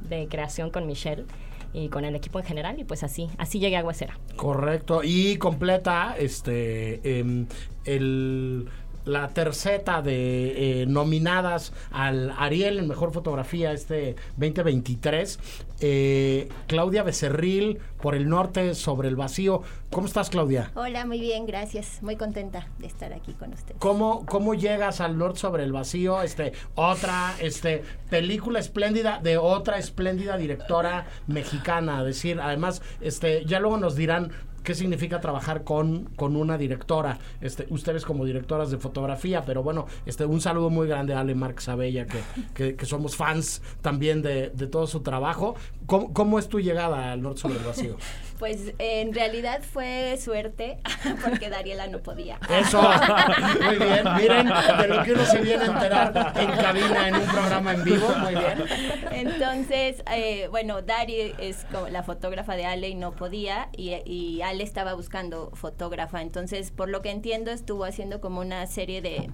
de 0.00 0.28
creación 0.28 0.70
con 0.70 0.86
Michelle 0.86 1.24
y 1.72 1.88
con 1.88 2.04
el 2.04 2.14
equipo 2.14 2.38
en 2.38 2.44
general 2.44 2.78
y 2.78 2.84
pues 2.84 3.02
así 3.02 3.28
así 3.38 3.58
llegué 3.58 3.76
a 3.76 3.84
Huesera. 3.84 4.18
Correcto 4.36 5.02
y 5.02 5.36
completa 5.36 6.14
este 6.18 7.00
eh, 7.04 7.46
el 7.84 8.66
la 9.06 9.28
terceta 9.28 10.02
de 10.02 10.82
eh, 10.82 10.86
nominadas 10.86 11.72
al 11.90 12.34
Ariel 12.36 12.78
en 12.78 12.88
Mejor 12.88 13.12
Fotografía 13.12 13.72
este 13.72 14.16
2023. 14.36 15.38
Eh, 15.80 16.48
Claudia 16.66 17.02
Becerril 17.02 17.78
por 18.00 18.14
el 18.14 18.28
norte 18.28 18.74
sobre 18.74 19.08
el 19.08 19.16
vacío. 19.16 19.62
¿Cómo 19.90 20.06
estás, 20.06 20.28
Claudia? 20.30 20.72
Hola, 20.74 21.06
muy 21.06 21.20
bien, 21.20 21.46
gracias. 21.46 22.02
Muy 22.02 22.16
contenta 22.16 22.68
de 22.78 22.86
estar 22.86 23.12
aquí 23.12 23.32
con 23.34 23.52
ustedes. 23.52 23.78
¿Cómo, 23.78 24.26
cómo 24.26 24.54
llegas 24.54 25.00
al 25.00 25.16
norte 25.16 25.40
sobre 25.40 25.64
el 25.64 25.72
vacío? 25.72 26.22
Este, 26.22 26.52
otra 26.74 27.34
este, 27.40 27.84
película 28.10 28.58
espléndida 28.58 29.20
de 29.22 29.38
otra 29.38 29.78
espléndida 29.78 30.36
directora 30.36 31.06
mexicana. 31.26 32.00
Es 32.00 32.06
decir, 32.06 32.40
además, 32.40 32.82
este, 33.00 33.44
ya 33.44 33.60
luego 33.60 33.76
nos 33.78 33.94
dirán 33.94 34.32
qué 34.66 34.74
significa 34.74 35.20
trabajar 35.20 35.62
con, 35.62 36.06
con 36.16 36.34
una 36.34 36.58
directora. 36.58 37.20
Este, 37.40 37.68
ustedes 37.70 38.04
como 38.04 38.24
directoras 38.24 38.68
de 38.68 38.78
fotografía, 38.78 39.44
pero 39.44 39.62
bueno, 39.62 39.86
este, 40.06 40.24
un 40.24 40.40
saludo 40.40 40.70
muy 40.70 40.88
grande 40.88 41.14
a 41.14 41.20
Ale 41.20 41.36
Marx 41.36 41.68
Abella, 41.68 42.04
que, 42.52 42.74
que, 42.74 42.84
somos 42.84 43.14
fans 43.14 43.62
también 43.80 44.22
de, 44.22 44.50
de 44.50 44.66
todo 44.66 44.88
su 44.88 45.02
trabajo. 45.02 45.54
¿Cómo, 45.86 46.12
¿Cómo, 46.12 46.40
es 46.40 46.48
tu 46.48 46.58
llegada 46.58 47.12
al 47.12 47.22
Norte 47.22 47.42
sobre 47.42 47.58
el 47.58 47.64
Vacío? 47.64 47.96
Pues 48.38 48.74
en 48.78 49.14
realidad 49.14 49.62
fue 49.62 50.18
suerte, 50.20 50.78
porque 51.24 51.48
Dariela 51.48 51.86
no 51.86 52.00
podía. 52.00 52.38
Eso, 52.50 52.80
muy 53.64 53.76
bien. 53.76 54.04
Miren 54.16 54.46
de 54.46 54.88
lo 54.88 55.02
que 55.02 55.12
uno 55.12 55.24
se 55.24 55.40
viene 55.40 55.64
a 55.64 55.66
enterar 55.66 56.34
en 56.36 56.50
cabina, 56.50 57.08
en 57.08 57.14
un 57.16 57.26
programa 57.26 57.72
en 57.74 57.84
vivo, 57.84 58.08
muy 58.18 58.34
bien. 58.34 58.64
Entonces, 59.12 60.02
eh, 60.12 60.48
bueno, 60.50 60.82
Dari 60.82 61.34
es 61.38 61.64
como 61.72 61.88
la 61.88 62.02
fotógrafa 62.02 62.56
de 62.56 62.66
Ale 62.66 62.88
y 62.88 62.94
no 62.94 63.12
podía, 63.12 63.68
y, 63.76 63.94
y 64.04 64.42
Ale 64.42 64.64
estaba 64.64 64.94
buscando 64.94 65.50
fotógrafa. 65.54 66.20
Entonces, 66.20 66.70
por 66.70 66.88
lo 66.88 67.02
que 67.02 67.10
entiendo, 67.10 67.50
estuvo 67.50 67.84
haciendo 67.84 68.20
como 68.20 68.40
una 68.40 68.66
serie 68.66 69.00
de 69.00 69.30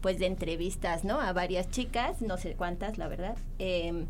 pues 0.00 0.18
de 0.18 0.26
entrevistas, 0.26 1.04
¿no? 1.04 1.20
A 1.20 1.32
varias 1.32 1.70
chicas, 1.70 2.22
no 2.22 2.36
sé 2.36 2.54
cuántas, 2.54 2.98
la 2.98 3.08
verdad. 3.08 3.36
Eh, 3.58 4.06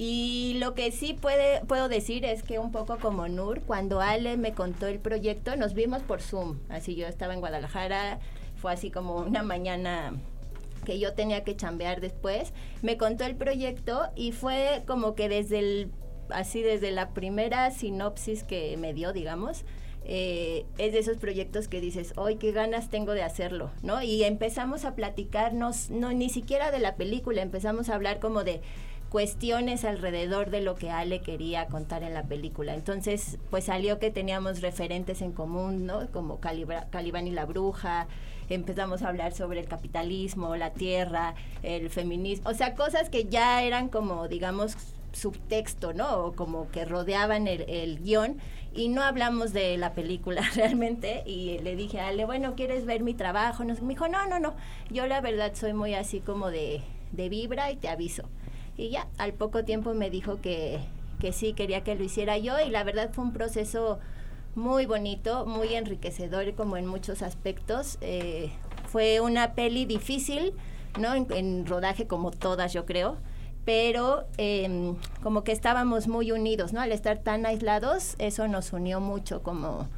y 0.00 0.54
lo 0.60 0.74
que 0.74 0.92
sí 0.92 1.12
puede, 1.12 1.60
puedo 1.64 1.88
decir 1.88 2.24
es 2.24 2.44
que 2.44 2.60
un 2.60 2.70
poco 2.70 2.98
como 2.98 3.26
Nur, 3.26 3.62
cuando 3.62 4.00
Ale 4.00 4.36
me 4.36 4.52
contó 4.52 4.86
el 4.86 5.00
proyecto, 5.00 5.56
nos 5.56 5.74
vimos 5.74 6.02
por 6.04 6.22
Zoom. 6.22 6.60
Así 6.68 6.94
yo 6.94 7.08
estaba 7.08 7.34
en 7.34 7.40
Guadalajara, 7.40 8.20
fue 8.54 8.72
así 8.72 8.92
como 8.92 9.16
una 9.16 9.42
mañana 9.42 10.12
que 10.84 11.00
yo 11.00 11.14
tenía 11.14 11.42
que 11.42 11.56
chambear 11.56 12.00
después. 12.00 12.52
Me 12.80 12.96
contó 12.96 13.24
el 13.24 13.34
proyecto 13.34 14.02
y 14.14 14.30
fue 14.30 14.84
como 14.86 15.16
que 15.16 15.28
desde 15.28 15.58
el, 15.58 15.90
así 16.30 16.62
desde 16.62 16.92
la 16.92 17.10
primera 17.10 17.68
sinopsis 17.72 18.44
que 18.44 18.76
me 18.76 18.94
dio, 18.94 19.12
digamos, 19.12 19.64
eh, 20.04 20.64
es 20.78 20.92
de 20.92 21.00
esos 21.00 21.16
proyectos 21.16 21.66
que 21.66 21.80
dices, 21.80 22.12
hoy 22.16 22.36
qué 22.36 22.52
ganas 22.52 22.88
tengo 22.88 23.14
de 23.14 23.24
hacerlo, 23.24 23.72
¿no? 23.82 24.00
Y 24.00 24.22
empezamos 24.22 24.84
a 24.84 24.94
platicarnos, 24.94 25.90
no 25.90 26.12
ni 26.12 26.28
siquiera 26.28 26.70
de 26.70 26.78
la 26.78 26.94
película, 26.94 27.42
empezamos 27.42 27.88
a 27.88 27.96
hablar 27.96 28.20
como 28.20 28.44
de 28.44 28.60
cuestiones 29.10 29.84
alrededor 29.84 30.50
de 30.50 30.60
lo 30.60 30.74
que 30.74 30.90
Ale 30.90 31.20
quería 31.20 31.66
contar 31.66 32.02
en 32.02 32.14
la 32.14 32.24
película. 32.24 32.74
Entonces, 32.74 33.38
pues 33.50 33.64
salió 33.64 33.98
que 33.98 34.10
teníamos 34.10 34.60
referentes 34.60 35.22
en 35.22 35.32
común, 35.32 35.86
¿no? 35.86 36.06
Como 36.10 36.40
Calibán 36.40 37.26
y 37.26 37.30
la 37.30 37.46
Bruja, 37.46 38.06
empezamos 38.50 39.02
a 39.02 39.08
hablar 39.08 39.32
sobre 39.32 39.60
el 39.60 39.66
capitalismo, 39.66 40.56
la 40.56 40.72
tierra, 40.72 41.34
el 41.62 41.90
feminismo, 41.90 42.50
o 42.50 42.54
sea, 42.54 42.74
cosas 42.74 43.08
que 43.10 43.24
ya 43.24 43.62
eran 43.62 43.88
como, 43.88 44.28
digamos, 44.28 44.76
subtexto, 45.12 45.92
¿no? 45.92 46.26
O 46.26 46.32
como 46.34 46.70
que 46.70 46.84
rodeaban 46.84 47.48
el, 47.48 47.62
el 47.68 48.00
guion 48.00 48.38
y 48.74 48.88
no 48.88 49.02
hablamos 49.02 49.52
de 49.52 49.76
la 49.78 49.94
película 49.94 50.42
realmente 50.54 51.22
y 51.26 51.58
le 51.58 51.76
dije 51.76 52.00
a 52.00 52.08
Ale, 52.08 52.24
bueno, 52.24 52.54
¿quieres 52.54 52.84
ver 52.84 53.02
mi 53.02 53.14
trabajo? 53.14 53.64
Nos, 53.64 53.80
me 53.82 53.94
dijo, 53.94 54.08
no, 54.08 54.26
no, 54.26 54.38
no, 54.38 54.54
yo 54.90 55.06
la 55.06 55.20
verdad 55.20 55.52
soy 55.54 55.72
muy 55.72 55.94
así 55.94 56.20
como 56.20 56.50
de, 56.50 56.82
de 57.12 57.28
vibra 57.28 57.70
y 57.70 57.76
te 57.76 57.88
aviso. 57.88 58.24
Y 58.78 58.90
ya, 58.90 59.08
al 59.18 59.34
poco 59.34 59.64
tiempo 59.64 59.92
me 59.92 60.08
dijo 60.08 60.40
que, 60.40 60.78
que 61.20 61.32
sí, 61.32 61.52
quería 61.52 61.82
que 61.82 61.96
lo 61.96 62.04
hiciera 62.04 62.38
yo 62.38 62.60
y 62.60 62.70
la 62.70 62.84
verdad 62.84 63.10
fue 63.12 63.24
un 63.24 63.32
proceso 63.32 63.98
muy 64.54 64.86
bonito, 64.86 65.44
muy 65.46 65.74
enriquecedor 65.74 66.54
como 66.54 66.76
en 66.76 66.86
muchos 66.86 67.22
aspectos. 67.22 67.98
Eh, 68.00 68.50
fue 68.86 69.20
una 69.20 69.54
peli 69.54 69.84
difícil, 69.84 70.54
¿no? 70.98 71.14
En, 71.14 71.66
rodaje 71.66 72.06
como 72.06 72.30
todas, 72.30 72.72
yo 72.72 72.86
creo, 72.86 73.18
pero 73.64 74.26
eh, 74.38 74.94
como 75.24 75.42
que 75.42 75.50
estábamos 75.50 76.06
muy 76.06 76.30
unidos, 76.30 76.72
¿no? 76.72 76.80
Al 76.80 76.92
estar 76.92 77.18
tan 77.18 77.46
aislados, 77.46 78.14
eso 78.18 78.46
nos 78.46 78.72
unió 78.72 79.00
mucho 79.00 79.42
como 79.42 79.88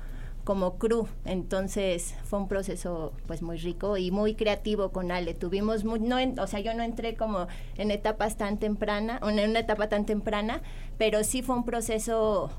como 0.45 0.79
crew. 0.79 1.07
Entonces 1.25 2.15
fue 2.25 2.39
un 2.39 2.49
proceso 2.49 3.13
pues 3.27 3.43
muy 3.43 3.59
rico 3.59 3.97
y 3.97 4.11
muy 4.11 4.35
creativo 4.35 4.91
con 4.91 5.11
Ale. 5.13 5.35
Tuvimos 5.35 5.85
muy, 5.85 6.01
no 6.01 6.17
o 6.43 6.47
sea, 6.47 6.61
yo 6.61 6.75
no 6.75 6.83
entré 6.83 7.17
como 7.17 7.47
en 7.77 7.91
etapas 7.91 8.37
tan 8.37 8.59
temprana, 8.59 9.21
en 9.23 9.51
una 9.51 9.61
etapa 9.61 9.89
tan 9.89 10.07
temprana, 10.07 10.63
pero 10.99 11.25
sí 11.25 11.43
fue 11.43 11.57
un 11.57 11.65
proceso 11.65 12.51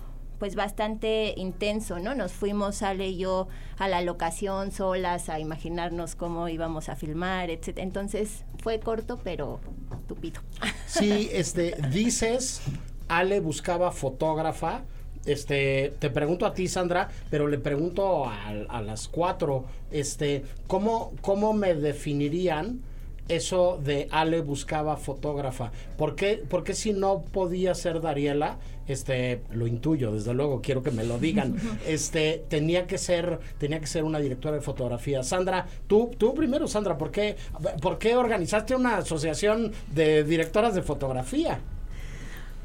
pues 0.42 0.56
bastante 0.56 1.36
intenso, 1.38 2.00
¿no? 2.00 2.16
Nos 2.16 2.32
fuimos, 2.32 2.82
Ale 2.82 3.10
y 3.10 3.18
yo, 3.18 3.48
a 3.78 3.88
la 3.88 4.02
locación 4.02 4.72
solas 4.72 5.30
a 5.30 5.40
imaginarnos 5.40 6.16
cómo 6.16 6.50
íbamos 6.50 6.90
a 6.90 6.96
filmar, 6.96 7.52
etc. 7.52 7.78
Entonces 7.78 8.44
fue 8.58 8.80
corto, 8.80 9.20
pero 9.24 9.60
tupido. 10.08 10.42
Sí, 10.88 11.30
este, 11.32 11.78
dices, 11.92 12.64
Ale 13.08 13.40
buscaba 13.40 13.92
fotógrafa. 13.92 14.82
Este, 15.26 15.94
te 16.00 16.10
pregunto 16.10 16.46
a 16.46 16.54
ti, 16.54 16.68
Sandra, 16.68 17.10
pero 17.30 17.48
le 17.48 17.60
pregunto 17.60 18.26
a, 18.26 18.50
a 18.70 18.82
las 18.82 19.08
cuatro, 19.08 19.66
este, 19.92 20.44
¿cómo, 20.68 21.14
cómo 21.22 21.54
me 21.54 21.76
definirían 21.76 22.82
eso 23.28 23.80
de 23.84 24.08
Ale 24.12 24.42
buscaba 24.42 24.98
fotógrafa? 24.98 25.72
¿Por 25.98 26.16
qué, 26.16 26.44
por 26.50 26.64
qué 26.64 26.74
si 26.74 26.94
no 26.94 27.22
podía 27.22 27.74
ser 27.76 28.02
Dariela? 28.02 28.58
Este, 28.88 29.42
lo 29.52 29.68
intuyo, 29.68 30.12
desde 30.12 30.34
luego, 30.34 30.62
quiero 30.62 30.84
que 30.84 30.92
me 30.92 31.04
lo 31.04 31.18
digan. 31.18 31.56
Este, 31.88 32.44
tenía 32.50 32.88
que 32.88 32.98
ser, 32.98 33.40
tenía 33.58 33.80
que 33.80 33.88
ser 33.88 34.04
una 34.04 34.20
directora 34.20 34.56
de 34.56 34.62
fotografía. 34.62 35.24
Sandra, 35.24 35.66
tú, 35.88 36.12
tú 36.18 36.34
primero, 36.34 36.68
Sandra, 36.68 36.98
¿por 36.98 37.12
qué, 37.12 37.36
por 37.82 37.98
qué 37.98 38.16
organizaste 38.16 38.76
una 38.76 38.98
asociación 38.98 39.72
de 39.94 40.24
directoras 40.24 40.76
de 40.76 40.82
fotografía? 40.82 41.60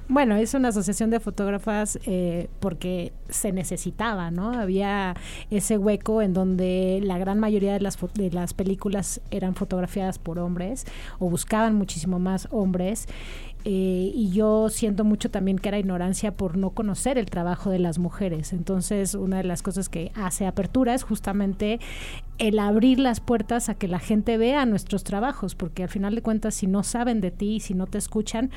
Bueno, 0.08 0.36
es 0.36 0.54
una 0.54 0.68
asociación 0.68 1.10
de 1.10 1.18
fotógrafas 1.18 1.98
eh, 2.06 2.48
porque 2.60 3.12
se 3.28 3.50
necesitaba, 3.50 4.30
¿no? 4.30 4.52
Había 4.52 5.16
ese 5.50 5.78
hueco 5.78 6.22
en 6.22 6.32
donde 6.32 7.00
la 7.02 7.18
gran 7.18 7.40
mayoría 7.40 7.72
de 7.72 7.80
las, 7.80 7.98
de 8.14 8.30
las 8.30 8.54
películas 8.54 9.20
eran 9.32 9.56
fotografiadas 9.56 10.20
por 10.20 10.38
hombres 10.38 10.86
o 11.18 11.28
buscaban 11.28 11.74
muchísimo 11.74 12.20
más 12.20 12.46
hombres. 12.52 13.08
Eh, 13.68 14.12
y 14.14 14.30
yo 14.30 14.68
siento 14.68 15.02
mucho 15.02 15.28
también 15.28 15.58
que 15.58 15.68
era 15.68 15.80
ignorancia 15.80 16.30
por 16.30 16.56
no 16.56 16.70
conocer 16.70 17.18
el 17.18 17.26
trabajo 17.26 17.70
de 17.70 17.80
las 17.80 17.98
mujeres. 17.98 18.52
Entonces, 18.52 19.14
una 19.16 19.38
de 19.38 19.42
las 19.42 19.62
cosas 19.62 19.88
que 19.88 20.12
hace 20.14 20.46
Apertura 20.46 20.94
es 20.94 21.02
justamente 21.02 21.80
el 22.38 22.58
abrir 22.58 22.98
las 22.98 23.20
puertas 23.20 23.68
a 23.68 23.74
que 23.74 23.88
la 23.88 23.98
gente 23.98 24.36
vea 24.38 24.66
nuestros 24.66 25.04
trabajos, 25.04 25.54
porque 25.54 25.82
al 25.82 25.88
final 25.88 26.14
de 26.14 26.22
cuentas, 26.22 26.54
si 26.54 26.66
no 26.66 26.82
saben 26.82 27.20
de 27.20 27.30
ti, 27.30 27.60
si 27.60 27.74
no 27.74 27.86
te 27.86 27.98
escuchan, 27.98 28.50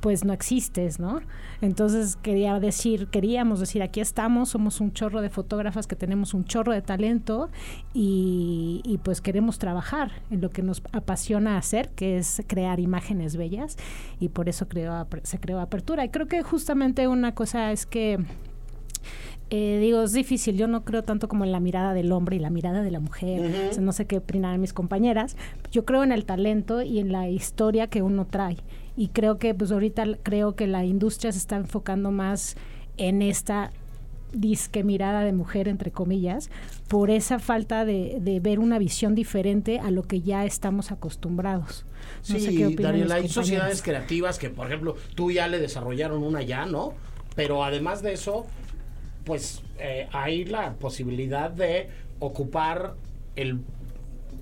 pues 0.00 0.24
no 0.24 0.32
existes, 0.32 1.00
¿no? 1.00 1.20
Entonces 1.62 2.16
quería 2.16 2.60
decir, 2.60 3.08
queríamos 3.08 3.58
decir, 3.58 3.82
aquí 3.82 4.00
estamos, 4.00 4.50
somos 4.50 4.80
un 4.80 4.92
chorro 4.92 5.22
de 5.22 5.30
fotógrafas 5.30 5.86
que 5.86 5.96
tenemos 5.96 6.34
un 6.34 6.44
chorro 6.44 6.72
de 6.72 6.82
talento 6.82 7.48
y, 7.94 8.82
y 8.84 8.98
pues 8.98 9.20
queremos 9.20 9.58
trabajar 9.58 10.12
en 10.30 10.40
lo 10.42 10.50
que 10.50 10.62
nos 10.62 10.82
apasiona 10.92 11.56
hacer, 11.56 11.88
que 11.90 12.18
es 12.18 12.42
crear 12.46 12.80
imágenes 12.80 13.36
bellas 13.36 13.78
y 14.20 14.28
por 14.28 14.48
eso 14.48 14.68
creó, 14.68 15.06
se 15.22 15.40
creó 15.40 15.60
Apertura. 15.60 16.04
Y 16.04 16.10
creo 16.10 16.26
que 16.26 16.42
justamente 16.42 17.08
una 17.08 17.34
cosa 17.34 17.72
es 17.72 17.86
que 17.86 18.18
eh, 19.50 19.78
digo, 19.80 20.02
es 20.02 20.12
difícil, 20.12 20.56
yo 20.56 20.66
no 20.66 20.84
creo 20.84 21.02
tanto 21.02 21.28
como 21.28 21.44
en 21.44 21.52
la 21.52 21.60
mirada 21.60 21.94
del 21.94 22.10
hombre 22.12 22.36
y 22.36 22.38
la 22.38 22.50
mirada 22.50 22.82
de 22.82 22.90
la 22.90 23.00
mujer, 23.00 23.40
uh 23.40 23.44
-huh. 23.44 23.70
o 23.70 23.72
sea, 23.74 23.82
no 23.82 23.92
sé 23.92 24.06
qué 24.06 24.18
opinan 24.18 24.60
mis 24.60 24.72
compañeras, 24.72 25.36
yo 25.70 25.84
creo 25.84 26.02
en 26.02 26.12
el 26.12 26.24
talento 26.24 26.82
y 26.82 26.98
en 26.98 27.12
la 27.12 27.28
historia 27.28 27.86
que 27.86 28.02
uno 28.02 28.26
trae 28.26 28.56
y 28.96 29.08
creo 29.08 29.38
que 29.38 29.54
pues 29.54 29.72
ahorita 29.72 30.04
creo 30.22 30.54
que 30.54 30.66
la 30.66 30.84
industria 30.84 31.32
se 31.32 31.38
está 31.38 31.56
enfocando 31.56 32.10
más 32.10 32.56
en 32.96 33.22
esta 33.22 33.70
disque 34.32 34.82
mirada 34.82 35.22
de 35.22 35.32
mujer 35.32 35.68
entre 35.68 35.92
comillas 35.92 36.50
por 36.88 37.10
esa 37.10 37.38
falta 37.38 37.84
de, 37.84 38.18
de, 38.20 38.40
ver 38.40 38.58
una 38.58 38.78
visión 38.78 39.14
diferente 39.14 39.78
a 39.78 39.92
lo 39.92 40.02
que 40.02 40.22
ya 40.22 40.44
estamos 40.44 40.90
acostumbrados. 40.90 41.86
No 42.28 42.38
sí 42.38 42.40
sé 42.40 42.76
Daniela 42.76 43.16
hay 43.16 43.28
sociedades 43.28 43.80
creativas 43.82 44.38
que 44.38 44.50
por 44.50 44.66
ejemplo 44.66 44.96
tú 45.14 45.30
ya 45.30 45.46
le 45.48 45.60
desarrollaron 45.60 46.22
una 46.22 46.42
ya 46.42 46.66
no 46.66 46.94
pero 47.36 47.64
además 47.64 48.02
de 48.02 48.12
eso 48.12 48.46
pues 49.24 49.62
eh, 49.78 50.08
hay 50.12 50.44
la 50.44 50.74
posibilidad 50.74 51.50
de 51.50 51.88
ocupar 52.20 52.94
el 53.36 53.60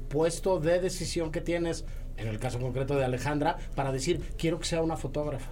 puesto 0.09 0.61
de 0.61 0.81
decisión 0.81 1.33
que 1.33 1.41
tienes 1.41 1.85
en 2.17 2.29
el 2.29 2.39
caso 2.39 2.59
concreto 2.59 2.97
de 2.97 3.05
Alejandra, 3.05 3.59
para 3.75 3.93
decir, 3.93 4.21
quiero 4.39 4.59
que 4.59 4.67
sea 4.67 4.83
una 4.83 4.97
fotógrafa. 4.97 5.51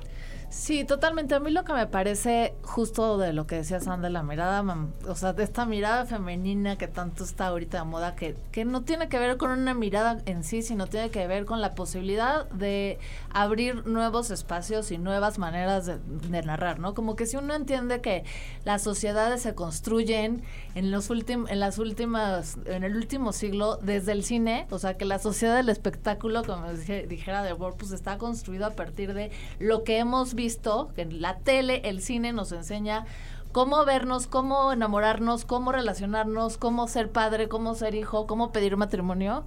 Sí, 0.51 0.85
totalmente. 0.85 1.37
A 1.37 1.41
mí 1.41 1.53
lo 1.53 1.63
que 1.63 1.73
me 1.73 1.87
parece 1.87 2.55
justo 2.63 3.19
de 3.19 3.33
lo 3.33 3.47
que 3.47 3.55
decía 3.55 3.79
Sandra, 3.79 4.11
la 4.11 4.25
mirada, 4.25 4.65
o 5.07 5.15
sea, 5.15 5.33
de 5.33 5.45
esta 5.45 5.65
mirada 5.65 6.07
femenina 6.07 6.77
que 6.77 6.89
tanto 6.89 7.23
está 7.23 7.47
ahorita 7.47 7.79
de 7.79 7.85
moda, 7.85 8.17
que, 8.17 8.35
que 8.51 8.65
no 8.65 8.83
tiene 8.83 9.09
que 9.09 9.21
ver 9.21 9.37
con 9.37 9.53
una 9.53 9.75
mirada 9.75 10.19
en 10.27 10.43
sí, 10.43 10.63
sino 10.63 10.89
tiene 10.89 11.11
que 11.11 11.25
ver 11.29 11.45
con 11.45 11.61
la 11.61 11.77
posibilidad 11.77 12.51
de 12.51 12.99
abrir 13.33 13.87
nuevos 13.87 14.33
espacios 14.33 14.91
y 14.91 14.99
nuevas 14.99 15.39
maneras 15.39 15.87
de, 15.87 16.43
narrar, 16.43 16.81
¿no? 16.81 16.95
Como 16.95 17.15
que 17.15 17.27
si 17.27 17.37
uno 17.37 17.55
entiende 17.55 18.01
que 18.01 18.25
las 18.65 18.83
sociedades 18.83 19.43
se 19.43 19.55
construyen 19.55 20.43
en 20.75 20.91
los 20.91 21.11
últimos, 21.11 21.49
en 21.49 21.61
las 21.61 21.79
últimas, 21.79 22.59
en 22.65 22.83
el 22.83 22.97
último 22.97 23.33
siglo 23.33 23.77
desde 23.77 24.11
el 24.11 24.25
cine, 24.25 24.67
o 24.71 24.81
sea, 24.81 24.97
que 24.97 25.05
la 25.05 25.21
sociedad 25.21 25.55
del 25.55 25.69
espectáculo, 25.69 26.43
como 26.43 26.73
dije, 26.73 27.07
dijera 27.07 27.45
de 27.45 27.53
Word, 27.53 27.77
pues 27.77 27.93
está 27.93 28.19
construido 28.19 28.67
a 28.67 28.71
partir 28.71 29.15
de 29.15 29.31
lo 29.61 29.85
que 29.85 29.99
hemos 29.99 30.35
visto, 30.35 30.40
que 30.95 31.05
la 31.05 31.39
tele, 31.39 31.83
el 31.85 32.01
cine 32.01 32.33
nos 32.33 32.53
enseña 32.53 33.05
cómo 33.53 33.85
vernos, 33.85 34.27
cómo 34.27 34.73
enamorarnos, 34.73 35.45
cómo 35.45 35.73
relacionarnos, 35.73 36.57
cómo 36.57 36.89
ser 36.89 37.11
padre, 37.11 37.49
cómo 37.49 37.75
ser 37.75 37.95
hijo, 37.95 38.27
cómo 38.27 38.53
pedir 38.53 38.77
matrimonio. 38.77 39.45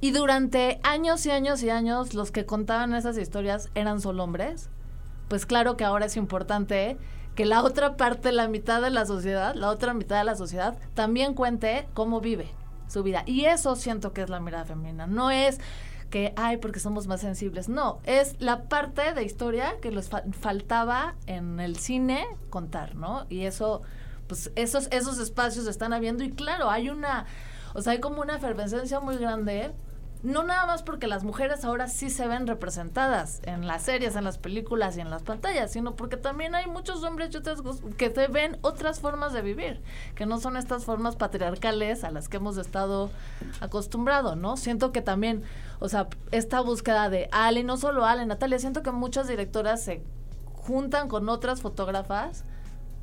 Y 0.00 0.10
durante 0.10 0.80
años 0.82 1.24
y 1.26 1.30
años 1.30 1.62
y 1.62 1.70
años 1.70 2.14
los 2.14 2.30
que 2.30 2.46
contaban 2.46 2.94
esas 2.94 3.16
historias 3.16 3.70
eran 3.74 4.00
solo 4.00 4.24
hombres. 4.24 4.70
Pues 5.28 5.46
claro 5.46 5.76
que 5.76 5.84
ahora 5.84 6.06
es 6.06 6.16
importante 6.16 6.98
que 7.34 7.46
la 7.46 7.62
otra 7.62 7.96
parte, 7.96 8.32
la 8.32 8.48
mitad 8.48 8.82
de 8.82 8.90
la 8.90 9.06
sociedad, 9.06 9.54
la 9.54 9.70
otra 9.70 9.94
mitad 9.94 10.18
de 10.18 10.24
la 10.24 10.34
sociedad, 10.34 10.76
también 10.94 11.34
cuente 11.34 11.88
cómo 11.94 12.20
vive 12.20 12.50
su 12.88 13.02
vida. 13.02 13.22
Y 13.26 13.44
eso 13.44 13.76
siento 13.76 14.12
que 14.12 14.22
es 14.22 14.30
la 14.30 14.40
mirada 14.40 14.64
femenina. 14.64 15.06
No 15.06 15.30
es 15.30 15.60
que, 16.10 16.32
ay, 16.36 16.56
porque 16.56 16.80
somos 16.80 17.06
más 17.06 17.20
sensibles. 17.20 17.68
No, 17.68 18.00
es 18.04 18.36
la 18.40 18.64
parte 18.64 19.12
de 19.14 19.24
historia 19.24 19.74
que 19.80 19.90
les 19.90 20.08
fa 20.08 20.22
faltaba 20.40 21.14
en 21.26 21.60
el 21.60 21.76
cine 21.76 22.26
contar, 22.50 22.94
¿no? 22.94 23.26
Y 23.28 23.44
eso, 23.44 23.82
pues 24.26 24.50
esos, 24.56 24.88
esos 24.90 25.18
espacios 25.18 25.66
están 25.66 25.92
habiendo 25.92 26.24
y 26.24 26.30
claro, 26.30 26.70
hay 26.70 26.88
una, 26.88 27.26
o 27.74 27.82
sea, 27.82 27.92
hay 27.92 28.00
como 28.00 28.22
una 28.22 28.36
efervescencia 28.36 29.00
muy 29.00 29.16
grande. 29.16 29.72
No 30.24 30.42
nada 30.42 30.66
más 30.66 30.82
porque 30.82 31.06
las 31.06 31.22
mujeres 31.22 31.64
ahora 31.64 31.86
sí 31.86 32.10
se 32.10 32.26
ven 32.26 32.48
representadas 32.48 33.40
en 33.44 33.68
las 33.68 33.82
series, 33.82 34.16
en 34.16 34.24
las 34.24 34.36
películas 34.36 34.96
y 34.96 35.00
en 35.00 35.10
las 35.10 35.22
pantallas, 35.22 35.70
sino 35.70 35.94
porque 35.94 36.16
también 36.16 36.56
hay 36.56 36.66
muchos 36.66 37.04
hombres 37.04 37.30
que 37.96 38.10
se 38.10 38.26
ven 38.26 38.58
otras 38.62 38.98
formas 38.98 39.32
de 39.32 39.42
vivir, 39.42 39.80
que 40.16 40.26
no 40.26 40.40
son 40.40 40.56
estas 40.56 40.84
formas 40.84 41.14
patriarcales 41.14 42.02
a 42.02 42.10
las 42.10 42.28
que 42.28 42.38
hemos 42.38 42.56
estado 42.58 43.10
acostumbrados, 43.60 44.36
¿no? 44.36 44.56
Siento 44.56 44.90
que 44.90 45.02
también, 45.02 45.44
o 45.78 45.88
sea, 45.88 46.08
esta 46.32 46.60
búsqueda 46.62 47.08
de 47.10 47.28
Ale, 47.30 47.62
no 47.62 47.76
solo 47.76 48.04
Ale, 48.04 48.26
Natalia, 48.26 48.58
siento 48.58 48.82
que 48.82 48.90
muchas 48.90 49.28
directoras 49.28 49.84
se 49.84 50.02
juntan 50.52 51.08
con 51.08 51.28
otras 51.28 51.62
fotógrafas, 51.62 52.44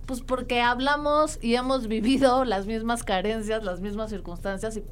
pues 0.06 0.22
porque 0.22 0.62
hablamos 0.62 1.40
y 1.42 1.56
hemos 1.56 1.88
vivido 1.88 2.46
las 2.46 2.66
mismas 2.66 3.04
carencias, 3.04 3.64
las 3.64 3.82
mismas 3.82 4.10
circunstancias 4.10 4.78
y, 4.78 4.84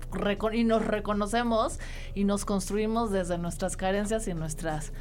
y, 0.58 0.64
nos 0.64 0.86
reconocemos 0.86 1.80
y 2.16 2.24
nos 2.24 2.46
construimos 2.46 3.12
desde 3.12 3.38
nuestras 3.38 3.78
carencias 3.78 4.28
y 4.28 4.34
nuestras, 4.34 4.92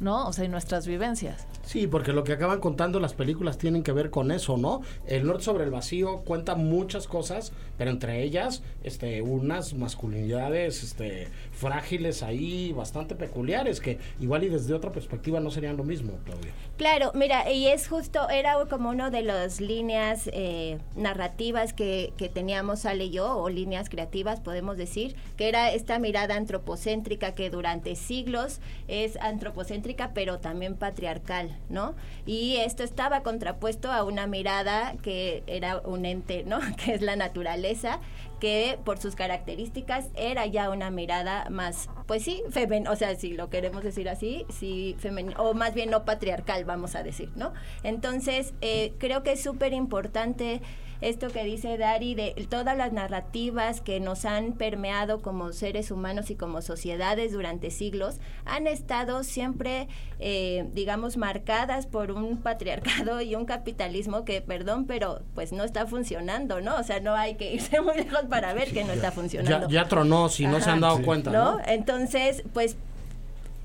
¿no? 0.00 0.26
O 0.26 0.32
sea, 0.32 0.44
y 0.44 0.48
nuestras 0.48 0.86
vivencias. 0.86 1.46
Sí, 1.64 1.86
porque 1.86 2.12
lo 2.12 2.24
que 2.24 2.32
acaban 2.32 2.60
contando 2.60 2.98
las 3.00 3.14
películas 3.14 3.58
tienen 3.58 3.82
que 3.82 3.92
ver 3.92 4.10
con 4.10 4.30
eso, 4.30 4.56
¿no? 4.56 4.80
El 5.06 5.26
Norte 5.26 5.44
sobre 5.44 5.64
el 5.64 5.70
Vacío 5.70 6.22
cuenta 6.24 6.54
muchas 6.54 7.06
cosas, 7.06 7.52
pero 7.76 7.90
entre 7.90 8.22
ellas, 8.22 8.62
este, 8.82 9.22
unas 9.22 9.74
masculinidades, 9.74 10.82
este, 10.82 11.28
frágiles 11.58 12.22
ahí, 12.22 12.72
bastante 12.72 13.16
peculiares, 13.16 13.80
que 13.80 13.98
igual 14.20 14.44
y 14.44 14.48
desde 14.48 14.74
otra 14.74 14.92
perspectiva 14.92 15.40
no 15.40 15.50
serían 15.50 15.76
lo 15.76 15.82
mismo, 15.82 16.12
Claudia. 16.24 16.52
Claro, 16.76 17.10
mira, 17.14 17.50
y 17.50 17.66
es 17.66 17.88
justo, 17.88 18.28
era 18.28 18.54
como 18.70 18.90
una 18.90 19.10
de 19.10 19.22
las 19.22 19.60
líneas 19.60 20.30
eh, 20.32 20.78
narrativas 20.94 21.72
que, 21.72 22.12
que 22.16 22.28
teníamos 22.28 22.86
Ale 22.86 23.06
y 23.06 23.10
yo, 23.10 23.36
o 23.36 23.48
líneas 23.48 23.88
creativas, 23.88 24.40
podemos 24.40 24.76
decir, 24.76 25.16
que 25.36 25.48
era 25.48 25.72
esta 25.72 25.98
mirada 25.98 26.36
antropocéntrica 26.36 27.34
que 27.34 27.50
durante 27.50 27.96
siglos 27.96 28.60
es 28.86 29.16
antropocéntrica, 29.16 30.12
pero 30.14 30.38
también 30.38 30.76
patriarcal, 30.76 31.56
¿no? 31.68 31.94
Y 32.24 32.56
esto 32.56 32.84
estaba 32.84 33.24
contrapuesto 33.24 33.90
a 33.90 34.04
una 34.04 34.28
mirada 34.28 34.94
que 35.02 35.42
era 35.48 35.78
un 35.78 36.04
ente, 36.04 36.44
¿no? 36.44 36.60
Que 36.84 36.94
es 36.94 37.02
la 37.02 37.16
naturaleza, 37.16 37.98
que 38.38 38.78
por 38.84 38.98
sus 38.98 39.14
características 39.14 40.08
era 40.14 40.46
ya 40.46 40.70
una 40.70 40.90
mirada 40.90 41.48
más, 41.50 41.88
pues 42.06 42.22
sí, 42.22 42.42
femenina, 42.50 42.90
o 42.90 42.96
sea, 42.96 43.14
si 43.16 43.32
lo 43.34 43.50
queremos 43.50 43.82
decir 43.82 44.08
así, 44.08 44.46
sí, 44.48 44.96
femenina, 44.98 45.36
o 45.40 45.54
más 45.54 45.74
bien 45.74 45.90
no 45.90 46.04
patriarcal, 46.04 46.64
vamos 46.64 46.94
a 46.94 47.02
decir, 47.02 47.30
¿no? 47.36 47.52
Entonces, 47.82 48.54
eh, 48.60 48.94
creo 48.98 49.22
que 49.22 49.32
es 49.32 49.42
súper 49.42 49.72
importante 49.72 50.60
esto 51.00 51.28
que 51.28 51.44
dice 51.44 51.78
Dari 51.78 52.14
de 52.14 52.46
todas 52.48 52.76
las 52.76 52.92
narrativas 52.92 53.80
que 53.80 54.00
nos 54.00 54.24
han 54.24 54.52
permeado 54.52 55.22
como 55.22 55.52
seres 55.52 55.90
humanos 55.90 56.30
y 56.30 56.34
como 56.34 56.62
sociedades 56.62 57.32
durante 57.32 57.70
siglos 57.70 58.18
han 58.44 58.66
estado 58.66 59.22
siempre, 59.22 59.88
eh, 60.18 60.68
digamos, 60.72 61.16
marcadas 61.16 61.86
por 61.86 62.10
un 62.10 62.38
patriarcado 62.38 63.20
y 63.20 63.34
un 63.34 63.44
capitalismo 63.44 64.24
que, 64.24 64.40
perdón, 64.40 64.86
pero 64.86 65.22
pues 65.34 65.52
no 65.52 65.64
está 65.64 65.86
funcionando, 65.86 66.60
¿no? 66.60 66.76
O 66.76 66.82
sea, 66.82 67.00
no 67.00 67.14
hay 67.14 67.36
que 67.36 67.52
irse 67.54 67.80
muy 67.80 67.96
lejos 67.96 68.24
para 68.28 68.52
ver 68.52 68.72
que 68.72 68.84
no 68.84 68.92
está 68.92 69.12
funcionando. 69.12 69.68
Ya, 69.68 69.86
tronó, 69.86 70.28
si 70.28 70.46
no 70.46 70.60
se 70.60 70.70
han 70.70 70.80
dado 70.80 71.02
cuenta. 71.02 71.30
¿no? 71.30 71.58
Entonces, 71.66 72.42
pues 72.52 72.76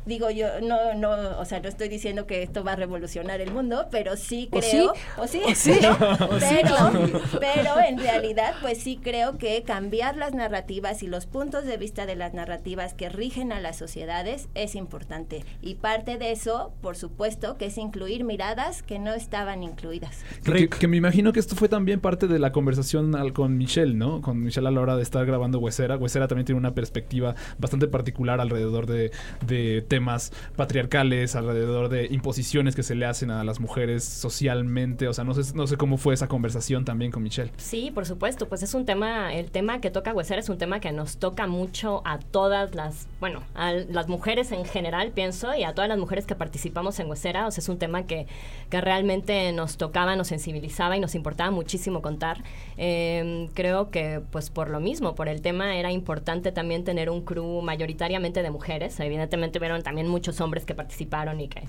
digo 0.06 0.30
yo 0.30 0.62
no 0.62 0.94
no 0.96 1.40
o 1.40 1.46
sea 1.46 1.60
no 1.60 1.70
estoy 1.70 1.90
diciendo 1.90 2.26
que 2.28 2.44
esto 2.44 2.64
va 2.64 2.74
a 2.74 2.76
revolucionar 2.76 3.42
el 3.42 3.52
mundo 3.52 3.88
pero 3.92 4.18
sí 4.18 4.50
creo 4.52 4.94
o 5.18 5.28
sí, 5.28 5.42
pero, 5.66 5.98
pero 7.40 7.80
en 7.88 7.98
realidad 7.98 8.56
pues 8.62 8.80
sí 8.80 9.00
creo 9.02 9.38
que 9.38 9.64
cambiar 9.64 10.18
las 10.18 10.34
narrativas 10.34 11.04
y 11.04 11.08
los 11.08 11.26
puntos 11.26 11.66
de 11.66 11.78
vista 11.78 12.06
de 12.06 12.16
las 12.16 12.34
narrativas 12.34 12.94
que 12.94 13.10
rigen 13.10 13.52
a 13.52 13.60
las 13.60 13.78
sociedades 13.78 14.50
es 14.56 14.76
importante. 14.76 15.46
Y 15.62 15.76
parte 15.76 16.18
de 16.18 16.32
eso 16.32 16.74
por 16.82 16.96
supuesto 16.96 17.58
que 17.58 17.68
es 17.68 17.78
incluir 17.78 18.24
miradas 18.24 18.84
que 18.84 19.00
no 19.00 19.14
estaban 19.14 19.64
incluidas. 19.64 20.24
Que, 20.44 20.88
me 20.88 20.98
imagino 20.98 21.34
que 21.34 21.40
esto 21.40 21.56
fue 21.56 21.70
también 21.70 22.00
parte 22.00 22.28
de 22.28 22.40
la 22.40 22.52
conversación 22.52 23.16
al, 23.16 23.34
con 23.34 23.58
Michelle 23.58 23.94
no 23.94 24.22
con 24.22 24.42
Michelle 24.42 24.68
a 24.68 24.72
la 24.72 24.82
hora 24.82 24.96
de 24.96 25.04
estar 25.04 25.26
grabando 25.26 25.60
Huesera. 25.60 25.98
Huesera 25.98 26.28
también 26.28 26.46
tiene 26.46 26.60
una 26.60 26.74
perspectiva 26.74 27.36
bastante 27.58 27.88
particular 27.88 28.42
alrededor 28.42 28.86
de, 28.86 29.12
de 29.46 29.86
temas 29.94 30.32
patriarcales, 30.56 31.36
alrededor 31.36 31.88
de 31.88 32.08
imposiciones 32.08 32.76
que 32.76 32.82
se 32.82 32.96
le 32.96 33.06
hacen 33.06 33.30
a 33.30 33.44
las 33.44 33.60
mujeres 33.60 34.04
socialmente. 34.04 35.08
O 35.08 35.14
sea, 35.14 35.24
no 35.24 35.36
sé, 35.36 35.54
no 35.54 35.68
sé 35.68 35.78
cómo 35.78 35.98
fue 35.98 36.16
esa 36.16 36.28
conversación 36.28 36.84
también 36.84 37.12
con 37.12 37.22
Michelle. 37.22 37.52
Sí, 37.58 37.92
por 37.94 38.08
supuesto, 38.08 38.50
pues 38.50 38.64
es 38.64 38.74
un 38.74 38.88
tema, 38.88 39.32
el 39.36 39.52
tema 39.52 39.82
que 39.82 39.92
toca 39.92 40.12
Huesera 40.12 40.40
es 40.40 40.50
un 40.50 40.58
tema 40.58 40.80
que 40.80 40.92
nos 40.92 41.18
toca 41.18 41.46
mucho 41.46 42.02
a 42.06 42.18
todas 42.18 42.74
las, 42.74 43.06
bueno, 43.20 43.44
a 43.54 43.72
las 43.72 44.08
mujeres 44.08 44.52
en 44.52 44.66
general, 44.66 45.12
pienso, 45.12 45.54
y 45.54 45.64
a 45.64 45.76
todas 45.76 45.90
las 45.90 46.00
mujeres 46.00 46.26
que 46.26 46.34
participamos 46.34 47.00
en 47.00 47.08
Huesera. 47.08 47.46
O 47.46 47.52
sea, 47.52 47.62
es 47.62 47.70
un 47.70 47.78
tema 47.78 48.08
que, 48.08 48.26
que 48.72 48.82
realmente 48.82 49.52
nos 49.52 49.78
tocaba, 49.78 50.16
nos 50.16 50.30
sensibilizaba 50.30 50.98
y 50.98 51.02
nos 51.02 51.14
importaba 51.14 51.52
muchísimo 51.52 52.02
contar. 52.02 52.44
Em, 52.78 53.48
creo 53.50 53.92
que, 53.92 54.24
pues 54.32 54.50
por 54.50 54.72
lo 54.72 54.80
mismo, 54.80 55.14
por 55.14 55.28
el 55.28 55.44
tema 55.44 55.78
era 55.78 55.92
importante 55.92 56.52
también 56.52 56.84
tener 56.84 57.12
un 57.12 57.22
crew 57.22 57.62
mayoritariamente 57.62 58.42
de 58.42 58.50
mujeres. 58.50 59.00
Evidentemente 59.00 59.60
también 59.84 60.08
muchos 60.08 60.42
hombres 60.42 60.66
que 60.66 60.74
participaron 60.74 61.40
y 61.42 61.48
que 61.48 61.62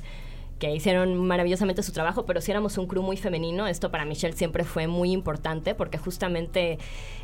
que 0.58 0.74
hicieron 0.74 1.16
maravillosamente 1.16 1.82
su 1.82 1.92
trabajo, 1.92 2.26
pero 2.26 2.40
si 2.40 2.50
éramos 2.50 2.78
un 2.78 2.86
crew 2.86 3.02
muy 3.02 3.16
femenino, 3.16 3.66
esto 3.66 3.90
para 3.90 4.04
Michelle 4.04 4.36
siempre 4.36 4.64
fue 4.64 4.86
muy 4.86 5.12
importante 5.12 5.74
porque 5.74 5.98
justamente 5.98 6.78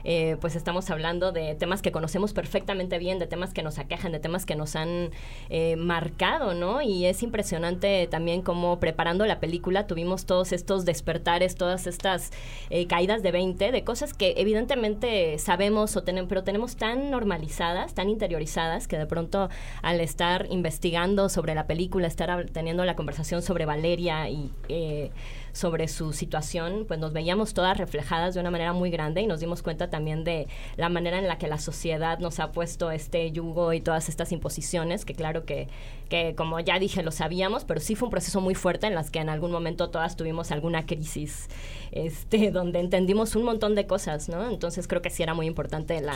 eh, 0.05 0.37
pues 0.41 0.57
estamos 0.57 0.91
hablando 0.91 1.33
de 1.33 1.55
temas 1.55 1.83
que 1.83 1.93
conocemos 1.93 2.33
perfectamente 2.33 2.99
bien, 2.99 3.19
de 3.19 3.27
temas 3.27 3.53
que 3.53 3.63
nos 3.63 3.79
aquejan, 3.79 4.13
de 4.13 4.21
temas 4.21 4.47
que 4.47 4.57
nos 4.57 4.77
han 4.77 5.11
eh, 5.49 5.77
marcado, 5.77 6.55
¿no? 6.55 6.83
Y 6.83 7.07
es 7.07 7.23
impresionante 7.23 8.07
también 8.11 8.43
como 8.43 8.81
preparando 8.81 9.27
la 9.27 9.41
película 9.41 9.87
tuvimos 9.87 10.27
todos 10.27 10.53
estos 10.53 10.85
despertares, 10.85 11.55
todas 11.55 11.87
estas 11.87 12.31
eh, 12.71 12.87
caídas 12.87 13.23
de 13.23 13.33
20, 13.33 13.73
de 13.73 13.85
cosas 13.85 14.15
que 14.15 14.35
evidentemente 14.37 15.39
sabemos, 15.39 15.97
o 15.97 16.03
tenemos, 16.03 16.29
pero 16.29 16.45
tenemos 16.45 16.77
tan 16.77 17.11
normalizadas, 17.11 17.95
tan 17.95 18.09
interiorizadas, 18.09 18.89
que 18.89 18.99
de 18.99 19.07
pronto 19.07 19.49
al 19.83 20.01
estar 20.01 20.47
investigando 20.51 21.29
sobre 21.29 21.55
la 21.55 21.67
película, 21.67 22.07
estar 22.07 22.47
teniendo 22.51 22.85
la 22.85 22.97
conversación, 22.97 23.43
sobre 23.43 23.67
Valeria 23.67 24.29
y 24.29 24.51
eh, 24.69 25.11
sobre 25.53 25.89
su 25.89 26.13
situación, 26.13 26.85
pues 26.87 27.01
nos 27.01 27.13
veíamos 27.13 27.55
todas 27.55 27.77
reflejadas 27.79 28.35
de 28.35 28.41
una 28.41 28.51
manera 28.51 28.73
muy 28.73 28.91
grande 28.91 29.21
y 29.21 29.27
nos 29.27 29.41
dimos 29.41 29.63
cuenta 29.63 29.91
también 29.91 30.25
de 30.25 30.49
la 30.77 30.89
manera 30.89 31.19
en 31.19 31.29
la 31.29 31.39
que 31.39 31.49
la 31.49 31.59
sociedad 31.59 32.19
nos 32.19 32.41
ha 32.41 32.53
puesto 32.53 32.91
este 32.91 33.31
yugo 33.33 33.73
y 33.73 33.81
todas 33.81 34.09
estas 34.09 34.33
imposiciones, 34.33 35.05
que 35.05 35.15
claro 35.15 35.45
que, 35.45 35.69
que 36.09 36.35
como 36.37 36.61
ya 36.61 36.79
dije 36.79 37.03
lo 37.03 37.13
sabíamos, 37.13 37.65
pero 37.65 37.81
sí 37.81 37.95
fue 37.95 38.07
un 38.07 38.11
proceso 38.11 38.41
muy 38.41 38.55
fuerte 38.55 38.87
en 38.87 38.95
las 38.95 39.11
que 39.11 39.21
en 39.21 39.29
algún 39.29 39.51
momento 39.51 39.91
todas 39.91 40.17
tuvimos 40.17 40.51
alguna 40.51 40.87
crisis, 40.87 41.49
este, 41.93 42.51
donde 42.53 42.81
entendimos 42.81 43.37
un 43.37 43.45
montón 43.45 43.75
de 43.75 43.87
cosas, 43.87 44.29
¿no? 44.29 44.49
Entonces 44.49 44.87
creo 44.89 45.03
que 45.03 45.11
sí 45.11 45.23
era 45.23 45.35
muy 45.35 45.47
importante 45.47 46.01
la, 46.01 46.15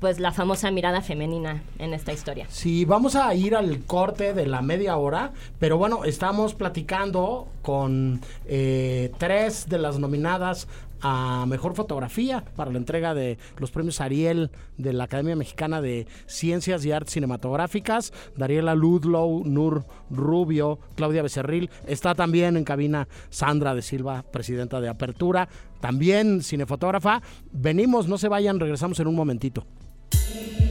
pues 0.00 0.20
la 0.20 0.32
famosa 0.32 0.70
mirada 0.70 1.00
femenina 1.02 1.62
en 1.78 1.94
esta 1.94 2.12
historia. 2.12 2.46
Sí, 2.48 2.84
vamos 2.84 3.16
a 3.16 3.34
ir 3.34 3.54
al 3.54 3.80
corte 3.84 4.34
de 4.34 4.46
la 4.46 4.62
media 4.62 4.96
hora, 4.96 5.32
pero 5.58 5.78
bueno, 5.78 6.04
estamos 6.04 6.54
platicando 6.54 7.48
con 7.62 8.20
eh, 8.46 8.75
tres 9.18 9.68
de 9.68 9.78
las 9.78 9.98
nominadas 9.98 10.68
a 11.00 11.44
mejor 11.46 11.74
fotografía 11.74 12.44
para 12.56 12.70
la 12.70 12.78
entrega 12.78 13.14
de 13.14 13.38
los 13.58 13.70
premios 13.70 14.00
Ariel 14.00 14.50
de 14.78 14.92
la 14.92 15.04
Academia 15.04 15.36
Mexicana 15.36 15.80
de 15.80 16.06
Ciencias 16.26 16.84
y 16.84 16.92
Artes 16.92 17.14
Cinematográficas. 17.14 18.12
Dariela 18.36 18.74
Ludlow, 18.74 19.44
Nur 19.44 19.84
Rubio, 20.10 20.78
Claudia 20.94 21.22
Becerril. 21.22 21.70
Está 21.86 22.14
también 22.14 22.56
en 22.56 22.64
cabina 22.64 23.08
Sandra 23.30 23.74
de 23.74 23.82
Silva, 23.82 24.24
presidenta 24.32 24.80
de 24.80 24.88
Apertura. 24.88 25.48
También 25.80 26.42
cinefotógrafa. 26.42 27.22
Venimos, 27.52 28.08
no 28.08 28.18
se 28.18 28.28
vayan, 28.28 28.58
regresamos 28.58 28.98
en 29.00 29.06
un 29.06 29.14
momentito. 29.14 29.66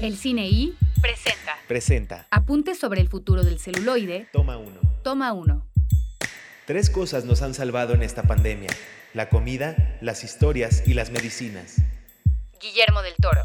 El 0.02 0.18
Cine 0.18 0.48
I 0.48 0.76
presenta. 1.02 1.54
Presenta. 1.68 2.28
Apuntes 2.32 2.80
sobre 2.80 3.02
el 3.02 3.08
futuro 3.08 3.44
del 3.44 3.60
celuloide. 3.60 4.28
Toma 4.32 4.58
uno. 4.58 4.80
Toma 5.04 5.34
uno. 5.34 5.66
Tres 6.66 6.90
cosas 6.90 7.26
nos 7.26 7.44
han 7.44 7.54
salvado 7.54 7.94
en 7.94 8.02
esta 8.02 8.24
pandemia. 8.24 8.72
La 9.14 9.30
comida, 9.30 9.98
las 10.02 10.24
historias 10.24 10.82
y 10.88 10.96
las 10.96 11.12
medicinas. 11.12 11.76
Guillermo 12.60 13.04
del 13.04 13.14
Toro. 13.22 13.44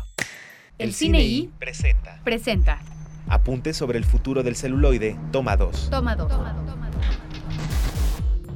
El, 0.79 0.95
Cine 0.95 1.21
I 1.21 1.51
presenta. 1.59 2.19
Presenta. 2.25 2.81
Apuntes 3.29 3.77
sobre 3.77 3.99
el 3.99 4.07
futuro 4.07 4.43
del 4.43 4.57
celuloide, 4.57 5.19
toma 5.33 5.59
dos. 5.59 5.91
Toma 5.91 6.17
dos. 6.17 6.33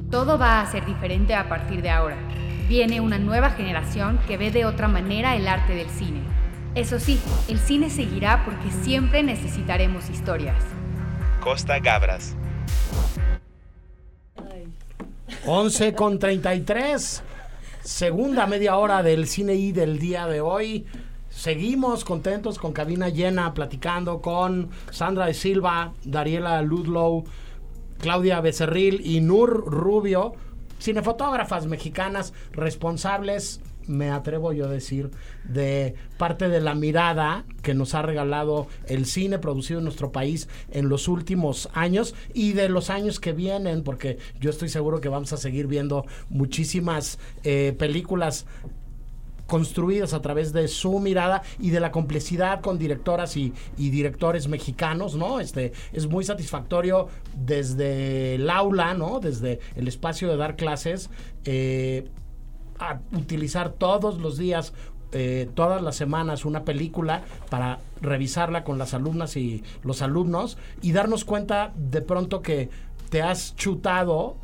Todo 0.09 0.39
va 0.39 0.61
a 0.61 0.71
ser 0.71 0.83
diferente 0.87 1.35
a 1.35 1.47
partir 1.47 1.83
de 1.83 1.91
ahora. 1.91 2.17
Viene 2.67 3.01
una 3.01 3.19
nueva 3.19 3.51
generación 3.51 4.19
que 4.27 4.37
ve 4.37 4.49
de 4.49 4.65
otra 4.65 4.87
manera 4.87 5.35
el 5.35 5.47
arte 5.47 5.75
del 5.75 5.89
cine. 5.91 6.21
Eso 6.73 6.99
sí, 6.99 7.21
el 7.47 7.59
cine 7.59 7.91
seguirá 7.91 8.43
porque 8.43 8.71
siempre 8.83 9.21
necesitaremos 9.21 10.09
historias. 10.09 10.57
Costa 11.39 11.77
Gabras. 11.77 12.35
11 15.45 15.93
con 15.93 16.19
33. 16.19 17.23
Segunda 17.83 18.47
media 18.47 18.77
hora 18.77 19.03
del 19.03 19.27
cine 19.27 19.53
y 19.55 19.71
del 19.71 19.99
día 19.99 20.27
de 20.27 20.41
hoy. 20.41 20.85
Seguimos 21.29 22.03
contentos 22.05 22.57
con 22.57 22.73
cabina 22.73 23.09
llena, 23.09 23.53
platicando 23.53 24.21
con 24.21 24.69
Sandra 24.89 25.27
de 25.27 25.33
Silva, 25.33 25.93
Dariela 26.03 26.61
Ludlow, 26.61 27.25
Claudia 27.99 28.41
Becerril 28.41 29.01
y 29.05 29.21
Nur 29.21 29.65
Rubio, 29.65 30.33
cinefotógrafas 30.79 31.67
mexicanas 31.67 32.33
responsables 32.51 33.61
me 33.87 34.09
atrevo 34.09 34.53
yo 34.53 34.65
a 34.65 34.69
decir, 34.69 35.11
de 35.43 35.95
parte 36.17 36.49
de 36.49 36.61
la 36.61 36.75
mirada 36.75 37.45
que 37.61 37.73
nos 37.73 37.93
ha 37.93 38.01
regalado 38.01 38.67
el 38.87 39.05
cine 39.05 39.39
producido 39.39 39.79
en 39.79 39.85
nuestro 39.85 40.11
país 40.11 40.47
en 40.71 40.89
los 40.89 41.07
últimos 41.07 41.69
años 41.73 42.15
y 42.33 42.53
de 42.53 42.69
los 42.69 42.89
años 42.89 43.19
que 43.19 43.33
vienen, 43.33 43.83
porque 43.83 44.17
yo 44.39 44.49
estoy 44.49 44.69
seguro 44.69 45.01
que 45.01 45.09
vamos 45.09 45.33
a 45.33 45.37
seguir 45.37 45.67
viendo 45.67 46.05
muchísimas 46.29 47.19
eh, 47.43 47.75
películas 47.77 48.45
construidas 49.47 50.13
a 50.13 50.21
través 50.21 50.53
de 50.53 50.67
su 50.67 50.99
mirada 50.99 51.43
y 51.59 51.69
de 51.69 51.79
la 51.79 51.91
complicidad 51.91 52.61
con 52.61 52.77
directoras 52.77 53.37
y, 53.37 53.53
directores 53.77 54.47
mexicanos, 54.47 55.15
¿no? 55.15 55.39
Este 55.39 55.73
es 55.93 56.07
muy 56.07 56.23
satisfactorio 56.23 57.07
desde 57.35 58.35
el 58.35 58.49
aula, 58.49 58.93
¿no? 58.93 59.19
Desde 59.19 59.59
el 59.75 59.87
espacio 59.87 60.29
de 60.29 60.37
dar 60.37 60.55
clases. 60.55 61.09
Eh, 61.45 62.09
a 62.77 62.99
utilizar 63.13 63.71
todos 63.71 64.19
los 64.19 64.37
días 64.37 64.73
eh, 65.17 65.49
todas 65.53 65.81
las 65.81 65.95
semanas 65.95 66.43
una 66.43 66.65
película 66.65 67.23
para 67.49 67.79
revisarla 68.01 68.65
con 68.65 68.77
las 68.77 68.93
alumnas 68.93 69.37
y 69.37 69.63
los 69.81 70.01
alumnos 70.01 70.57
y 70.81 70.91
darnos 70.91 71.23
cuenta 71.23 71.71
de 71.77 72.01
pronto 72.01 72.41
que 72.41 72.69
te 73.09 73.21
has 73.21 73.55
chutado 73.55 74.35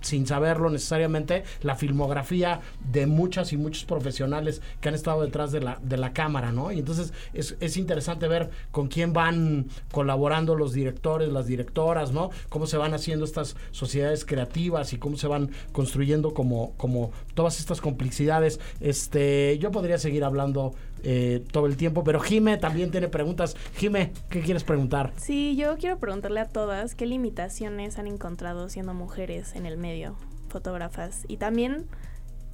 sin 0.00 0.26
saberlo 0.26 0.70
necesariamente, 0.70 1.44
la 1.62 1.76
filmografía 1.76 2.60
de 2.90 3.06
muchas 3.06 3.52
y 3.52 3.56
muchos 3.56 3.84
profesionales 3.84 4.62
que 4.80 4.88
han 4.88 4.94
estado 4.94 5.22
detrás 5.22 5.52
de 5.52 5.60
la, 5.60 5.78
de 5.82 5.96
la 5.96 6.12
cámara, 6.12 6.52
¿no? 6.52 6.72
Y 6.72 6.78
entonces 6.78 7.12
es, 7.32 7.56
es 7.60 7.76
interesante 7.76 8.28
ver 8.28 8.50
con 8.70 8.88
quién 8.88 9.12
van 9.12 9.66
colaborando 9.90 10.54
los 10.54 10.72
directores, 10.72 11.32
las 11.32 11.46
directoras, 11.46 12.12
¿no? 12.12 12.30
Cómo 12.48 12.66
se 12.66 12.76
van 12.76 12.94
haciendo 12.94 13.24
estas 13.24 13.56
sociedades 13.70 14.24
creativas 14.24 14.92
y 14.92 14.98
cómo 14.98 15.16
se 15.16 15.26
van 15.26 15.50
construyendo 15.72 16.34
como, 16.34 16.74
como 16.76 17.12
todas 17.34 17.58
estas 17.58 17.80
complicidades. 17.80 18.60
Este, 18.80 19.58
yo 19.58 19.70
podría 19.70 19.98
seguir 19.98 20.24
hablando 20.24 20.74
eh, 21.02 21.44
todo 21.52 21.66
el 21.66 21.76
tiempo. 21.76 22.02
Pero 22.04 22.20
Jime 22.20 22.56
también 22.56 22.90
tiene 22.90 23.08
preguntas. 23.08 23.56
Jime, 23.76 24.12
¿qué 24.30 24.40
quieres 24.40 24.64
preguntar? 24.64 25.12
Sí, 25.16 25.56
yo 25.56 25.76
quiero 25.78 25.98
preguntarle 25.98 26.40
a 26.40 26.48
todas 26.48 26.94
qué 26.94 27.06
limitaciones 27.06 27.98
han 27.98 28.06
encontrado 28.06 28.68
siendo 28.68 28.94
mujeres 28.94 29.54
en 29.54 29.66
el 29.66 29.76
medio, 29.76 30.16
fotógrafas. 30.48 31.22
Y 31.28 31.36
también, 31.36 31.86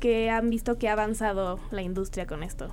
que 0.00 0.30
han 0.30 0.50
visto 0.50 0.78
que 0.78 0.88
ha 0.88 0.92
avanzado 0.92 1.60
la 1.70 1.82
industria 1.82 2.26
con 2.26 2.42
esto? 2.42 2.68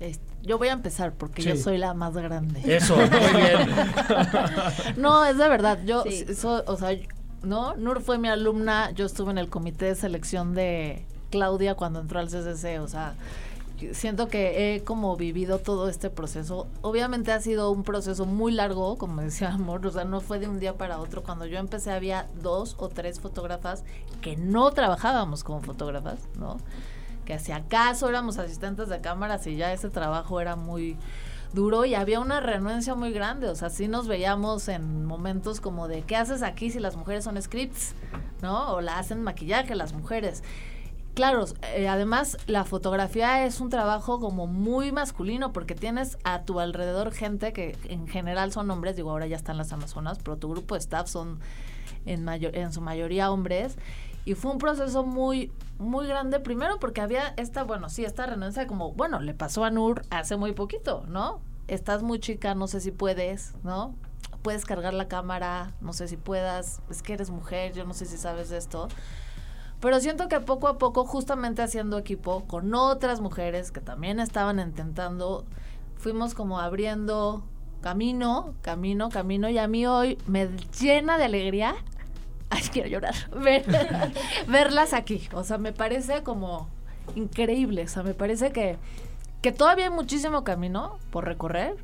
Es- 0.00 0.20
yo 0.42 0.58
voy 0.58 0.68
a 0.68 0.72
empezar 0.72 1.14
porque 1.14 1.40
Sí. 1.42 1.48
yo 1.48 1.56
soy 1.56 1.78
la 1.78 1.94
más 1.94 2.12
grande. 2.14 2.60
Eso, 2.76 2.96
muy 2.96 3.06
bien. 3.40 3.70
no, 4.96 5.24
es 5.24 5.38
de 5.38 5.48
verdad. 5.48 5.78
Yo, 5.86 6.02
Sí. 6.02 6.34
so- 6.34 6.62
o 6.66 6.76
sea, 6.76 6.90
no, 7.42 7.74
Nur 7.76 8.02
fue 8.02 8.18
mi 8.18 8.28
alumna. 8.28 8.90
Yo 8.90 9.06
estuve 9.06 9.30
en 9.30 9.38
el 9.38 9.48
comité 9.48 9.86
de 9.86 9.94
selección 9.94 10.54
de 10.54 11.06
Claudia 11.30 11.74
cuando 11.74 12.00
entró 12.00 12.18
al 12.20 12.28
CCC. 12.28 12.78
O 12.80 12.88
sea, 12.88 13.14
siento 13.92 14.28
que 14.28 14.74
he 14.74 14.84
como 14.84 15.16
vivido 15.16 15.58
todo 15.58 15.88
este 15.88 16.10
proceso. 16.10 16.66
Obviamente 16.82 17.32
ha 17.32 17.40
sido 17.40 17.70
un 17.70 17.82
proceso 17.82 18.26
muy 18.26 18.52
largo, 18.52 18.96
como 18.96 19.20
decía 19.20 19.52
Amor. 19.52 19.86
O 19.86 19.90
sea, 19.90 20.04
no 20.04 20.20
fue 20.20 20.38
de 20.38 20.48
un 20.48 20.60
día 20.60 20.74
para 20.74 20.98
otro. 20.98 21.22
Cuando 21.22 21.46
yo 21.46 21.58
empecé 21.58 21.90
había 21.90 22.28
dos 22.42 22.76
o 22.78 22.88
tres 22.88 23.20
fotógrafas 23.20 23.84
que 24.20 24.36
no 24.36 24.70
trabajábamos 24.70 25.44
como 25.44 25.60
fotógrafas, 25.60 26.18
¿no? 26.38 26.58
que 27.24 27.38
si 27.38 27.52
acaso 27.52 28.08
éramos 28.08 28.38
asistentes 28.38 28.88
de 28.88 29.00
cámaras 29.00 29.46
y 29.46 29.56
ya 29.56 29.72
ese 29.72 29.90
trabajo 29.90 30.40
era 30.40 30.56
muy 30.56 30.96
duro 31.52 31.84
y 31.84 31.94
había 31.94 32.20
una 32.20 32.40
renuencia 32.40 32.94
muy 32.94 33.12
grande, 33.12 33.48
o 33.48 33.54
sea, 33.54 33.70
sí 33.70 33.88
nos 33.88 34.08
veíamos 34.08 34.68
en 34.68 35.04
momentos 35.04 35.60
como 35.60 35.88
de 35.88 36.02
¿qué 36.02 36.16
haces 36.16 36.42
aquí 36.42 36.70
si 36.70 36.80
las 36.80 36.96
mujeres 36.96 37.24
son 37.24 37.40
scripts? 37.40 37.94
¿No? 38.42 38.74
O 38.74 38.80
la 38.80 38.98
hacen 38.98 39.22
maquillaje 39.22 39.74
las 39.74 39.92
mujeres. 39.92 40.42
Claro, 41.14 41.44
eh, 41.74 41.86
además 41.86 42.36
la 42.48 42.64
fotografía 42.64 43.46
es 43.46 43.60
un 43.60 43.70
trabajo 43.70 44.18
como 44.18 44.48
muy 44.48 44.90
masculino 44.90 45.52
porque 45.52 45.76
tienes 45.76 46.18
a 46.24 46.42
tu 46.42 46.58
alrededor 46.58 47.12
gente 47.12 47.52
que 47.52 47.76
en 47.84 48.08
general 48.08 48.50
son 48.50 48.68
hombres, 48.72 48.96
digo 48.96 49.10
ahora 49.10 49.28
ya 49.28 49.36
están 49.36 49.56
las 49.56 49.72
amazonas, 49.72 50.18
pero 50.18 50.38
tu 50.38 50.50
grupo 50.50 50.74
de 50.74 50.80
staff 50.80 51.08
son 51.08 51.38
en, 52.04 52.24
mayor, 52.24 52.56
en 52.56 52.72
su 52.72 52.80
mayoría 52.80 53.30
hombres. 53.30 53.76
Y 54.24 54.34
fue 54.34 54.50
un 54.50 54.58
proceso 54.58 55.04
muy 55.04 55.52
muy 55.78 56.06
grande 56.06 56.40
primero 56.40 56.78
porque 56.80 57.00
había 57.00 57.34
esta 57.36 57.62
bueno 57.64 57.88
sí 57.88 58.04
esta 58.04 58.26
renuncia 58.26 58.66
como 58.66 58.92
bueno 58.92 59.20
le 59.20 59.34
pasó 59.34 59.64
a 59.64 59.70
Nur 59.70 60.02
hace 60.10 60.36
muy 60.36 60.52
poquito 60.52 61.04
no 61.08 61.40
estás 61.66 62.02
muy 62.04 62.20
chica 62.20 62.54
no 62.54 62.68
sé 62.68 62.80
si 62.80 62.92
puedes 62.92 63.54
no 63.64 63.96
puedes 64.42 64.64
cargar 64.64 64.94
la 64.94 65.08
cámara 65.08 65.72
no 65.80 65.92
sé 65.92 66.06
si 66.06 66.16
puedas 66.16 66.80
es 66.90 67.02
que 67.02 67.14
eres 67.14 67.30
mujer 67.30 67.72
yo 67.72 67.84
no 67.84 67.92
sé 67.92 68.06
si 68.06 68.16
sabes 68.16 68.50
de 68.50 68.58
esto 68.58 68.86
pero 69.84 70.00
siento 70.00 70.28
que 70.28 70.40
poco 70.40 70.66
a 70.66 70.78
poco 70.78 71.04
justamente 71.04 71.60
haciendo 71.60 71.98
equipo 71.98 72.44
con 72.46 72.74
otras 72.74 73.20
mujeres 73.20 73.70
que 73.70 73.80
también 73.80 74.18
estaban 74.18 74.58
intentando 74.58 75.44
fuimos 75.98 76.32
como 76.34 76.58
abriendo 76.58 77.44
camino 77.82 78.54
camino 78.62 79.10
camino 79.10 79.50
y 79.50 79.58
a 79.58 79.68
mí 79.68 79.86
hoy 79.86 80.16
me 80.26 80.48
llena 80.80 81.18
de 81.18 81.24
alegría 81.24 81.74
Ay, 82.48 82.62
quiero 82.72 82.88
llorar. 82.88 83.14
Ver- 83.42 83.64
verlas 84.48 84.92
aquí. 84.92 85.28
O 85.32 85.42
sea, 85.44 85.58
me 85.58 85.72
parece 85.72 86.22
como 86.22 86.68
increíble. 87.16 87.82
O 87.84 87.88
sea, 87.88 88.02
me 88.04 88.14
parece 88.14 88.52
que, 88.52 88.76
que 89.42 89.50
todavía 89.50 89.86
hay 89.86 89.90
muchísimo 89.90 90.44
camino 90.44 90.98
por 91.10 91.24
recorrer. 91.24 91.74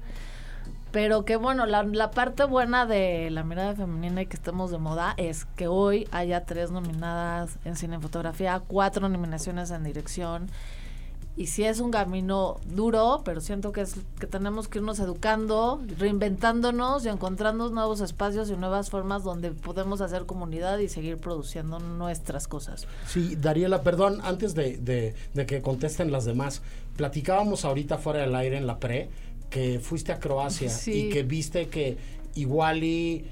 Pero 0.92 1.24
que 1.24 1.36
bueno, 1.36 1.66
la, 1.66 2.10
parte 2.10 2.44
buena 2.44 2.84
de 2.84 3.30
la 3.30 3.44
mirada 3.44 3.74
femenina 3.76 4.22
y 4.22 4.26
que 4.26 4.36
estemos 4.36 4.70
de 4.72 4.78
moda 4.78 5.14
es 5.18 5.44
que 5.56 5.68
hoy 5.68 6.08
haya 6.10 6.44
tres 6.44 6.72
nominadas 6.72 7.50
en 7.64 7.76
cine 7.76 7.96
y 7.96 8.00
fotografía, 8.00 8.60
cuatro 8.66 9.08
nominaciones 9.08 9.70
en 9.70 9.84
dirección. 9.84 10.48
Y 11.36 11.46
sí 11.46 11.62
es 11.64 11.78
un 11.78 11.92
camino 11.92 12.56
duro, 12.66 13.22
pero 13.24 13.40
siento 13.40 13.70
que 13.70 13.82
es 13.82 13.94
que 14.18 14.26
tenemos 14.26 14.66
que 14.66 14.78
irnos 14.78 14.98
educando, 14.98 15.80
reinventándonos 15.96 17.06
y 17.06 17.08
encontrando 17.08 17.70
nuevos 17.70 18.00
espacios 18.00 18.50
y 18.50 18.56
nuevas 18.56 18.90
formas 18.90 19.22
donde 19.22 19.52
podemos 19.52 20.00
hacer 20.00 20.26
comunidad 20.26 20.78
y 20.78 20.88
seguir 20.88 21.18
produciendo 21.18 21.78
nuestras 21.78 22.48
cosas. 22.48 22.86
Sí, 23.06 23.36
Dariela, 23.36 23.82
perdón, 23.82 24.18
antes 24.24 24.54
de, 24.56 24.76
de- 24.78 25.14
de 25.32 25.46
que 25.46 25.62
contesten 25.62 26.10
las 26.10 26.24
demás, 26.24 26.62
platicábamos 26.96 27.64
ahorita 27.64 27.96
fuera 27.98 28.20
del 28.20 28.34
aire 28.34 28.58
en 28.58 28.66
la 28.66 28.78
pre 28.80 29.08
que 29.50 29.78
fuiste 29.80 30.12
a 30.12 30.18
Croacia 30.18 30.68
Sí. 30.70 30.92
y 30.92 31.08
que 31.10 31.22
viste 31.24 31.68
que 31.68 31.98
igual 32.34 32.82
y 32.84 33.26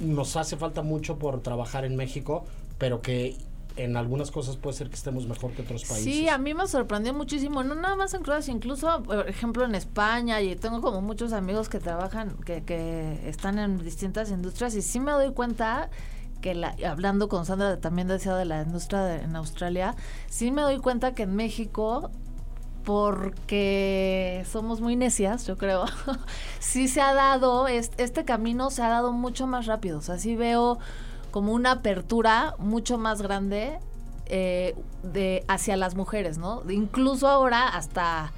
nos 0.00 0.36
hace 0.36 0.56
falta 0.56 0.82
mucho 0.82 1.18
por 1.18 1.42
trabajar 1.42 1.84
en 1.84 1.96
México, 1.96 2.44
pero 2.78 3.02
que 3.02 3.36
en 3.76 3.96
algunas 3.98 4.30
cosas 4.30 4.56
puede 4.56 4.74
ser 4.76 4.88
que 4.88 4.94
estemos 4.94 5.26
mejor 5.26 5.52
que 5.52 5.60
otros 5.62 5.84
países. 5.84 6.04
Sí, 6.04 6.28
a 6.30 6.38
mí 6.38 6.54
me 6.54 6.66
sorprendió 6.66 7.12
muchísimo, 7.12 7.62
no 7.62 7.74
nada 7.74 7.94
más 7.94 8.14
en 8.14 8.22
Croacia, 8.22 8.52
incluso, 8.54 9.02
por 9.02 9.28
ejemplo, 9.28 9.64
en 9.66 9.74
España, 9.74 10.40
y 10.40 10.56
tengo 10.56 10.80
como 10.80 11.02
muchos 11.02 11.34
amigos 11.34 11.68
que 11.68 11.78
trabajan, 11.78 12.36
que, 12.46 12.62
que 12.62 13.28
están 13.28 13.58
en 13.58 13.76
distintas 13.82 14.30
industrias, 14.30 14.74
y 14.76 14.80
sí 14.82 14.98
me 14.98 15.12
doy 15.12 15.32
cuenta 15.32 15.90
que 16.40 16.54
la, 16.54 16.74
hablando 16.88 17.28
con 17.28 17.44
Sandra 17.44 17.78
también 17.78 18.08
decía 18.08 18.34
de 18.36 18.46
la 18.46 18.62
industria 18.62 19.02
de- 19.02 19.22
en 19.24 19.36
Australia, 19.36 19.94
sí 20.30 20.50
me 20.50 20.62
doy 20.62 20.78
cuenta 20.78 21.14
que 21.14 21.24
en 21.24 21.34
México 21.36 22.10
porque 22.86 24.44
somos 24.50 24.80
muy 24.80 24.96
necias, 24.96 25.46
yo 25.46 25.58
creo. 25.58 25.84
sí 26.60 26.88
se 26.88 27.00
ha 27.02 27.12
dado, 27.14 27.68
es- 27.68 27.90
este 27.98 28.24
camino 28.24 28.70
se 28.70 28.82
ha 28.82 28.88
dado 28.88 29.12
mucho 29.12 29.46
más 29.46 29.66
rápido. 29.66 29.98
O 29.98 30.02
sea, 30.02 30.18
sí 30.18 30.36
veo 30.36 30.78
como 31.32 31.52
una 31.52 31.72
apertura 31.72 32.54
mucho 32.58 32.96
más 32.96 33.20
grande 33.20 33.78
eh, 34.26 34.74
hacia 35.48 35.76
las 35.76 35.94
mujeres, 35.96 36.38
¿no? 36.38 36.62
Incluso 36.70 37.28
ahora 37.28 37.68
hasta 37.68 38.32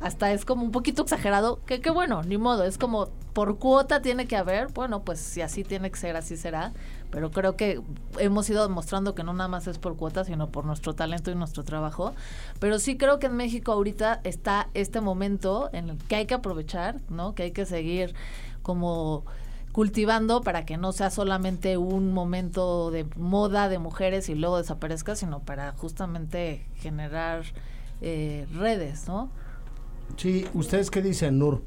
hasta 0.00 0.32
es 0.32 0.44
como 0.44 0.64
un 0.64 0.72
poquito 0.72 1.02
exagerado, 1.02 1.60
que 1.64 1.80
qué 1.80 1.90
bueno, 1.90 2.24
ni 2.24 2.36
modo, 2.36 2.64
es 2.64 2.76
como 2.76 3.06
por 3.34 3.58
cuota 3.58 4.02
tiene 4.02 4.26
que 4.26 4.36
haber, 4.36 4.66
bueno, 4.72 5.02
pues 5.04 5.20
si 5.20 5.42
así 5.42 5.62
tiene 5.62 5.92
que 5.92 5.96
ser, 5.96 6.16
así 6.16 6.36
será, 6.36 6.72
pero 7.12 7.30
creo 7.30 7.56
que 7.56 7.80
hemos 8.18 8.48
ido 8.50 8.66
demostrando 8.66 9.14
que 9.14 9.22
no 9.22 9.34
nada 9.34 9.46
más 9.46 9.68
es 9.68 9.78
por 9.78 9.96
cuota, 9.96 10.24
sino 10.24 10.48
por 10.48 10.64
nuestro 10.64 10.94
talento 10.94 11.30
y 11.30 11.34
nuestro 11.34 11.62
trabajo, 11.62 12.14
pero 12.58 12.78
sí 12.78 12.96
creo 12.96 13.18
que 13.18 13.26
en 13.26 13.36
México 13.36 13.70
ahorita 13.70 14.20
está 14.24 14.70
este 14.72 15.00
momento 15.00 15.68
en 15.72 15.90
el 15.90 15.98
que 15.98 16.16
hay 16.16 16.26
que 16.26 16.34
aprovechar, 16.34 17.00
¿no? 17.10 17.34
Que 17.34 17.44
hay 17.44 17.50
que 17.52 17.66
seguir 17.66 18.14
como 18.62 19.24
cultivando 19.72 20.40
para 20.40 20.64
que 20.64 20.78
no 20.78 20.92
sea 20.92 21.10
solamente 21.10 21.76
un 21.76 22.12
momento 22.12 22.90
de 22.90 23.04
moda 23.16 23.68
de 23.68 23.78
mujeres 23.78 24.30
y 24.30 24.34
luego 24.34 24.56
desaparezca, 24.56 25.14
sino 25.14 25.40
para 25.40 25.72
justamente 25.72 26.64
generar 26.76 27.44
eh, 28.00 28.46
redes, 28.54 29.06
¿no? 29.06 29.30
Sí, 30.16 30.46
¿ustedes 30.54 30.90
qué 30.90 31.02
dicen, 31.02 31.38
Nur? 31.38 31.62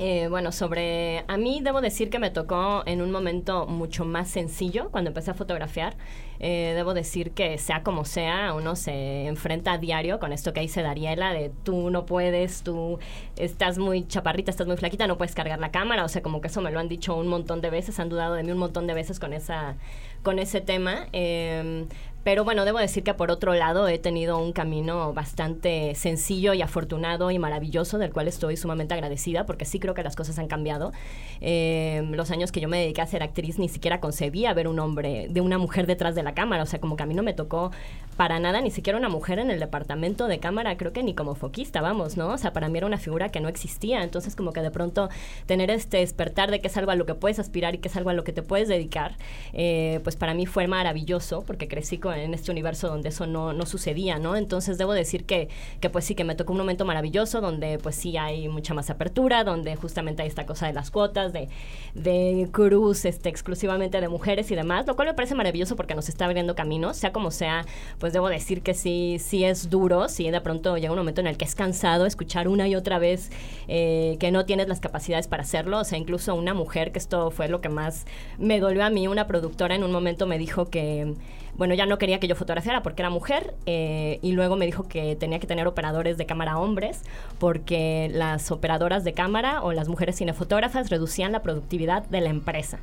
Eh, 0.00 0.28
bueno, 0.28 0.52
sobre 0.52 1.24
a 1.26 1.36
mí 1.36 1.60
debo 1.60 1.80
decir 1.80 2.08
que 2.08 2.20
me 2.20 2.30
tocó 2.30 2.84
en 2.86 3.02
un 3.02 3.10
momento 3.10 3.66
mucho 3.66 4.04
más 4.04 4.28
sencillo 4.30 4.90
cuando 4.90 5.08
empecé 5.08 5.32
a 5.32 5.34
fotografiar. 5.34 5.96
Eh, 6.38 6.72
debo 6.76 6.94
decir 6.94 7.32
que 7.32 7.58
sea 7.58 7.82
como 7.82 8.04
sea, 8.04 8.54
uno 8.54 8.76
se 8.76 9.26
enfrenta 9.26 9.72
a 9.72 9.78
diario 9.78 10.20
con 10.20 10.32
esto 10.32 10.52
que 10.52 10.60
dice 10.60 10.82
Dariela 10.82 11.32
de 11.32 11.50
tú 11.64 11.90
no 11.90 12.06
puedes, 12.06 12.62
tú 12.62 13.00
estás 13.34 13.78
muy 13.78 14.06
chaparrita, 14.06 14.52
estás 14.52 14.68
muy 14.68 14.76
flaquita, 14.76 15.08
no 15.08 15.18
puedes 15.18 15.34
cargar 15.34 15.58
la 15.58 15.72
cámara. 15.72 16.04
O 16.04 16.08
sea, 16.08 16.22
como 16.22 16.40
que 16.40 16.46
eso 16.46 16.60
me 16.60 16.70
lo 16.70 16.78
han 16.78 16.88
dicho 16.88 17.16
un 17.16 17.26
montón 17.26 17.60
de 17.60 17.70
veces, 17.70 17.98
han 17.98 18.08
dudado 18.08 18.34
de 18.34 18.44
mí 18.44 18.52
un 18.52 18.58
montón 18.58 18.86
de 18.86 18.94
veces 18.94 19.18
con 19.18 19.32
esa 19.32 19.76
con 20.22 20.38
ese 20.38 20.60
tema. 20.60 21.08
Eh, 21.12 21.86
pero 22.24 22.44
bueno, 22.44 22.64
debo 22.64 22.78
decir 22.78 23.02
que 23.02 23.14
por 23.14 23.30
otro 23.30 23.54
lado 23.54 23.88
he 23.88 23.98
tenido 23.98 24.38
un 24.38 24.52
camino 24.52 25.12
bastante 25.12 25.94
sencillo 25.94 26.52
y 26.52 26.62
afortunado 26.62 27.30
y 27.30 27.38
maravilloso, 27.38 27.98
del 27.98 28.12
cual 28.12 28.28
estoy 28.28 28.56
sumamente 28.56 28.94
agradecida, 28.94 29.46
porque 29.46 29.64
sí 29.64 29.78
creo 29.78 29.94
que 29.94 30.02
las 30.02 30.16
cosas 30.16 30.38
han 30.38 30.48
cambiado. 30.48 30.92
Eh, 31.40 32.06
los 32.10 32.30
años 32.30 32.52
que 32.52 32.60
yo 32.60 32.68
me 32.68 32.80
dediqué 32.80 33.00
a 33.00 33.06
ser 33.06 33.22
actriz 33.22 33.58
ni 33.58 33.68
siquiera 33.68 34.00
concebía 34.00 34.52
ver 34.52 34.68
un 34.68 34.78
hombre, 34.78 35.28
de 35.30 35.40
una 35.40 35.58
mujer 35.58 35.86
detrás 35.86 36.14
de 36.14 36.22
la 36.22 36.34
cámara, 36.34 36.62
o 36.62 36.66
sea, 36.66 36.80
como 36.80 36.96
que 36.96 37.02
a 37.02 37.06
mí 37.06 37.14
no 37.14 37.22
me 37.22 37.34
tocó 37.34 37.70
para 38.16 38.40
nada, 38.40 38.60
ni 38.60 38.70
siquiera 38.70 38.98
una 38.98 39.08
mujer 39.08 39.38
en 39.38 39.50
el 39.50 39.60
departamento 39.60 40.26
de 40.26 40.40
cámara, 40.40 40.76
creo 40.76 40.92
que 40.92 41.04
ni 41.04 41.14
como 41.14 41.34
foquista, 41.36 41.80
vamos, 41.80 42.16
¿no? 42.16 42.30
O 42.30 42.38
sea, 42.38 42.52
para 42.52 42.68
mí 42.68 42.76
era 42.76 42.86
una 42.86 42.98
figura 42.98 43.28
que 43.28 43.40
no 43.40 43.48
existía, 43.48 44.02
entonces 44.02 44.34
como 44.34 44.52
que 44.52 44.60
de 44.60 44.72
pronto 44.72 45.08
tener 45.46 45.70
este 45.70 45.98
despertar 45.98 46.50
de 46.50 46.60
que 46.60 46.66
es 46.66 46.76
algo 46.76 46.90
a 46.90 46.96
lo 46.96 47.06
que 47.06 47.14
puedes 47.14 47.38
aspirar 47.38 47.76
y 47.76 47.78
que 47.78 47.88
es 47.88 47.96
algo 47.96 48.10
a 48.10 48.14
lo 48.14 48.24
que 48.24 48.32
te 48.32 48.42
puedes 48.42 48.68
dedicar, 48.68 49.16
eh, 49.52 50.00
pues 50.02 50.16
para 50.16 50.34
mí 50.34 50.46
fue 50.46 50.66
maravilloso, 50.66 51.44
porque 51.46 51.68
crecí 51.68 51.98
con, 51.98 52.07
en 52.12 52.34
este 52.34 52.50
universo 52.50 52.88
donde 52.88 53.08
eso 53.10 53.26
no, 53.26 53.52
no 53.52 53.66
sucedía, 53.66 54.18
¿no? 54.18 54.36
Entonces 54.36 54.78
debo 54.78 54.92
decir 54.92 55.24
que, 55.24 55.48
que 55.80 55.90
pues 55.90 56.04
sí, 56.04 56.14
que 56.14 56.24
me 56.24 56.34
tocó 56.34 56.52
un 56.52 56.58
momento 56.58 56.84
maravilloso 56.84 57.40
donde 57.40 57.78
pues 57.78 57.96
sí 57.96 58.16
hay 58.16 58.48
mucha 58.48 58.74
más 58.74 58.90
apertura, 58.90 59.44
donde 59.44 59.76
justamente 59.76 60.22
hay 60.22 60.28
esta 60.28 60.46
cosa 60.46 60.66
de 60.66 60.72
las 60.72 60.90
cuotas, 60.90 61.32
de, 61.32 61.48
de 61.94 62.48
cruz 62.52 63.04
este, 63.04 63.28
exclusivamente 63.28 64.00
de 64.00 64.08
mujeres 64.08 64.50
y 64.50 64.54
demás, 64.54 64.86
lo 64.86 64.96
cual 64.96 65.08
me 65.08 65.14
parece 65.14 65.34
maravilloso 65.34 65.76
porque 65.76 65.94
nos 65.94 66.08
está 66.08 66.24
abriendo 66.24 66.54
caminos, 66.54 66.96
sea 66.96 67.12
como 67.12 67.30
sea, 67.30 67.64
pues 67.98 68.12
debo 68.12 68.28
decir 68.28 68.62
que 68.62 68.74
sí, 68.74 69.18
sí 69.18 69.44
es 69.44 69.70
duro, 69.70 70.08
sí 70.08 70.30
de 70.30 70.40
pronto 70.40 70.76
llega 70.76 70.92
un 70.92 70.98
momento 70.98 71.20
en 71.20 71.26
el 71.26 71.36
que 71.36 71.44
es 71.44 71.54
cansado 71.54 72.06
escuchar 72.06 72.48
una 72.48 72.68
y 72.68 72.74
otra 72.74 72.98
vez 72.98 73.30
eh, 73.68 74.16
que 74.20 74.30
no 74.30 74.44
tienes 74.44 74.68
las 74.68 74.80
capacidades 74.80 75.28
para 75.28 75.42
hacerlo, 75.42 75.78
o 75.80 75.84
sea, 75.84 75.98
incluso 75.98 76.34
una 76.34 76.54
mujer, 76.54 76.92
que 76.92 76.98
esto 76.98 77.30
fue 77.30 77.48
lo 77.48 77.60
que 77.60 77.68
más 77.68 78.06
me 78.38 78.60
dolió 78.60 78.84
a 78.84 78.90
mí, 78.90 79.08
una 79.08 79.26
productora 79.26 79.74
en 79.74 79.84
un 79.84 79.92
momento 79.92 80.26
me 80.26 80.38
dijo 80.38 80.66
que 80.66 81.14
bueno, 81.58 81.74
ya 81.74 81.86
no 81.86 81.98
quería 81.98 82.20
que 82.20 82.28
yo 82.28 82.36
fotografiara 82.36 82.82
porque 82.82 83.02
era 83.02 83.10
mujer 83.10 83.54
eh, 83.66 84.20
y 84.22 84.32
luego 84.32 84.54
me 84.56 84.64
dijo 84.64 84.88
que 84.88 85.16
tenía 85.16 85.40
que 85.40 85.48
tener 85.48 85.66
operadores 85.66 86.16
de 86.16 86.24
cámara 86.24 86.56
hombres 86.56 87.02
porque 87.38 88.08
las 88.12 88.52
operadoras 88.52 89.02
de 89.02 89.12
cámara 89.12 89.62
o 89.62 89.72
las 89.72 89.88
mujeres 89.88 90.16
cinefotógrafas 90.16 90.88
reducían 90.88 91.32
la 91.32 91.42
productividad 91.42 92.06
de 92.06 92.20
la 92.20 92.30
empresa. 92.30 92.78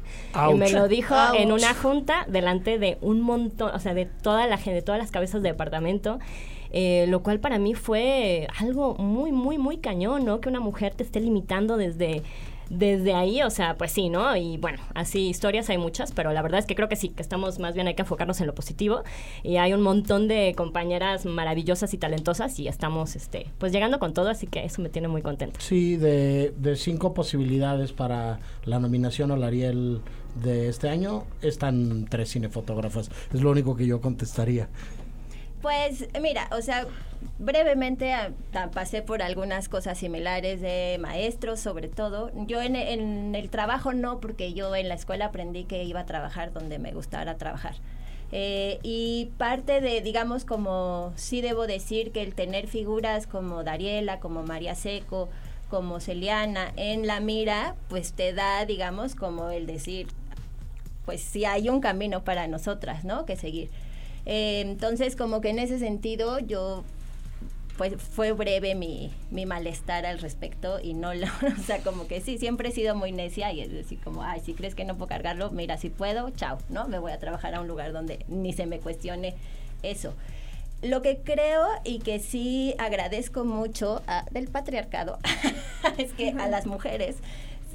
Y 0.52 0.54
me 0.56 0.70
lo 0.72 0.90
dijo 0.90 1.16
en 1.34 1.54
una 1.54 1.74
junta 1.74 2.26
delante 2.28 2.78
de 2.78 2.98
un 3.00 3.22
montón, 3.22 3.74
o 3.74 3.80
sea, 3.80 3.94
de 3.94 4.06
toda 4.06 4.46
la 4.46 4.58
gente, 4.58 4.76
de 4.76 4.82
todas 4.82 5.00
las 5.00 5.10
cabezas 5.10 5.42
de 5.42 5.50
departamento. 5.50 6.20
Eh, 6.78 7.06
lo 7.08 7.24
cual 7.24 7.40
para 7.40 7.58
mí 7.58 7.74
fue 7.74 8.50
algo 8.60 8.96
muy, 8.96 9.32
muy, 9.32 9.58
muy 9.58 9.78
cañón, 9.78 10.26
¿no? 10.26 10.42
Que 10.42 10.50
una 10.50 10.60
mujer 10.60 10.94
te 10.94 11.04
esté 11.04 11.22
limitando 11.22 11.78
desde 11.78 12.22
desde 12.70 13.14
ahí, 13.14 13.42
o 13.42 13.50
sea, 13.50 13.78
pues 13.78 13.92
sí, 13.92 14.10
¿no? 14.10 14.36
Y 14.36 14.58
bueno, 14.58 14.80
así 14.94 15.28
historias 15.30 15.70
hay 15.70 15.78
muchas, 15.78 16.12
pero 16.12 16.34
la 16.34 16.42
verdad 16.42 16.60
es 16.60 16.66
que 16.66 16.76
creo 16.76 16.90
que 16.90 16.96
sí, 16.96 17.10
que 17.10 17.22
estamos 17.22 17.60
más 17.60 17.76
bien 17.76 17.88
hay 17.88 17.96
que 17.96 18.02
enfocarnos 18.02 18.40
en 18.42 18.48
lo 18.48 18.56
positivo 18.56 19.04
y 19.44 19.58
hay 19.58 19.74
un 19.74 19.82
montón 19.82 20.28
de 20.28 20.54
compañeras 20.56 21.26
maravillosas 21.26 21.94
y 21.94 21.98
talentosas 21.98 22.60
y 22.60 22.68
estamos, 22.68 23.16
este, 23.16 23.48
pues 23.58 23.72
llegando 23.72 24.00
con 24.00 24.14
todo, 24.14 24.30
así 24.30 24.48
que 24.48 24.66
eso 24.66 24.82
me 24.82 24.90
tiene 24.90 25.08
muy 25.08 25.22
contento. 25.22 25.60
Sí, 25.60 25.98
de, 25.98 26.54
de 26.58 26.76
cinco 26.76 27.14
posibilidades 27.14 27.92
para 27.92 28.40
la 28.66 28.80
nominación 28.80 29.32
al 29.32 29.44
Ariel 29.44 30.02
de 30.42 30.68
este 30.68 30.90
año, 30.90 31.24
están 31.42 32.06
tres 32.10 32.32
cinefotógrafas. 32.32 33.10
Es 33.34 33.42
lo 33.42 33.52
único 33.52 33.76
que 33.76 33.86
yo 33.86 34.02
contestaría. 34.02 34.68
Pues 35.66 36.08
mira, 36.22 36.48
o 36.52 36.62
sea, 36.62 36.86
brevemente 37.40 38.14
ah, 38.14 38.30
pasé 38.72 39.02
por 39.02 39.24
algunas 39.24 39.68
cosas 39.68 39.98
similares 39.98 40.62
de 40.62 41.00
maestros, 41.02 41.60
sobre 41.60 41.88
todo. 41.88 42.30
Yo 42.46 42.62
en, 42.62 42.76
el 43.34 43.50
trabajo 43.50 43.92
no, 43.92 44.20
porque 44.20 44.54
yo 44.54 44.76
en 44.76 44.90
la 44.90 44.94
escuela 44.94 45.26
aprendí 45.26 45.64
que 45.64 45.84
iba 45.84 46.02
a 46.02 46.06
trabajar 46.06 46.54
donde 46.54 46.78
me 46.78 46.92
gustara 46.92 47.38
trabajar. 47.38 47.74
Eh, 48.32 48.78
y 48.84 49.32
parte 49.40 49.82
de, 49.82 50.02
digamos, 50.02 50.46
como 50.46 51.14
sí 51.16 51.42
debo 51.42 51.66
decir 51.66 52.12
que 52.12 52.22
el 52.22 52.36
tener 52.36 52.68
figuras 52.68 53.26
como 53.26 53.64
Dariela, 53.64 54.20
como 54.20 54.44
María 54.44 54.76
Seco, 54.76 55.30
como 55.72 56.00
Celiana 56.00 56.74
en 56.76 57.08
la 57.08 57.22
mira, 57.22 57.74
pues 57.88 58.14
te 58.14 58.34
da, 58.34 58.68
digamos, 58.68 59.16
como 59.16 59.50
el 59.50 59.66
decir, 59.66 60.10
pues 61.06 61.22
sí 61.22 61.44
hay 61.44 61.70
un 61.70 61.82
camino 61.82 62.24
para 62.24 62.46
nosotras, 62.48 63.04
¿no? 63.04 63.26
Que 63.26 63.36
seguir. 63.36 63.72
Eh, 64.26 64.62
entonces, 64.62 65.16
como 65.16 65.42
que 65.42 65.50
en 65.50 65.60
ese 65.60 65.80
sentido, 65.80 66.40
yo 66.40 66.84
pues 67.78 67.94
fue 68.02 68.32
breve 68.32 68.74
mi, 68.74 69.12
mi 69.32 69.46
malestar 69.46 70.06
al 70.06 70.20
respecto 70.20 70.80
y 70.82 70.94
no 70.94 71.14
lo, 71.14 71.28
o 71.60 71.64
sea, 71.66 71.80
como 71.80 72.08
que 72.08 72.22
sí, 72.22 72.38
siempre 72.38 72.70
he 72.70 72.72
sido 72.72 72.96
muy 72.96 73.12
necia 73.12 73.52
y 73.52 73.62
es 73.62 73.72
decir, 73.72 74.00
como, 74.02 74.24
ay, 74.24 74.40
si 74.40 74.54
crees 74.54 74.76
que 74.76 74.86
no 74.86 74.96
puedo 74.96 75.10
cargarlo, 75.10 75.52
mira, 75.52 75.78
si 75.78 75.90
puedo, 75.90 76.30
chao, 76.32 76.58
¿no? 76.70 76.88
Me 76.88 77.00
voy 77.00 77.12
a 77.12 77.20
trabajar 77.20 77.54
a 77.56 77.62
un 77.62 77.68
lugar 77.68 77.92
donde 77.92 78.26
ni 78.28 78.54
se 78.54 78.66
me 78.66 78.80
cuestione 78.80 79.36
eso. 79.84 80.14
Lo 80.82 81.02
que 81.02 81.18
creo 81.18 81.66
y 81.84 82.00
que 82.00 82.20
sí 82.20 82.76
agradezco 82.78 83.44
mucho 83.44 84.04
del 84.32 84.48
patriarcado 84.48 85.20
es 85.98 86.14
que 86.14 86.30
a 86.30 86.48
las 86.48 86.66
mujeres 86.66 87.18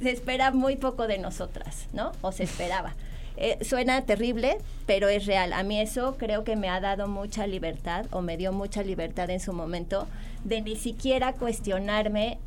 se 0.01 0.11
espera 0.11 0.51
muy 0.51 0.77
poco 0.77 1.07
de 1.07 1.17
nosotras, 1.17 1.87
¿no? 1.93 2.11
O 2.21 2.31
se 2.31 2.43
esperaba. 2.43 2.93
Eh, 3.37 3.57
suena 3.63 4.01
terrible, 4.01 4.57
pero 4.85 5.07
es 5.09 5.25
real. 5.25 5.53
A 5.53 5.63
mí 5.63 5.79
eso 5.79 6.15
creo 6.17 6.43
que 6.43 6.55
me 6.55 6.69
ha 6.69 6.79
dado 6.79 7.07
mucha 7.07 7.47
libertad 7.47 8.05
o 8.11 8.21
me 8.21 8.37
dio 8.37 8.51
mucha 8.51 8.83
libertad 8.83 9.29
en 9.29 9.39
su 9.39 9.53
momento 9.53 10.07
de 10.43 10.61
ni 10.61 10.75
siquiera 10.75 11.33
cuestionarme 11.33 12.39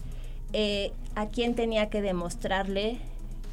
eh, 0.53 0.93
a 1.15 1.27
quién 1.27 1.55
tenía 1.55 1.91
que 1.91 2.03
demostrarle 2.03 2.99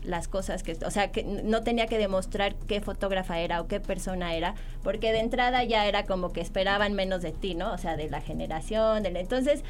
las 0.04 0.28
cosas 0.28 0.64
que, 0.64 0.78
o 0.86 0.92
sea, 0.92 1.12
que 1.12 1.24
no 1.24 1.64
tenía 1.64 1.88
que 1.88 1.98
demostrar 1.98 2.56
qué 2.68 2.82
fotógrafa 2.82 3.40
era 3.40 3.62
o 3.62 3.68
qué 3.68 3.80
persona 3.80 4.36
era, 4.36 4.56
porque 4.84 5.12
de 5.12 5.20
entrada 5.20 5.64
ya 5.64 5.88
era 5.88 6.06
como 6.06 6.32
que 6.32 6.42
esperaban 6.42 6.94
menos 6.94 7.22
de 7.22 7.32
ti, 7.32 7.54
¿no? 7.54 7.72
O 7.72 7.78
sea, 7.78 7.96
de 7.98 8.10
la 8.10 8.22
generación, 8.22 9.06
entonces 9.06 9.64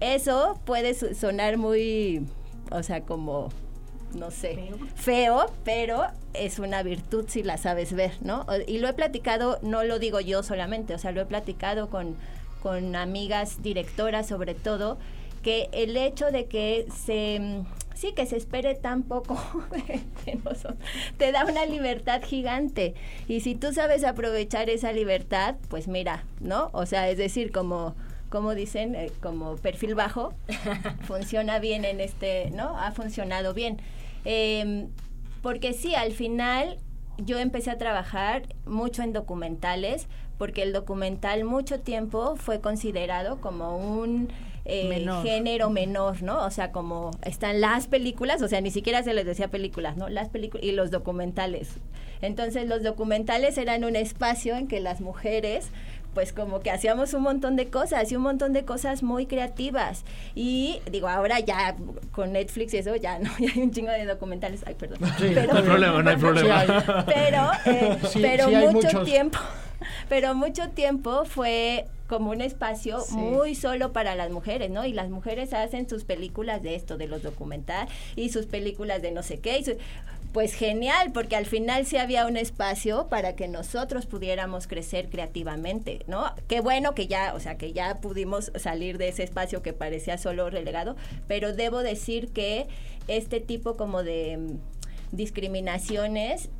eso 0.00 0.58
puede 0.64 0.94
sonar 1.14 1.58
muy, 1.58 2.26
o 2.70 2.82
sea, 2.82 3.02
como 3.02 3.50
no 4.14 4.30
sé, 4.30 4.70
feo. 4.94 5.46
pero 5.64 6.06
es 6.32 6.58
una 6.58 6.82
virtud 6.82 7.26
si 7.28 7.42
la 7.42 7.58
sabes 7.58 7.92
ver, 7.92 8.12
¿no? 8.20 8.46
Y 8.66 8.78
lo 8.78 8.88
he 8.88 8.92
platicado, 8.92 9.58
no 9.62 9.84
lo 9.84 9.98
digo 9.98 10.20
yo 10.20 10.42
solamente, 10.42 10.94
o 10.94 10.98
sea, 10.98 11.12
lo 11.12 11.20
he 11.20 11.26
platicado 11.26 11.88
con, 11.88 12.16
con 12.62 12.96
amigas 12.96 13.62
directoras 13.62 14.26
sobre 14.26 14.54
todo, 14.54 14.98
que 15.42 15.68
el 15.72 15.96
hecho 15.96 16.30
de 16.30 16.46
que 16.46 16.86
se 17.04 17.64
sí 17.94 18.12
que 18.12 18.26
se 18.26 18.36
espere 18.36 18.74
tan 18.74 19.02
poco 19.04 19.40
te 21.18 21.32
da 21.32 21.44
una 21.44 21.64
libertad 21.64 22.22
gigante. 22.24 22.94
Y 23.28 23.40
si 23.40 23.54
tú 23.54 23.72
sabes 23.72 24.04
aprovechar 24.04 24.68
esa 24.68 24.92
libertad 24.92 25.56
pues 25.68 25.88
mira 25.88 26.24
no 26.40 26.70
o 26.72 26.86
sea 26.86 27.08
es 27.08 27.18
decir 27.18 27.52
como 27.52 27.94
como 28.28 28.54
dicen 28.54 28.94
eh, 28.94 29.12
como 29.22 29.56
perfil 29.56 29.94
bajo 29.94 30.34
funciona 31.06 31.58
bien 31.60 31.84
en 31.84 32.00
este 32.00 32.50
no 32.50 32.78
ha 32.78 32.90
funcionado 32.92 33.54
bien 33.54 33.78
Em, 34.24 34.88
porque 35.42 35.72
sí, 35.72 35.94
al 35.94 36.12
final 36.12 36.78
yo 37.18 37.38
empecé 37.38 37.70
a 37.70 37.78
trabajar 37.78 38.42
mucho 38.66 39.02
en 39.02 39.12
documentales, 39.12 40.08
porque 40.38 40.62
el 40.62 40.72
documental 40.72 41.44
mucho 41.44 41.80
tiempo 41.80 42.36
fue 42.36 42.60
considerado 42.60 43.40
como 43.40 43.76
un 43.76 44.28
eh, 44.64 45.06
género 45.22 45.70
menor, 45.70 46.22
¿no? 46.22 46.44
O 46.44 46.50
sea, 46.50 46.72
como 46.72 47.10
están 47.22 47.60
las 47.60 47.86
películas, 47.86 48.40
o 48.42 48.48
sea, 48.48 48.60
ni 48.60 48.70
siquiera 48.70 49.02
se 49.02 49.12
les 49.12 49.26
decía 49.26 49.48
películas, 49.48 49.96
¿no? 49.96 50.08
Las 50.08 50.30
películas 50.30 50.64
y 50.64 50.72
los 50.72 50.90
documentales. 50.90 51.68
Entonces, 52.22 52.66
los 52.66 52.82
documentales 52.82 53.58
eran 53.58 53.84
un 53.84 53.94
espacio 53.94 54.56
en 54.56 54.66
que 54.66 54.80
las 54.80 55.02
mujeres 55.02 55.68
pues 56.14 56.32
como 56.32 56.60
que 56.60 56.70
hacíamos 56.70 57.12
un 57.14 57.22
montón 57.22 57.56
de 57.56 57.68
cosas 57.68 58.10
y 58.10 58.16
un 58.16 58.22
montón 58.22 58.52
de 58.52 58.64
cosas 58.64 59.02
muy 59.02 59.26
creativas. 59.26 60.04
Y 60.34 60.80
digo, 60.90 61.08
ahora 61.08 61.40
ya 61.40 61.76
con 62.12 62.32
Netflix 62.32 62.74
y 62.74 62.78
eso, 62.78 62.96
ya 62.96 63.18
no, 63.18 63.30
ya 63.38 63.50
hay 63.52 63.60
un 63.60 63.70
chingo 63.70 63.90
de 63.90 64.06
documentales. 64.06 64.62
Ay, 64.66 64.74
perdón. 64.74 64.98
pero, 65.18 65.52
no 65.52 65.58
hay 65.58 65.64
problema, 65.64 66.02
no 66.02 66.10
hay 66.10 66.16
problema. 66.18 67.04
pero, 67.06 67.50
eh, 67.66 67.98
pero 68.14 68.48
mucho 68.72 69.02
tiempo, 69.02 69.38
pero 70.08 70.34
mucho 70.34 70.70
tiempo 70.70 71.24
fue 71.24 71.86
como 72.06 72.30
un 72.30 72.40
espacio 72.40 72.98
muy 73.10 73.54
solo 73.54 73.92
para 73.92 74.14
las 74.14 74.30
mujeres, 74.30 74.70
¿no? 74.70 74.84
Y 74.84 74.92
las 74.92 75.08
mujeres 75.08 75.52
hacen 75.54 75.88
sus 75.88 76.04
películas 76.04 76.62
de 76.62 76.74
esto, 76.74 76.96
de 76.96 77.08
los 77.08 77.22
documentales, 77.22 77.92
y 78.14 78.28
sus 78.28 78.46
películas 78.46 79.00
de 79.02 79.10
no 79.10 79.22
sé 79.22 79.40
qué. 79.40 79.58
Y 79.58 79.64
pues 80.34 80.52
genial, 80.52 81.12
porque 81.12 81.36
al 81.36 81.46
final 81.46 81.86
sí 81.86 81.96
había 81.96 82.26
un 82.26 82.36
espacio 82.36 83.06
para 83.08 83.36
que 83.36 83.46
nosotros 83.46 84.06
pudiéramos 84.06 84.66
crecer 84.66 85.08
creativamente, 85.08 86.00
¿no? 86.08 86.34
Qué 86.48 86.60
bueno 86.60 86.92
que 86.92 87.06
ya, 87.06 87.34
o 87.34 87.40
sea, 87.40 87.56
que 87.56 87.72
ya 87.72 88.00
pudimos 88.00 88.50
salir 88.56 88.98
de 88.98 89.08
ese 89.08 89.22
espacio 89.22 89.62
que 89.62 89.72
parecía 89.72 90.18
solo 90.18 90.50
relegado, 90.50 90.96
pero 91.28 91.52
debo 91.52 91.84
decir 91.84 92.32
que 92.32 92.66
este 93.06 93.38
tipo 93.38 93.76
como 93.76 94.02
de 94.02 94.36
mm, 94.38 95.16
discriminaciones 95.16 96.50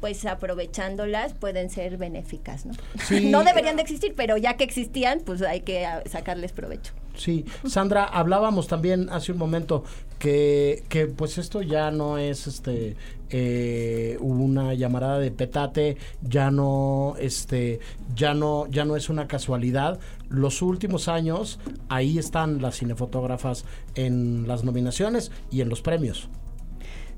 pues 0.00 0.24
aprovechándolas 0.24 1.34
pueden 1.34 1.70
ser 1.70 1.96
benéficas, 1.96 2.66
¿no? 2.66 2.74
no 3.22 3.42
deberían 3.42 3.74
de 3.74 3.82
existir, 3.82 4.14
pero 4.16 4.36
ya 4.36 4.56
que 4.56 4.62
existían, 4.62 5.22
pues 5.26 5.42
hay 5.42 5.62
que 5.62 5.84
ah, 5.84 6.04
sacarles 6.06 6.52
provecho. 6.52 6.92
Sí, 7.18 7.44
Sandra, 7.66 8.04
hablábamos 8.04 8.68
también 8.68 9.08
hace 9.10 9.32
un 9.32 9.38
momento 9.38 9.82
que, 10.20 10.84
que 10.88 11.08
pues 11.08 11.36
esto 11.36 11.62
ya 11.62 11.90
no 11.90 12.16
es 12.16 12.46
este 12.46 12.96
eh, 13.30 14.16
una 14.20 14.72
llamarada 14.74 15.18
de 15.18 15.32
petate, 15.32 15.96
ya 16.22 16.52
no 16.52 17.14
este 17.18 17.80
ya 18.14 18.34
no 18.34 18.68
ya 18.68 18.84
no 18.84 18.94
es 18.94 19.08
una 19.08 19.26
casualidad. 19.26 19.98
Los 20.28 20.62
últimos 20.62 21.08
años 21.08 21.58
ahí 21.88 22.18
están 22.18 22.62
las 22.62 22.78
cinefotógrafas 22.78 23.64
en 23.96 24.46
las 24.46 24.62
nominaciones 24.62 25.32
y 25.50 25.60
en 25.60 25.68
los 25.68 25.82
premios. 25.82 26.28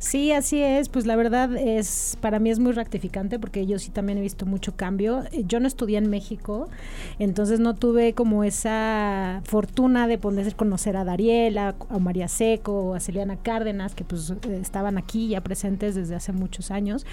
Sí, 0.03 0.33
así 0.33 0.63
es. 0.63 0.89
Pues 0.89 1.05
la 1.05 1.15
verdad 1.15 1.55
es, 1.57 2.17
para 2.23 2.39
mí 2.39 2.49
es 2.49 2.59
muy 2.59 2.73
rectificante 2.73 3.39
porque 3.39 3.67
yo 3.67 3.79
sí 3.79 3.91
también 3.91 4.17
he 4.17 4.23
visto 4.23 4.47
mucho 4.47 4.75
cambio. 4.75 5.25
Eh, 5.31 5.45
yo 5.47 5.61
no 5.61 5.67
estudié 5.67 5.99
en 5.99 6.09
México, 6.09 6.71
entonces 7.19 7.61
no 7.61 7.75
tuve 7.75 8.15
como 8.15 8.43
esa 8.43 9.43
fortuna 9.45 10.07
de 10.09 10.17
poder 10.17 10.57
conocer 10.57 10.97
a 10.97 11.05
Dariela, 11.05 11.75
a 11.91 11.99
María 11.99 12.29
Seco, 12.29 12.95
a 12.95 13.01
Celiana 13.01 13.37
Cárdenas, 13.37 13.95
que 13.95 14.05
pues 14.05 14.31
eh, 14.31 14.59
estaban 14.63 14.97
aquí 14.97 15.29
ya 15.29 15.43
presentes 15.43 15.95
desde 15.97 16.15
hace 16.15 16.33
muchos 16.33 16.71
años. 16.71 17.05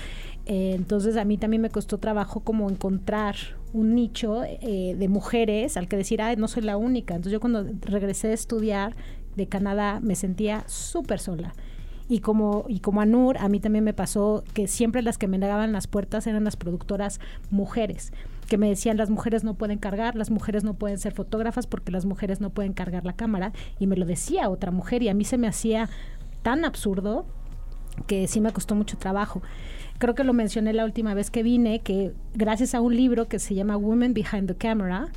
Eh, 0.46 0.72
entonces 0.74 1.18
a 1.18 1.26
mí 1.26 1.38
también 1.38 1.62
me 1.62 1.70
costó 1.70 1.98
trabajo 1.98 2.40
como 2.40 2.70
encontrar 2.70 3.36
un 3.74 3.96
nicho 3.96 4.40
de 4.40 5.08
mujeres 5.10 5.76
al 5.76 5.90
que 5.90 5.98
decir, 5.98 6.22
ay, 6.22 6.38
no 6.38 6.48
soy 6.48 6.64
la 6.64 6.78
única. 6.78 7.16
Entonces 7.16 7.34
yo 7.34 7.42
cuando 7.42 7.66
regresé 7.82 8.30
a 8.30 8.34
estudiar 8.34 8.96
de 9.36 9.48
Canadá 9.48 10.00
me 10.02 10.16
sentía 10.16 10.64
súper 10.68 11.20
sola 11.20 11.54
y 12.10 12.20
como, 12.20 12.66
y 12.68 12.80
como 12.80 13.02
Anur, 13.02 13.38
a 13.38 13.50
mí 13.50 13.60
también 13.60 13.84
me 13.84 13.94
pasó 13.94 14.44
que 14.54 14.68
siempre 14.68 15.02
las 15.02 15.18
que 15.18 15.28
me 15.28 15.38
negaban 15.38 15.74
las 15.74 15.88
puertas 15.88 16.28
eran 16.28 16.44
las 16.44 16.56
productoras 16.56 17.20
mujeres 17.50 18.12
que 18.48 18.58
me 18.58 18.70
decían 18.70 18.98
las 18.98 19.10
mujeres 19.10 19.44
no 19.44 19.54
pueden 19.54 19.78
cargar, 19.78 20.16
las 20.16 20.32
mujeres 20.32 20.64
no 20.64 20.74
pueden 20.74 20.98
ser 20.98 21.14
fotógrafas 21.14 21.68
porque 21.68 21.92
las 21.92 22.06
mujeres 22.06 22.42
no 22.42 22.50
pueden 22.50 22.74
cargar 22.74 23.06
la 23.06 23.14
cámara 23.14 23.52
y 23.78 23.88
me 23.88 23.98
lo 23.98 24.06
decía 24.06 24.50
otra 24.50 24.72
mujer 24.72 25.04
y 25.04 25.10
a 25.10 25.14
mí 25.14 25.26
se 25.26 25.38
me 25.38 25.48
hacía 25.48 25.90
tan 26.42 26.66
absurdo 26.66 27.26
que 28.08 28.28
sí 28.28 28.42
me 28.42 28.54
costó 28.54 28.76
mucho 28.76 28.98
trabajo. 28.98 29.42
creo 29.98 30.16
que 30.16 30.24
lo 30.24 30.34
mencioné 30.34 30.74
la 30.74 30.86
última 30.86 31.14
vez 31.14 31.32
que 31.32 31.44
vine, 31.44 31.80
que 31.80 32.14
gracias 32.36 32.76
a 32.76 32.82
un 32.82 32.96
libro 32.96 33.28
que 33.28 33.40
se 33.40 33.56
llama 33.56 33.78
Women 33.78 34.14
Behind 34.14 34.48
the 34.48 34.56
Camera, 34.56 35.10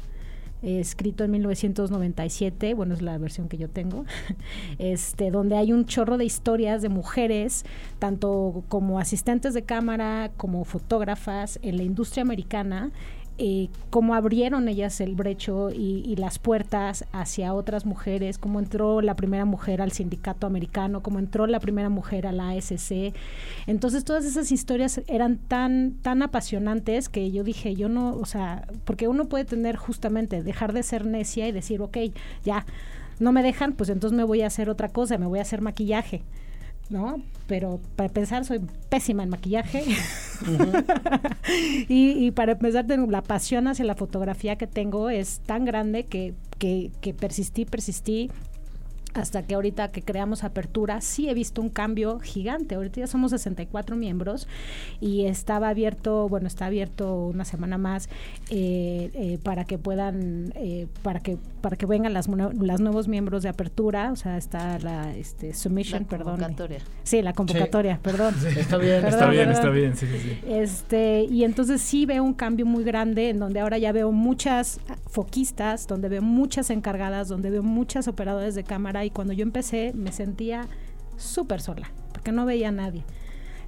eh, 0.62 0.80
escrito 0.80 1.24
en 1.24 1.30
1997, 1.32 2.74
bueno, 2.74 2.94
es 2.94 3.02
la 3.02 3.16
versión 3.18 3.48
que 3.48 3.56
yo 3.56 3.68
tengo, 3.68 4.04
este, 4.78 5.30
donde 5.30 5.56
hay 5.56 5.72
un 5.72 5.86
chorro 5.86 6.18
de 6.18 6.24
historias 6.24 6.82
de 6.82 6.88
mujeres, 6.88 7.64
tanto 7.98 8.64
como 8.68 8.98
asistentes 8.98 9.54
de 9.54 9.62
cámara, 9.62 10.30
como 10.36 10.64
fotógrafas 10.64 11.58
en 11.62 11.76
la 11.76 11.82
industria 11.82 12.22
americana, 12.22 12.92
eh, 13.42 13.70
cómo 13.88 14.14
abrieron 14.14 14.68
ellas 14.68 15.00
el 15.00 15.14
brecho 15.14 15.70
y, 15.70 16.04
y, 16.04 16.16
las 16.16 16.38
puertas 16.38 17.06
hacia 17.10 17.54
otras 17.54 17.86
mujeres, 17.86 18.36
cómo 18.36 18.58
entró 18.58 19.00
la 19.00 19.16
primera 19.16 19.46
mujer 19.46 19.80
al 19.80 19.92
sindicato 19.92 20.46
americano, 20.46 21.02
cómo 21.02 21.18
entró 21.18 21.46
la 21.46 21.58
primera 21.58 21.88
mujer 21.88 22.26
a 22.26 22.32
la 22.32 22.50
ASC. 22.50 23.14
Entonces 23.66 24.04
todas 24.04 24.26
esas 24.26 24.52
historias 24.52 25.00
eran 25.06 25.38
tan, 25.38 25.94
tan 26.02 26.22
apasionantes 26.22 27.08
que 27.08 27.30
yo 27.30 27.42
dije, 27.42 27.74
yo 27.74 27.88
no, 27.88 28.14
o 28.14 28.26
sea, 28.26 28.68
porque 28.84 29.08
uno 29.08 29.24
puede 29.24 29.46
tener 29.46 29.76
justamente, 29.76 30.42
dejar 30.42 30.74
de 30.74 30.82
ser 30.82 31.06
necia 31.06 31.48
y 31.48 31.52
decir, 31.52 31.80
ok, 31.80 31.96
ya, 32.44 32.66
no 33.20 33.32
me 33.32 33.42
dejan, 33.42 33.72
pues 33.72 33.88
entonces 33.88 34.14
me 34.14 34.24
voy 34.24 34.42
a 34.42 34.48
hacer 34.48 34.68
otra 34.68 34.90
cosa, 34.90 35.16
me 35.16 35.24
voy 35.24 35.38
a 35.38 35.42
hacer 35.42 35.62
maquillaje. 35.62 36.22
¿no? 36.90 37.22
Pero 37.46 37.80
para 37.96 38.08
empezar 38.08 38.44
soy 38.44 38.60
pésima 38.90 39.22
en 39.22 39.30
maquillaje. 39.30 39.82
y, 41.88 42.26
y, 42.26 42.30
para 42.30 42.52
empezar, 42.52 42.86
la 43.08 43.22
pasión 43.22 43.68
hacia 43.68 43.84
la 43.84 43.94
fotografía 43.94 44.56
que 44.56 44.66
tengo 44.66 45.10
es 45.10 45.40
tan 45.40 45.64
grande 45.64 46.04
que, 46.06 46.34
que, 46.58 46.90
que 47.00 47.14
persistí, 47.14 47.64
persistí 47.64 48.30
hasta 49.14 49.42
que 49.42 49.54
ahorita 49.54 49.90
que 49.90 50.02
creamos 50.02 50.44
apertura 50.44 51.00
sí 51.00 51.28
he 51.28 51.34
visto 51.34 51.60
un 51.60 51.68
cambio 51.68 52.20
gigante. 52.20 52.74
Ahorita 52.74 53.00
ya 53.00 53.06
somos 53.06 53.30
64 53.32 53.96
miembros 53.96 54.46
y 55.00 55.26
estaba 55.26 55.68
abierto, 55.68 56.28
bueno, 56.28 56.46
está 56.46 56.66
abierto 56.66 57.26
una 57.26 57.44
semana 57.44 57.78
más 57.78 58.08
eh, 58.50 59.10
eh, 59.14 59.38
para 59.42 59.64
que 59.64 59.78
puedan, 59.78 60.52
eh, 60.54 60.86
para 61.02 61.20
que 61.20 61.38
para 61.60 61.76
que 61.76 61.86
vengan 61.86 62.14
las, 62.14 62.26
las 62.28 62.80
nuevos 62.80 63.06
miembros 63.08 63.42
de 63.42 63.48
apertura. 63.48 64.12
O 64.12 64.16
sea, 64.16 64.36
está 64.36 64.78
la 64.78 65.14
este, 65.14 65.54
submission, 65.54 66.02
La 66.02 66.08
perdón. 66.08 66.36
convocatoria. 66.36 66.78
Sí, 67.02 67.22
la 67.22 67.32
convocatoria, 67.32 67.98
perdón. 68.02 68.34
Está 68.56 68.76
bien, 68.78 69.02
Perdón, 69.02 69.10
Está 69.12 69.30
bien, 69.30 69.44
perdón. 69.44 69.52
está 69.52 69.70
bien, 69.70 69.96
sí, 69.96 70.06
sí, 70.06 70.18
sí. 70.18 70.38
Este, 70.48 71.24
y 71.24 71.44
entonces 71.44 71.80
sí 71.80 72.06
veo 72.06 72.24
un 72.24 72.34
cambio 72.34 72.66
muy 72.66 72.84
grande 72.84 73.30
en 73.30 73.38
donde 73.38 73.60
ahora 73.60 73.78
ya 73.78 73.92
veo 73.92 74.10
muchas 74.12 74.80
foquistas, 75.08 75.86
donde 75.86 76.08
veo 76.08 76.22
muchas 76.22 76.70
encargadas, 76.70 77.28
donde 77.28 77.50
veo 77.50 77.62
muchas 77.62 78.08
operadoras 78.08 78.54
de 78.54 78.64
cámara 78.64 78.99
y 79.04 79.10
cuando 79.10 79.32
yo 79.32 79.42
empecé 79.42 79.92
me 79.94 80.12
sentía 80.12 80.66
súper 81.16 81.60
sola, 81.60 81.90
porque 82.12 82.32
no 82.32 82.44
veía 82.46 82.68
a 82.68 82.72
nadie. 82.72 83.02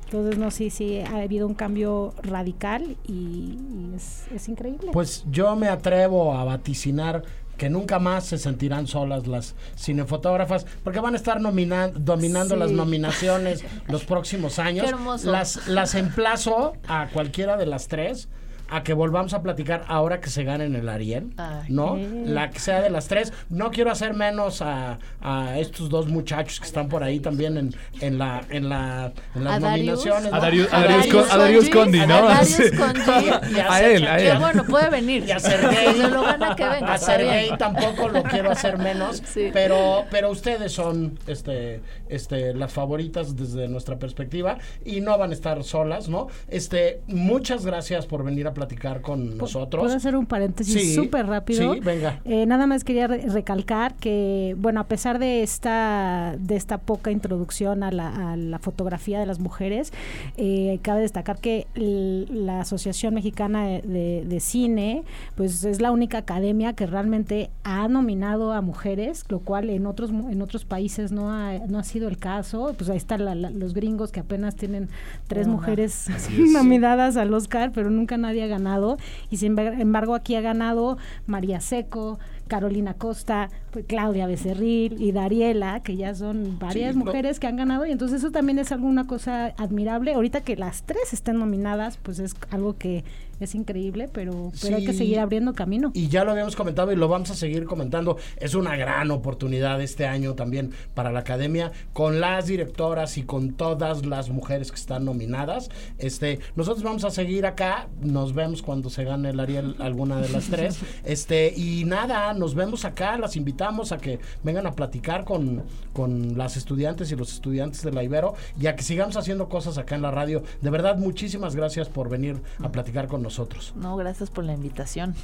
Entonces, 0.05 0.39
no, 0.39 0.51
sí, 0.51 0.69
sí, 0.69 1.01
ha 1.01 1.23
habido 1.23 1.47
un 1.47 1.55
cambio 1.55 2.15
radical 2.23 2.97
y, 3.07 3.13
y 3.13 3.93
es, 3.97 4.27
es 4.35 4.49
increíble. 4.49 4.91
Pues 4.93 5.25
yo 5.31 5.57
me 5.57 5.69
atrevo 5.69 6.35
a 6.35 6.45
vaticinar 6.45 7.23
que 7.57 7.71
nunca 7.71 7.99
más 7.99 8.25
se 8.27 8.39
sentirán 8.39 8.87
solas 8.87 9.27
las 9.27 9.55
cinefotógrafas, 9.79 10.67
porque 10.85 11.01
van 11.01 11.15
a 11.15 11.17
estar 11.17 11.41
dominando 11.41 12.55
Sí. 12.55 12.61
las 12.61 12.73
nominaciones 12.73 13.65
los 13.89 14.05
próximos 14.05 14.59
años. 14.59 14.85
Qué 14.85 14.91
hermoso. 14.91 15.31
Las, 15.31 15.69
las 15.69 15.95
emplazo 15.95 16.75
a 16.89 17.09
cualquiera 17.13 17.57
de 17.57 17.67
las 17.67 17.89
tres 17.89 18.29
a 18.75 18.83
que 18.83 18.95
volvamos 18.95 19.35
a 19.35 19.43
platicar 19.43 19.85
ahora 19.89 20.21
que 20.21 20.31
se 20.31 20.45
ganen 20.45 20.75
el 20.75 20.89
Ariel, 20.89 21.33
Ay. 21.37 21.67
¿no? 21.69 21.99
La 22.25 22.51
que 22.51 22.59
sea 22.59 22.81
de 22.81 22.91
las 22.91 23.09
tres. 23.09 23.33
No 23.51 23.71
quiero 23.71 23.91
hacer 23.91 24.15
menos 24.15 24.63
a, 24.63 24.99
a 25.21 25.59
estos 25.59 25.91
dos 25.91 26.09
muchachos 26.09 26.59
que 26.61 26.67
están 26.67 26.89
por 26.89 27.03
ahí 27.05 27.21
también 27.21 27.57
en, 27.57 27.75
en 28.01 28.19
la 28.19 28.43
en 28.51 28.69
la 28.69 29.13
en 29.35 29.45
las 29.45 29.55
A 29.57 29.61
Darius. 29.61 30.07
nominaciones. 30.07 30.33
A 30.33 30.37
¿no? 30.37 30.41
Darius, 30.43 30.73
a 30.73 30.77
A 30.77 30.81
Darius, 30.81 30.97
Darius 31.07 31.15
Con- 31.29 31.31
a 31.31 31.43
Darius 31.43 31.69
Condi, 31.69 31.99
a 32.01 32.07
¿no? 32.07 32.29
Darius 32.29 32.49
Sí. 32.49 32.63
Conji. 32.77 33.31
Y 33.57 33.59
a 33.61 33.73
A 33.73 33.83
él, 33.83 34.07
a 34.07 34.17
Que 34.17 34.31
él. 34.31 34.39
bueno, 34.39 34.65
puede 34.65 34.89
venir. 34.89 35.25
Y 35.27 35.31
a 35.33 35.39
Sergey. 35.39 35.95
Se 35.95 36.09
lo 36.09 36.23
que 36.57 36.65
venga. 36.65 36.95
A 36.95 36.97
bien. 36.97 36.99
Sergey 36.99 37.51
tampoco 37.59 38.09
lo 38.09 38.23
quiero 38.23 38.51
hacer 38.51 38.79
menos, 38.79 39.23
Sí. 39.27 39.51
pero 39.53 40.05
pero 40.11 40.31
ustedes 40.31 40.73
son 40.73 41.19
este 41.27 41.83
este 42.09 42.55
las 42.55 42.73
favoritas 42.73 43.37
desde 43.37 43.69
nuestra 43.69 43.99
perspectiva 43.99 44.57
y 44.85 45.01
no 45.03 45.19
van 45.19 45.31
a 45.31 45.35
estar 45.35 45.63
solas, 45.63 46.09
¿no? 46.09 46.29
Este 46.49 47.03
muchas 47.07 47.67
gracias 47.67 48.07
por 48.07 48.25
venir 48.25 48.47
a 48.47 48.55
platicar 48.55 48.62
con 49.03 49.27
¿Puedo 49.27 49.37
nosotros. 49.37 49.93
hacer 49.93 50.17
un 50.17 50.27
paréntesis 50.27 50.75
Sí, 50.75 50.95
súper 50.95 51.27
rápido? 51.27 51.75
sí, 51.75 51.81
venga. 51.81 52.21
Eh, 52.25 52.47
nada 52.47 52.67
más 52.67 52.85
quería 52.85 53.07
re- 53.07 53.27
recalcar 53.29 53.95
que, 53.95 54.55
bueno, 54.59 54.81
a 54.81 54.85
pesar 54.85 55.19
de 55.19 55.43
esta, 55.43 56.37
de 56.39 56.57
esta 56.57 56.79
poca 56.79 57.11
introducción 57.11 57.83
a 57.83 57.91
la, 57.91 58.33
a 58.33 58.37
la 58.37 58.59
fotografía 58.59 59.19
de 59.21 59.27
las 59.27 59.39
mujeres, 59.39 59.93
eh, 60.37 60.79
cabe 60.83 61.01
destacar 61.03 61.39
que 61.41 61.67
la 61.75 62.61
Asociación 62.61 63.15
Mexicana 63.15 63.67
de, 63.67 63.83
de- 63.83 64.25
de 64.27 64.41
Cine, 64.41 65.05
pues 65.37 65.65
es 65.65 65.81
la 65.81 65.91
única 65.93 66.19
academia 66.19 66.73
que 66.75 66.87
realmente 66.87 67.51
ha 67.65 67.89
nominado 67.89 68.53
a 68.53 68.61
mujeres, 68.61 69.25
lo 69.29 69.41
cual 69.41 69.71
en 69.71 69.87
otros 69.87 70.11
en 70.11 70.43
otros 70.43 70.65
países 70.65 71.13
no 71.13 71.31
ha, 71.31 71.59
no 71.69 71.79
ha 71.79 71.85
sido 71.85 72.09
el 72.09 72.19
caso. 72.19 72.75
Pues 72.77 72.89
ahí 72.91 72.97
están 72.97 73.25
la- 73.25 73.35
la- 73.35 73.51
los 73.51 73.75
gringos 73.75 74.13
que 74.13 74.21
apenas 74.21 74.57
tienen 74.57 74.89
tres 75.27 75.47
mujeres 75.49 76.07
nominadas 76.53 77.17
al 77.17 77.33
Oscar, 77.35 77.73
pero 77.73 77.91
nunca 77.91 78.17
nadie 78.17 78.43
ha 78.43 78.47
ganado. 78.53 78.97
Y 79.31 79.37
sin 79.39 79.57
embar- 79.57 79.81
embargo 79.81 80.15
aquí 80.15 80.35
ha 80.37 80.41
ganado 80.41 80.99
María 81.27 81.61
Seco, 81.61 82.19
Carolina 82.49 82.95
Costa, 82.95 83.51
pues, 83.71 83.85
Claudia 83.87 84.27
Becerril 84.27 85.01
y 85.01 85.13
Dariela, 85.13 85.81
que 85.83 85.97
ya 85.97 86.15
son 86.15 86.59
varias 86.59 86.93
Sí, 86.93 86.99
mujeres 86.99 87.41
que 87.41 87.47
han 87.47 87.57
ganado. 87.57 87.87
Y 87.87 87.93
entonces 87.93 88.19
eso 88.19 88.31
también 88.31 88.59
es 88.59 88.73
alguna 88.73 89.07
cosa 89.07 89.55
admirable. 89.57 90.15
Ahorita 90.15 90.43
que 90.43 90.57
las 90.57 90.83
tres 90.85 91.13
estén 91.13 91.39
nominadas, 91.39 91.99
pues 92.03 92.19
es 92.19 92.35
algo 92.51 92.77
que 92.77 93.05
es 93.41 93.55
increíble, 93.55 94.09
pero, 94.13 94.53
pero 94.61 94.77
hay 94.77 94.87
que 94.87 94.93
seguir 94.93 95.19
abriendo 95.19 95.53
camino. 95.53 95.91
Y 95.95 96.09
ya 96.09 96.25
lo 96.25 96.31
habíamos 96.31 96.55
comentado 96.57 96.93
y 96.93 96.97
lo 96.97 97.09
vamos 97.09 97.31
a 97.31 97.35
seguir 97.35 97.65
comentando. 97.65 98.17
Es 98.37 98.55
una 98.55 98.77
gran 98.77 99.11
oportunidad 99.11 99.81
este 99.81 100.07
año 100.07 100.35
también 100.35 100.73
para 100.95 101.11
la 101.11 101.21
academia 101.21 101.73
con 101.93 102.21
las 102.21 102.47
directoras 102.47 103.19
y 103.19 103.25
con 103.25 103.55
todas 103.55 104.07
las 104.07 104.31
mujeres 104.31 104.71
que 104.71 104.77
están 104.77 105.05
nominadas. 105.05 105.71
Este, 105.99 106.39
nosotros 106.55 106.85
vamos 106.85 107.05
a 107.05 107.11
seguir 107.11 107.47
acá. 107.47 107.89
Nos 108.01 108.33
vemos 108.35 108.63
cuando 108.63 108.91
se 108.91 109.05
gane 109.05 109.31
el 109.31 109.41
Ariel 109.41 109.77
alguna 109.79 110.21
de 110.21 110.29
las 110.29 110.47
tres. 110.47 110.79
Este, 111.05 111.53
y 111.57 111.85
nada, 111.85 112.32
nos 112.35 112.55
vemos 112.55 112.85
acá. 112.85 113.17
Las 113.19 113.37
invitamos 113.37 113.93
a 113.93 113.99
que 113.99 114.21
vengan 114.43 114.67
a 114.67 114.73
platicar 114.73 115.25
con, 115.25 115.63
con 115.93 116.37
las 116.37 116.57
estudiantes 116.57 117.11
y 117.13 117.17
los 117.17 117.33
estudiantes 117.33 117.83
de 117.83 117.93
la 117.93 118.03
Ibero 118.03 118.35
y 118.61 118.67
a 118.67 118.77
que 118.77 118.83
sigamos 118.83 119.17
haciendo 119.17 119.49
cosas 119.49 119.79
acá 119.79 119.95
en 119.95 120.03
la 120.03 120.11
radio. 120.11 120.43
De 120.61 120.71
verdad, 120.71 120.97
muchísimas 120.97 121.57
gracias 121.57 121.89
por 121.89 122.09
venir 122.09 122.41
a 122.63 122.71
platicar 122.71 123.09
con 123.09 123.23
nosotros. 123.23 123.73
No, 123.77 123.97
gracias 123.97 124.31
por 124.31 124.45
la 124.45 124.55
invitación. 124.55 125.15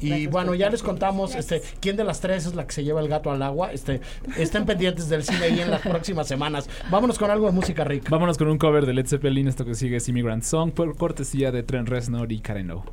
Y 0.00 0.08
Gracias 0.10 0.30
bueno, 0.30 0.54
ya 0.54 0.70
les 0.70 0.82
contamos 0.82 1.34
este 1.34 1.60
quién 1.80 1.96
de 1.96 2.04
las 2.04 2.20
tres 2.20 2.46
es 2.46 2.54
la 2.54 2.66
que 2.66 2.72
se 2.72 2.84
lleva 2.84 3.00
el 3.00 3.08
gato 3.08 3.30
al 3.30 3.42
agua. 3.42 3.72
Este, 3.72 4.00
estén 4.36 4.64
pendientes 4.64 5.08
del 5.08 5.24
cine 5.24 5.44
ahí 5.44 5.60
en 5.60 5.70
las 5.70 5.80
próximas 5.82 6.28
semanas. 6.28 6.68
Vámonos 6.90 7.18
con 7.18 7.30
algo 7.30 7.46
de 7.46 7.52
música 7.52 7.84
rica. 7.84 8.08
Vámonos 8.10 8.38
con 8.38 8.48
un 8.48 8.58
cover 8.58 8.86
de 8.86 8.94
Led 8.94 9.06
Zeppelin. 9.06 9.48
Esto 9.48 9.64
que 9.64 9.74
sigue 9.74 9.96
es 9.96 10.08
Immigrant 10.08 10.44
Song 10.44 10.72
por 10.72 10.96
cortesía 10.96 11.50
de 11.50 11.62
Trent 11.62 11.88
Reznor 11.88 12.30
y 12.32 12.40
Karen 12.40 12.70
O. 12.70 12.84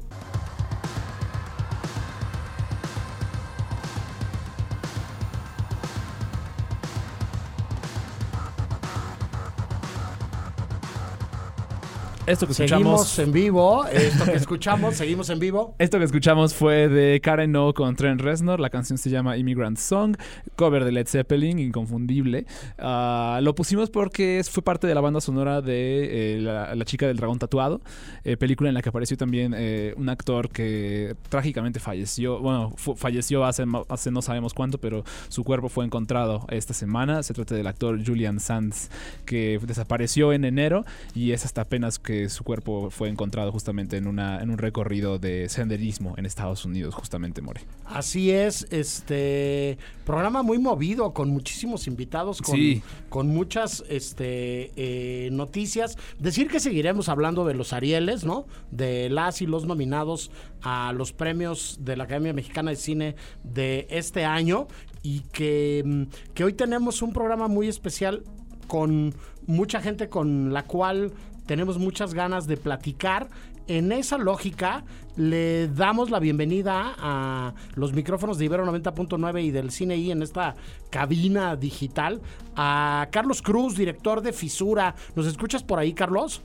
Esto 12.28 12.47
que 12.47 12.55
Seguimos 12.55 13.01
escuchamos. 13.01 13.19
en 13.19 13.32
vivo. 13.32 13.86
Esto 13.86 14.26
que 14.26 14.34
escuchamos, 14.34 14.95
seguimos 14.95 15.30
en 15.30 15.38
vivo. 15.38 15.76
Esto 15.80 15.99
que 15.99 16.05
escuchamos 16.05 16.55
fue 16.55 16.89
de 16.89 17.21
Karen 17.21 17.55
O 17.55 17.71
con 17.76 17.95
Trent 17.95 18.19
Reznor. 18.19 18.59
La 18.59 18.71
canción 18.71 18.97
se 18.97 19.11
llama 19.11 19.38
Immigrant 19.38 19.78
Song, 19.78 20.17
cover 20.55 20.86
de 20.86 20.91
Led 20.91 21.07
Zeppelin, 21.07 21.59
inconfundible. 21.59 22.47
Ah, 22.80 23.39
lo 23.43 23.53
pusimos 23.53 23.91
porque 23.91 24.41
fue 24.49 24.63
parte 24.63 24.88
de 24.88 24.95
la 24.95 25.01
banda 25.01 25.21
sonora 25.21 25.61
de 25.61 26.38
eh, 26.38 26.41
la, 26.41 26.73
La 26.73 26.84
chica 26.86 27.05
del 27.05 27.17
dragón 27.17 27.38
tatuado, 27.38 27.82
eh, 28.23 28.38
película 28.38 28.69
en 28.69 28.73
la 28.73 28.82
que 28.82 28.89
apareció 28.89 29.17
también 29.17 29.53
eh, 29.55 29.93
un 29.95 30.09
actor 30.09 30.49
que 30.49 31.15
trágicamente 31.30 31.80
falleció. 31.80 32.39
Bueno, 32.39 32.73
falleció 32.95 33.45
hace, 33.45 33.65
hace 33.88 34.09
no 34.09 34.23
sabemos 34.23 34.55
cuánto, 34.55 34.80
pero 34.80 35.03
su 35.28 35.43
cuerpo 35.43 35.69
fue 35.69 35.86
encontrado 35.86 36.47
esta 36.49 36.73
semana. 36.73 37.21
Se 37.21 37.36
trata 37.36 37.53
del 37.53 37.67
actor 37.67 38.03
Julian 38.03 38.39
Sands, 38.39 38.89
que 39.28 39.59
desapareció 39.61 40.34
en 40.34 40.43
enero 40.43 40.86
y 41.13 41.32
es 41.32 41.45
hasta 41.45 41.61
apenas 41.61 41.99
que 41.99 42.14
su 42.30 42.43
cuerpo 42.43 42.89
fue 42.89 43.09
encontrado 43.09 43.51
justamente 43.51 43.97
en, 43.97 44.07
una, 44.07 44.41
en 44.41 44.49
un 44.49 44.57
recorrido 44.57 45.20
de 45.20 45.49
senderismo 45.49 46.13
en 46.18 46.26
Estados 46.26 46.66
Unidos, 46.66 46.93
justamente, 46.95 47.41
More. 47.41 47.61
Así 47.86 48.32
es, 48.32 48.68
este 48.72 49.78
programa 50.05 50.43
muy 50.43 50.57
movido, 50.59 51.13
con 51.13 51.30
muchísimos 51.30 51.88
invitados, 51.88 52.41
con, 52.41 52.55
Sí. 52.55 52.82
con 53.09 53.28
muchas 53.28 53.84
este, 53.89 54.72
eh, 54.76 55.30
noticias. 55.32 55.97
Decir 56.20 56.47
que 56.47 56.59
seguiremos 56.59 57.09
hablando 57.09 57.45
de 57.45 57.53
los 57.53 57.74
Arieles, 57.74 58.24
¿no? 58.24 58.45
De 58.72 59.09
las 59.09 59.41
y 59.41 59.45
los 59.45 59.66
nominados 59.66 60.32
a 60.61 60.93
los 60.93 61.13
premios 61.13 61.80
de 61.82 61.97
la 61.97 62.05
Academia 62.05 62.34
Mexicana 62.34 62.72
de 62.72 62.78
Cine 62.78 63.16
de 63.43 63.88
este 63.89 64.26
año 64.26 64.68
y 65.03 65.22
que, 65.32 65.84
mm, 65.86 66.03
que 66.34 66.43
hoy 66.43 66.53
tenemos 66.53 67.01
un 67.01 67.13
programa 67.13 67.47
muy 67.47 67.68
especial 67.68 68.24
con 68.68 69.13
mucha 69.45 69.80
gente 69.82 70.09
con 70.09 70.53
la 70.53 70.63
cual 70.63 71.11
tenemos 71.45 71.77
muchas 71.77 72.13
ganas 72.13 72.47
de 72.47 72.57
platicar. 72.57 73.29
En 73.67 73.91
esa 73.91 74.19
lógica, 74.19 74.83
le 75.15 75.67
damos 75.69 76.11
la 76.11 76.19
bienvenida 76.19 76.93
a 76.99 77.55
los 77.73 77.93
micrófonos 77.93 78.37
de 78.37 78.45
Ibero 78.45 78.63
90.9 78.65 79.43
y 79.43 79.49
del 79.49 79.71
Cine 79.71 79.97
I 79.97 80.11
en 80.11 80.21
esta 80.21 80.55
cabina 80.91 81.55
digital 81.55 82.21
a 82.55 83.07
Carlos 83.11 83.41
Cruz, 83.41 83.75
director 83.75 84.21
de 84.21 84.33
Fisura. 84.33 84.93
¿Nos 85.15 85.25
escuchas 85.25 85.63
por 85.63 85.79
ahí, 85.79 85.93
Carlos? 85.93 86.43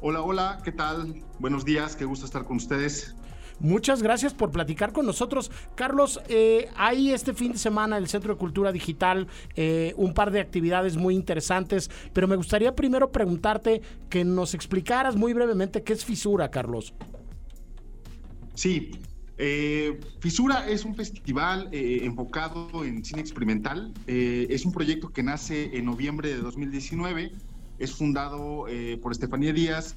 Hola, 0.00 0.22
hola, 0.22 0.60
¿qué 0.64 0.72
tal? 0.72 1.22
Buenos 1.38 1.64
días, 1.64 1.94
qué 1.94 2.04
gusto 2.04 2.26
estar 2.26 2.44
con 2.44 2.56
ustedes. 2.56 3.14
Muchas 3.60 4.02
gracias 4.02 4.32
por 4.32 4.50
platicar 4.50 4.92
con 4.92 5.04
nosotros. 5.04 5.50
Carlos, 5.74 6.20
eh, 6.28 6.68
hay 6.76 7.12
este 7.12 7.34
fin 7.34 7.52
de 7.52 7.58
semana 7.58 7.98
en 7.98 8.04
el 8.04 8.08
Centro 8.08 8.32
de 8.32 8.38
Cultura 8.38 8.72
Digital 8.72 9.28
eh, 9.54 9.92
un 9.98 10.14
par 10.14 10.30
de 10.30 10.40
actividades 10.40 10.96
muy 10.96 11.14
interesantes, 11.14 11.90
pero 12.14 12.26
me 12.26 12.36
gustaría 12.36 12.74
primero 12.74 13.12
preguntarte 13.12 13.82
que 14.08 14.24
nos 14.24 14.54
explicaras 14.54 15.14
muy 15.14 15.34
brevemente 15.34 15.82
qué 15.82 15.92
es 15.92 16.06
Fisura, 16.06 16.50
Carlos. 16.50 16.94
Sí, 18.54 18.92
eh, 19.36 20.00
Fisura 20.20 20.66
es 20.66 20.86
un 20.86 20.94
festival 20.94 21.68
enfocado 21.72 22.82
en 22.84 23.04
cine 23.04 23.20
experimental. 23.20 23.92
es 24.06 24.64
un 24.64 24.72
proyecto 24.72 25.10
que 25.10 25.22
nace 25.22 25.76
en 25.76 25.84
noviembre 25.84 26.30
de 26.30 26.38
2019. 26.38 27.32
Es 27.78 27.92
fundado 27.92 28.66
por 29.02 29.12
Estefanía 29.12 29.52
Díaz 29.52 29.96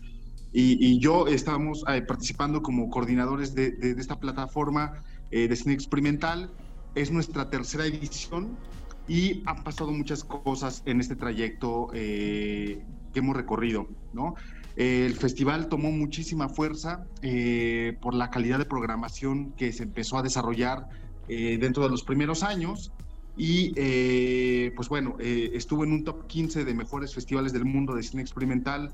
y, 0.53 0.99
yo 0.99 1.27
estábamos 1.27 1.83
eh, 1.87 2.03
participando 2.03 2.61
como 2.61 2.89
coordinadores 2.91 3.55
de, 3.55 3.75
esta 3.97 4.19
plataforma 4.19 5.03
eh, 5.31 5.47
de 5.47 5.55
cine 5.55 5.73
experimental. 5.73 6.51
Es 6.93 7.11
nuestra 7.11 7.49
tercera 7.49 7.87
edición 7.87 8.55
y 9.07 9.41
han 9.45 9.63
pasado 9.63 9.91
muchas 9.91 10.23
cosas 10.23 10.83
en 10.85 11.01
este 11.01 11.15
trayecto 11.15 11.89
eh, 11.93 12.83
que 13.11 13.19
hemos 13.19 13.35
recorrido, 13.35 13.87
¿no? 14.13 14.35
el 14.75 15.13
festival 15.13 15.67
tomó 15.67 15.91
muchísima 15.91 16.49
fuerza 16.49 17.05
por 18.01 18.15
la 18.15 18.31
calidad 18.31 18.57
de 18.57 18.65
programación 18.65 19.51
que 19.51 19.71
se 19.71 19.83
empezó 19.83 20.17
a 20.17 20.23
desarrollar 20.23 20.87
dentro 21.27 21.83
de 21.83 21.89
los 21.89 22.01
primeros 22.01 22.41
años 22.41 22.91
y 23.37 23.71
pues 24.71 24.89
bueno, 24.89 25.15
estuvo 25.19 25.83
en 25.83 25.91
un 25.91 26.03
top 26.03 26.25
15 26.25 26.65
de 26.65 26.73
mejores 26.73 27.13
festivales 27.13 27.53
del 27.53 27.65
mundo 27.65 27.93
de 27.93 28.01
cine 28.01 28.23
experimental 28.23 28.91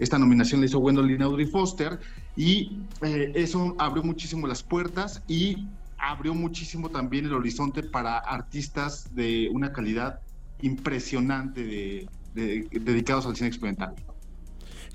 esta 0.00 0.18
nominación 0.18 0.60
la 0.60 0.66
hizo 0.66 0.80
Gwendolyn 0.80 1.22
Audrey 1.22 1.46
Foster 1.46 2.00
y 2.36 2.78
eh, 3.02 3.32
eso 3.34 3.76
abrió 3.78 4.02
muchísimo 4.02 4.46
las 4.46 4.62
puertas 4.62 5.22
y 5.28 5.68
abrió 5.98 6.34
muchísimo 6.34 6.88
también 6.88 7.26
el 7.26 7.34
horizonte 7.34 7.82
para 7.82 8.18
artistas 8.18 9.14
de 9.14 9.48
una 9.52 9.72
calidad 9.72 10.20
impresionante 10.62 12.08
dedicados 12.34 13.26
al 13.26 13.36
cine 13.36 13.48
experimental. 13.48 13.94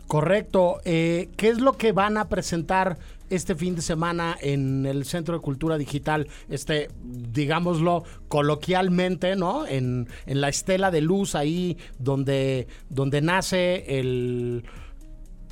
Correcto. 0.07 0.81
Eh, 0.85 1.29
¿Qué 1.35 1.49
es 1.49 1.59
lo 1.59 1.73
que 1.73 1.91
van 1.91 2.17
a 2.17 2.29
presentar 2.29 2.97
este 3.29 3.55
fin 3.55 3.75
de 3.75 3.81
semana 3.81 4.37
en 4.39 4.85
el 4.85 5.05
Centro 5.05 5.35
de 5.35 5.41
Cultura 5.41 5.77
Digital? 5.77 6.27
Este, 6.49 6.89
digámoslo 7.03 8.03
coloquialmente, 8.27 9.35
¿no? 9.35 9.65
En, 9.65 10.07
en 10.27 10.41
la 10.41 10.49
estela 10.49 10.91
de 10.91 11.01
luz 11.01 11.33
ahí 11.33 11.77
donde, 11.97 12.67
donde 12.89 13.21
nace 13.21 13.99
el 13.99 14.63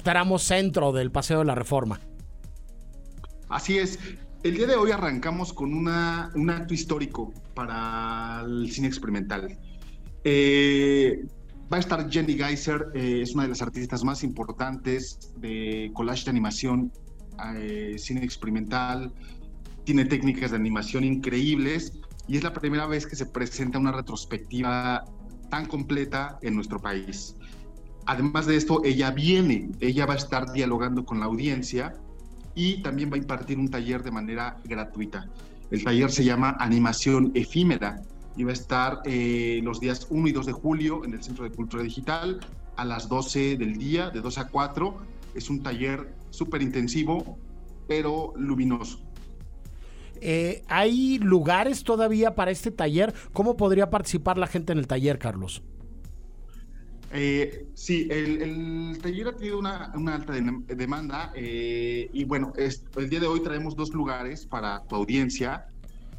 tramo 0.04 0.38
centro 0.38 0.92
del 0.92 1.12
Paseo 1.12 1.40
de 1.40 1.46
la 1.46 1.56
Reforma. 1.56 2.00
Así 3.50 3.78
es. 3.78 4.00
El 4.44 4.56
día 4.56 4.68
de 4.68 4.76
hoy 4.76 4.92
arrancamos 4.92 5.54
con 5.54 5.74
una, 5.74 6.30
un 6.36 6.50
acto 6.50 6.74
histórico 6.74 7.34
para 7.54 8.42
el 8.46 8.70
cine 8.72 8.88
experimental. 8.88 9.58
Eh, 10.26 11.26
va 11.72 11.78
a 11.78 11.80
estar 11.80 12.10
Jenny 12.10 12.36
Geiser, 12.36 12.88
eh, 12.94 13.22
es 13.24 13.34
una 13.34 13.44
de 13.44 13.50
las 13.50 13.62
artistas 13.62 14.04
más 14.04 14.24
importantes 14.24 15.32
de 15.38 15.92
collage 15.94 16.26
de 16.26 16.32
animación, 16.32 16.92
eh, 17.56 17.96
cine 17.98 18.24
experimental, 18.24 19.14
tiene 19.86 20.06
técnicas 20.06 20.52
de 20.52 20.58
animación 20.58 21.04
increíbles 21.04 21.94
y 22.28 22.38
es 22.38 22.44
la 22.44 22.54
primera 22.54 22.86
vez 22.86 23.06
que 23.08 23.16
se 23.16 23.26
presenta 23.26 23.80
una 23.80 23.92
retrospectiva 23.92 25.06
tan 25.50 25.66
completa 25.66 26.38
en 26.42 26.56
nuestro 26.56 26.80
país. 26.80 27.36
Además 28.06 28.46
de 28.46 28.56
esto, 28.56 28.82
ella 28.84 29.12
viene, 29.12 29.72
ella 29.80 30.06
va 30.06 30.14
a 30.14 30.18
estar 30.18 30.52
dialogando 30.52 31.06
con 31.06 31.20
la 31.20 31.26
audiencia 31.26 31.94
y 32.56 32.82
también 32.82 33.10
va 33.12 33.16
a 33.16 33.20
impartir 33.20 33.58
un 33.58 33.70
taller 33.70 34.04
de 34.04 34.12
manera 34.12 34.58
gratuita. 34.66 35.28
El 35.72 35.84
taller 35.84 36.12
se 36.12 36.24
llama 36.24 36.56
Animación 36.60 37.32
Efímera 37.34 38.02
y 38.36 38.44
va 38.44 38.52
a 38.52 38.54
estar 38.54 39.02
eh, 39.06 39.62
los 39.64 39.80
días 39.80 40.08
1 40.10 40.28
y 40.28 40.32
2 40.32 40.46
de 40.46 40.52
julio 40.52 41.06
en 41.06 41.14
el 41.14 41.24
Centro 41.24 41.46
de 41.46 41.52
Cultura 41.52 41.84
Digital 41.84 42.40
a 42.76 42.86
las 42.86 43.08
12 43.08 43.58
del 43.58 43.78
día, 43.78 44.10
de 44.10 44.22
2 44.22 44.38
a 44.38 44.48
4. 44.48 44.98
Es 45.36 45.50
un 45.50 45.64
taller 45.64 46.14
súper 46.30 46.62
intensivo, 46.62 47.38
pero 47.88 48.34
luminoso. 48.36 49.00
Eh, 50.22 50.64
¿Hay 50.68 51.20
lugares 51.20 51.84
todavía 51.84 52.36
para 52.36 52.52
este 52.52 52.72
taller? 52.72 53.14
¿Cómo 53.34 53.58
podría 53.58 53.90
participar 53.90 54.38
la 54.38 54.48
gente 54.48 54.72
en 54.74 54.80
el 54.80 54.88
taller, 54.88 55.20
Carlos? 55.20 55.64
Eh, 57.16 57.68
sí, 57.76 58.08
el, 58.10 58.98
taller 59.00 59.28
ha 59.28 59.36
tenido 59.36 59.60
una, 59.60 59.92
alta 60.08 60.34
demanda 60.34 61.32
eh, 61.36 62.10
y 62.12 62.24
bueno, 62.24 62.54
el 62.58 63.10
día 63.10 63.20
de 63.20 63.28
hoy 63.28 63.40
traemos 63.42 63.76
dos 63.76 63.94
lugares 63.94 64.48
para 64.48 64.84
tu 64.86 64.96
audiencia 64.96 65.68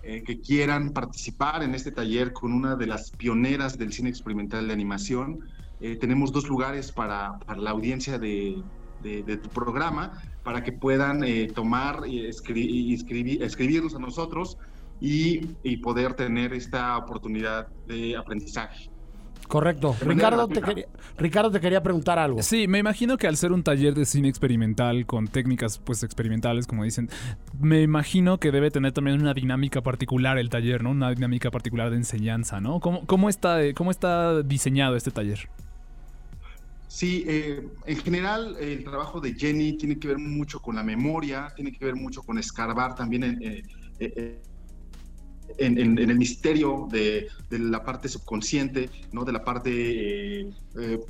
eh, 0.04 0.22
que 0.22 0.40
quieran 0.40 0.90
participar 0.90 1.64
en 1.64 1.74
este 1.74 1.90
taller 1.90 2.32
con 2.32 2.52
una 2.52 2.76
de 2.76 2.86
las 2.86 3.10
pioneras 3.10 3.76
del 3.76 3.92
cine 3.92 4.08
experimental 4.08 4.68
de 4.68 4.72
animación. 4.72 5.40
tenemos 6.00 6.30
dos 6.30 6.46
lugares 6.48 6.92
para, 6.92 7.40
la 7.56 7.70
audiencia 7.70 8.16
de, 8.16 8.62
tu 9.02 9.48
programa 9.48 10.22
para 10.44 10.62
que 10.62 10.70
puedan 10.70 11.22
tomar 11.54 12.04
y, 12.06 12.24
escribir, 12.26 13.42
escribirnos 13.42 13.96
a 13.96 13.98
nosotros 13.98 14.58
y 15.00 15.76
poder 15.78 16.14
tener 16.14 16.52
esta 16.52 16.96
oportunidad 16.96 17.66
de 17.88 18.16
aprendizaje. 18.16 18.93
Correcto. 19.48 19.94
Ricardo 20.00 20.48
te, 20.48 20.60
quería, 20.60 20.86
Ricardo 21.18 21.50
te 21.50 21.60
quería 21.60 21.82
preguntar 21.82 22.18
algo. 22.18 22.42
Sí, 22.42 22.66
me 22.66 22.78
imagino 22.78 23.16
que 23.16 23.26
al 23.26 23.36
ser 23.36 23.52
un 23.52 23.62
taller 23.62 23.94
de 23.94 24.04
cine 24.06 24.28
experimental 24.28 25.06
con 25.06 25.28
técnicas 25.28 25.78
pues 25.78 26.02
experimentales, 26.02 26.66
como 26.66 26.84
dicen, 26.84 27.10
me 27.60 27.82
imagino 27.82 28.38
que 28.38 28.50
debe 28.50 28.70
tener 28.70 28.92
también 28.92 29.20
una 29.20 29.34
dinámica 29.34 29.82
particular 29.82 30.38
el 30.38 30.48
taller, 30.48 30.82
¿no? 30.82 30.90
Una 30.90 31.10
dinámica 31.10 31.50
particular 31.50 31.90
de 31.90 31.96
enseñanza, 31.96 32.60
¿no? 32.60 32.80
¿Cómo, 32.80 33.06
cómo, 33.06 33.28
está, 33.28 33.58
cómo 33.74 33.90
está 33.90 34.42
diseñado 34.42 34.96
este 34.96 35.10
taller? 35.10 35.48
Sí, 36.88 37.24
eh, 37.26 37.66
en 37.86 37.96
general 37.98 38.56
el 38.60 38.84
trabajo 38.84 39.20
de 39.20 39.34
Jenny 39.34 39.76
tiene 39.76 39.98
que 39.98 40.08
ver 40.08 40.18
mucho 40.18 40.60
con 40.60 40.76
la 40.76 40.84
memoria, 40.84 41.52
tiene 41.56 41.72
que 41.72 41.84
ver 41.84 41.96
mucho 41.96 42.22
con 42.22 42.38
escarbar 42.38 42.94
también 42.94 43.24
en... 43.24 43.42
Eh, 43.42 43.62
eh, 43.98 44.42
en, 45.58 45.98
el 45.98 46.18
misterio 46.18 46.88
de, 46.90 47.28
la 47.50 47.84
parte 47.84 48.08
subconsciente, 48.08 48.90
¿no? 49.12 49.24
de 49.24 49.32
la 49.32 49.44
parte 49.44 49.70
eh, 49.70 50.50
eh, 50.78 51.00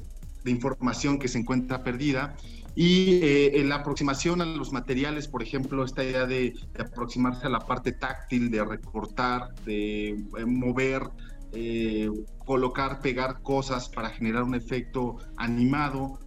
de 0.45 0.51
información 0.51 1.19
que 1.19 1.29
se 1.29 1.39
encuentra 1.39 1.83
perdida. 1.83 2.37
Y 2.77 3.21
eh, 3.23 3.61
en 3.61 3.69
la 3.69 3.77
aproximación 3.77 4.43
a 4.43 4.45
los 4.45 4.73
materiales, 4.73 5.29
por 5.29 5.43
ejemplo, 5.43 5.85
esta 5.85 6.03
idea 6.03 6.27
de, 6.27 6.55
aproximarse 6.79 7.47
a 7.47 7.51
la 7.51 7.61
parte 7.61 7.93
táctil, 7.93 8.51
de 8.51 8.65
recortar, 8.65 9.55
de 9.65 10.25
mover, 10.47 11.03
colocar, 12.45 13.01
pegar 13.01 13.41
cosas 13.43 13.89
para 13.89 14.11
generar 14.11 14.43
un 14.43 14.57
efecto 14.57 15.19
animado, 15.37 16.19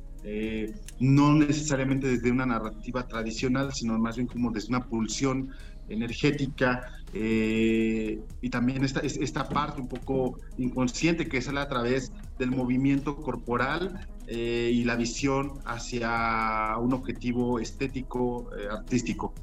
no 1.01 1.33
necesariamente 1.33 2.07
desde 2.07 2.31
una 2.31 2.45
narrativa 2.45 3.05
tradicional, 3.05 3.73
sino 3.73 3.99
más 3.99 4.15
bien 4.15 4.27
como 4.27 4.51
desde 4.51 4.69
una 4.69 4.85
pulsión 4.85 5.51
energética 5.89 6.91
eh, 7.13 8.19
y 8.41 8.49
también 8.49 8.83
esta, 8.83 8.99
esta 8.99 9.47
parte 9.47 9.81
un 9.81 9.87
poco 9.87 10.39
inconsciente 10.57 11.27
que 11.27 11.41
sale 11.41 11.59
a 11.59 11.67
través 11.67 12.11
del 12.37 12.51
movimiento 12.51 13.15
corporal 13.17 14.07
eh, 14.27 14.71
y 14.73 14.83
la 14.83 14.95
visión 14.95 15.53
hacia 15.65 16.75
un 16.79 16.93
objetivo 16.93 17.59
estético, 17.59 18.49
eh, 18.57 18.67
artístico. 18.69 19.33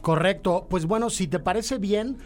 Correcto. 0.00 0.66
Pues 0.70 0.86
bueno, 0.86 1.10
si 1.10 1.26
te 1.26 1.40
parece 1.40 1.76
bien, 1.76 2.16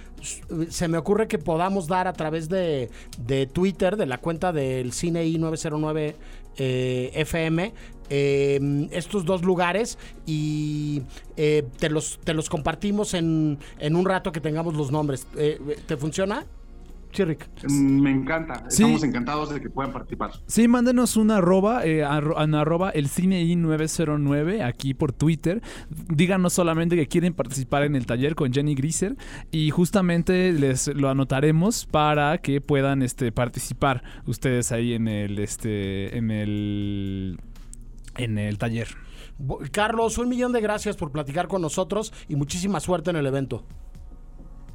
se 0.69 0.87
me 0.87 0.97
ocurre 0.97 1.27
que 1.27 1.39
podamos 1.39 1.89
dar 1.89 2.07
a 2.07 2.13
través 2.13 2.49
de, 2.49 2.89
de 3.19 3.47
Twitter, 3.47 3.97
de 3.97 4.07
la 4.07 4.19
cuenta 4.19 4.53
del 4.53 4.93
Cine 4.93 5.25
I909 5.25 6.15
eh, 6.59 7.11
FM, 7.15 7.73
em, 8.11 8.89
estos 8.93 9.25
dos 9.25 9.43
lugares 9.43 9.99
y 10.27 11.03
eh, 11.37 11.65
te, 11.79 11.89
los, 11.89 12.19
te 12.23 12.35
los 12.35 12.49
compartimos 12.49 13.15
en, 13.15 13.59
en, 13.79 13.97
un 13.97 14.05
rato 14.05 14.33
que 14.33 14.41
tengamos 14.41 14.75
los 14.75 14.91
nombres. 14.91 15.27
Eh, 15.37 15.59
¿Te 15.87 15.97
funciona? 15.97 16.47
Mm, 17.69 18.01
Me 18.03 18.11
encanta. 18.11 18.65
Sí. 18.69 18.83
Estamos 18.83 19.03
encantados 19.05 19.51
de 19.51 19.61
que 19.61 19.71
puedan 19.71 19.93
participar. 19.93 20.33
Sí, 20.47 20.69
mándenos 20.69 21.17
una 21.17 21.37
arroba, 21.39 21.85
eh, 21.87 22.05
arro- 22.05 22.43
en 22.43 22.55
arroba 22.55 22.91
el 22.91 23.09
cine 23.09 23.45
909 23.57 24.63
aquí 24.63 24.95
por 24.95 25.13
Twitter. 25.13 25.63
Díganos 26.09 26.53
solamente 26.53 26.97
que 26.97 27.07
quieren 27.07 27.35
participar 27.35 27.85
en 27.85 27.97
el 27.97 28.07
taller 28.07 28.35
con 28.35 28.53
Jenny 28.53 28.75
Griser 28.75 29.17
y 29.51 29.71
justamente 29.71 30.53
les 30.53 30.89
lo 30.89 31.09
anotaremos 31.09 31.87
para 31.87 32.39
que 32.39 32.61
puedan 32.61 33.03
este, 33.03 33.33
participar 33.33 34.03
ustedes 34.27 34.73
ahí 34.73 34.95
en 34.95 35.09
el 35.09 35.39
este 35.39 36.17
en 36.17 36.31
el 36.31 37.39
en 38.17 38.39
el 38.39 38.59
taller. 38.59 38.89
Carlos, 39.73 40.19
un 40.19 40.29
millón 40.29 40.53
de 40.53 40.61
gracias 40.61 40.97
por 40.97 41.11
platicar 41.11 41.49
con 41.49 41.61
nosotros 41.61 42.13
y 42.29 42.37
muchísima 42.37 42.79
suerte 42.81 43.11
en 43.11 43.17
el 43.17 43.27
evento. 43.27 43.67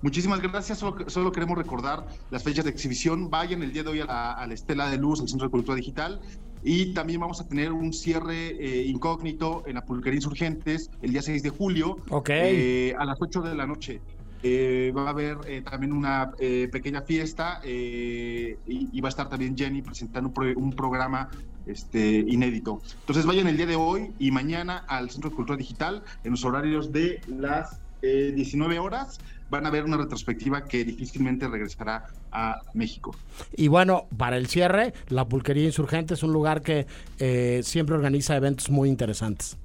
Muchísimas 0.01 0.41
gracias. 0.41 0.79
Solo, 0.79 1.09
solo 1.09 1.31
queremos 1.31 1.57
recordar 1.57 2.05
las 2.29 2.43
fechas 2.43 2.65
de 2.65 2.71
exhibición. 2.71 3.29
Vayan 3.29 3.61
el 3.63 3.73
día 3.73 3.83
de 3.83 3.89
hoy 3.89 3.99
a 4.01 4.05
la, 4.05 4.31
a 4.33 4.47
la 4.47 4.53
Estela 4.53 4.89
de 4.89 4.97
Luz, 4.97 5.19
al 5.21 5.27
Centro 5.27 5.47
de 5.47 5.51
Cultura 5.51 5.75
Digital. 5.75 6.19
Y 6.61 6.93
también 6.93 7.19
vamos 7.21 7.39
a 7.41 7.47
tener 7.47 7.71
un 7.71 7.93
cierre 7.93 8.49
eh, 8.49 8.85
incógnito 8.85 9.63
en 9.65 9.75
la 9.75 9.81
Pulquería 9.81 10.17
Insurgentes 10.17 10.89
el 11.01 11.11
día 11.11 11.21
6 11.21 11.41
de 11.43 11.49
julio 11.49 11.97
Ok. 12.09 12.29
eh, 12.31 12.95
a 12.97 13.05
las 13.05 13.17
8 13.19 13.41
de 13.41 13.55
la 13.55 13.65
noche. 13.65 14.01
Eh, 14.41 14.93
va 14.95 15.03
a 15.07 15.09
haber 15.09 15.37
eh, 15.47 15.61
también 15.69 15.91
una 15.91 16.31
eh, 16.39 16.69
pequeña 16.71 17.01
fiesta 17.01 17.59
eh, 17.63 18.57
y, 18.65 18.89
y 18.97 19.01
va 19.01 19.07
a 19.07 19.11
estar 19.11 19.27
también 19.29 19.55
Jenny 19.57 19.81
presentando 19.81 20.29
un, 20.29 20.33
pro- 20.33 20.53
un 20.57 20.71
programa 20.71 21.29
este, 21.65 22.23
inédito. 22.27 22.81
Entonces 22.99 23.25
vayan 23.25 23.47
el 23.47 23.57
día 23.57 23.65
de 23.65 23.75
hoy 23.75 24.13
y 24.17 24.31
mañana 24.31 24.83
al 24.87 25.09
Centro 25.09 25.29
de 25.29 25.35
Cultura 25.35 25.57
Digital 25.57 26.03
en 26.23 26.31
los 26.31 26.43
horarios 26.45 26.91
de 26.91 27.21
las 27.27 27.81
eh, 28.01 28.31
19 28.33 28.79
horas. 28.79 29.17
Van 29.49 29.65
a 29.65 29.69
ver 29.69 29.83
una 29.83 29.97
retrospectiva 29.97 30.65
que 30.65 30.83
difícilmente 30.83 31.47
regresará 31.47 32.07
a 32.31 32.61
México. 32.73 33.15
Y 33.55 33.67
bueno, 33.67 34.07
para 34.17 34.37
el 34.37 34.47
cierre, 34.47 34.93
la 35.07 35.25
Pulquería 35.27 35.65
Insurgente 35.65 36.13
es 36.13 36.23
un 36.23 36.33
lugar 36.33 36.61
que 36.61 36.87
eh, 37.17 37.61
siempre 37.63 37.95
organiza 37.95 38.35
eventos 38.35 38.69
muy 38.69 38.89
interesantes. 38.89 39.57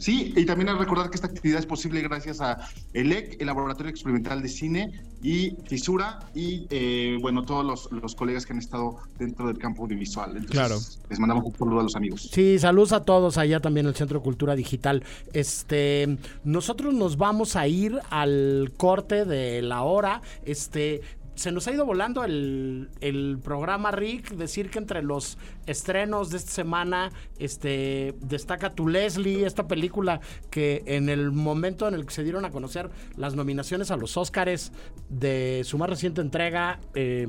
Sí, 0.00 0.32
y 0.34 0.46
también 0.46 0.70
a 0.70 0.78
recordar 0.78 1.10
que 1.10 1.16
esta 1.16 1.26
actividad 1.26 1.58
es 1.58 1.66
posible 1.66 2.00
gracias 2.00 2.40
a 2.40 2.56
ELEC, 2.94 3.36
el 3.38 3.46
Laboratorio 3.46 3.90
Experimental 3.90 4.40
de 4.40 4.48
Cine, 4.48 4.90
y 5.22 5.54
Fisura, 5.66 6.18
y 6.34 6.66
eh, 6.70 7.18
bueno, 7.20 7.42
todos 7.44 7.64
los, 7.64 7.92
los 7.92 8.14
colegas 8.14 8.46
que 8.46 8.54
han 8.54 8.58
estado 8.58 8.96
dentro 9.18 9.46
del 9.46 9.58
campo 9.58 9.82
audiovisual. 9.82 10.30
Entonces, 10.30 10.50
Claro. 10.50 10.78
Les 11.10 11.18
mandamos 11.20 11.44
un 11.44 11.54
saludo 11.54 11.80
a 11.80 11.82
los 11.82 11.96
amigos. 11.96 12.30
Sí, 12.32 12.58
saludos 12.58 12.92
a 12.92 13.04
todos 13.04 13.36
allá 13.36 13.60
también 13.60 13.84
en 13.84 13.90
el 13.90 13.94
Centro 13.96 14.20
de 14.20 14.24
Cultura 14.24 14.56
Digital. 14.56 15.04
Este, 15.34 16.16
nosotros 16.44 16.94
nos 16.94 17.18
vamos 17.18 17.56
a 17.56 17.68
ir 17.68 17.98
al 18.08 18.72
corte 18.78 19.26
de 19.26 19.60
la 19.60 19.82
hora. 19.82 20.22
Este, 20.46 21.02
se 21.40 21.52
nos 21.52 21.66
ha 21.66 21.72
ido 21.72 21.86
volando 21.86 22.22
el, 22.22 22.90
el 23.00 23.38
programa 23.42 23.90
Rick. 23.90 24.32
Decir 24.32 24.68
que 24.68 24.78
entre 24.78 25.02
los 25.02 25.38
estrenos 25.64 26.28
de 26.28 26.36
esta 26.36 26.50
semana, 26.50 27.12
este, 27.38 28.14
destaca 28.20 28.74
Tu 28.74 28.86
Leslie, 28.88 29.46
esta 29.46 29.66
película 29.66 30.20
que 30.50 30.82
en 30.84 31.08
el 31.08 31.32
momento 31.32 31.88
en 31.88 31.94
el 31.94 32.04
que 32.04 32.12
se 32.12 32.24
dieron 32.24 32.44
a 32.44 32.50
conocer 32.50 32.90
las 33.16 33.36
nominaciones 33.36 33.90
a 33.90 33.96
los 33.96 34.18
Óscares 34.18 34.70
de 35.08 35.62
su 35.64 35.78
más 35.78 35.88
reciente 35.88 36.20
entrega. 36.20 36.78
eh, 36.94 37.28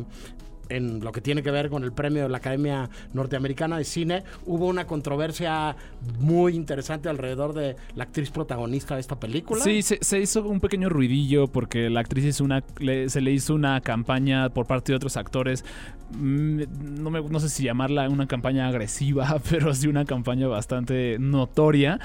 en 0.76 1.00
lo 1.04 1.12
que 1.12 1.22
tiene 1.22 1.44
que 1.44 1.52
ver 1.52 1.70
con 1.70 1.84
el 1.84 1.92
premio 1.92 2.24
de 2.24 2.30
la 2.30 2.38
Academia 2.38 2.90
Norteamericana 3.14 3.78
de 3.78 3.84
Cine, 3.84 4.24
hubo 4.46 4.68
una 4.68 4.86
controversia 4.88 5.76
muy 6.20 6.56
interesante 6.56 7.10
alrededor 7.10 7.54
de 7.54 7.76
la 7.96 8.04
actriz 8.06 8.32
protagonista 8.32 8.96
de 8.96 9.02
esta 9.02 9.20
película. 9.20 9.64
Sí, 9.64 9.82
se, 9.82 10.20
hizo 10.20 10.44
un 10.48 10.60
pequeño 10.60 10.90
ruidillo 10.90 11.48
porque 11.48 11.90
la 11.90 12.00
actriz 12.00 12.26
hizo 12.26 12.44
una, 12.44 12.64
se 13.08 13.22
le 13.22 13.32
hizo 13.32 13.54
una 13.56 13.82
campaña 13.82 14.50
por 14.50 14.66
parte 14.68 14.92
de 14.92 14.96
otros 14.96 15.18
actores. 15.18 15.64
mm, 16.18 16.62
No, 17.02 17.10
me- 17.10 17.22
no 17.22 17.40
sé 17.40 17.50
si 17.50 17.64
llamarla 17.64 18.08
una 18.10 18.28
campaña 18.28 18.68
agresiva, 18.68 19.40
pero 19.50 19.74
sí 19.74 19.88
una 19.88 20.06
campaña 20.06 20.48
bastante 20.48 21.18
notoria 21.20 22.00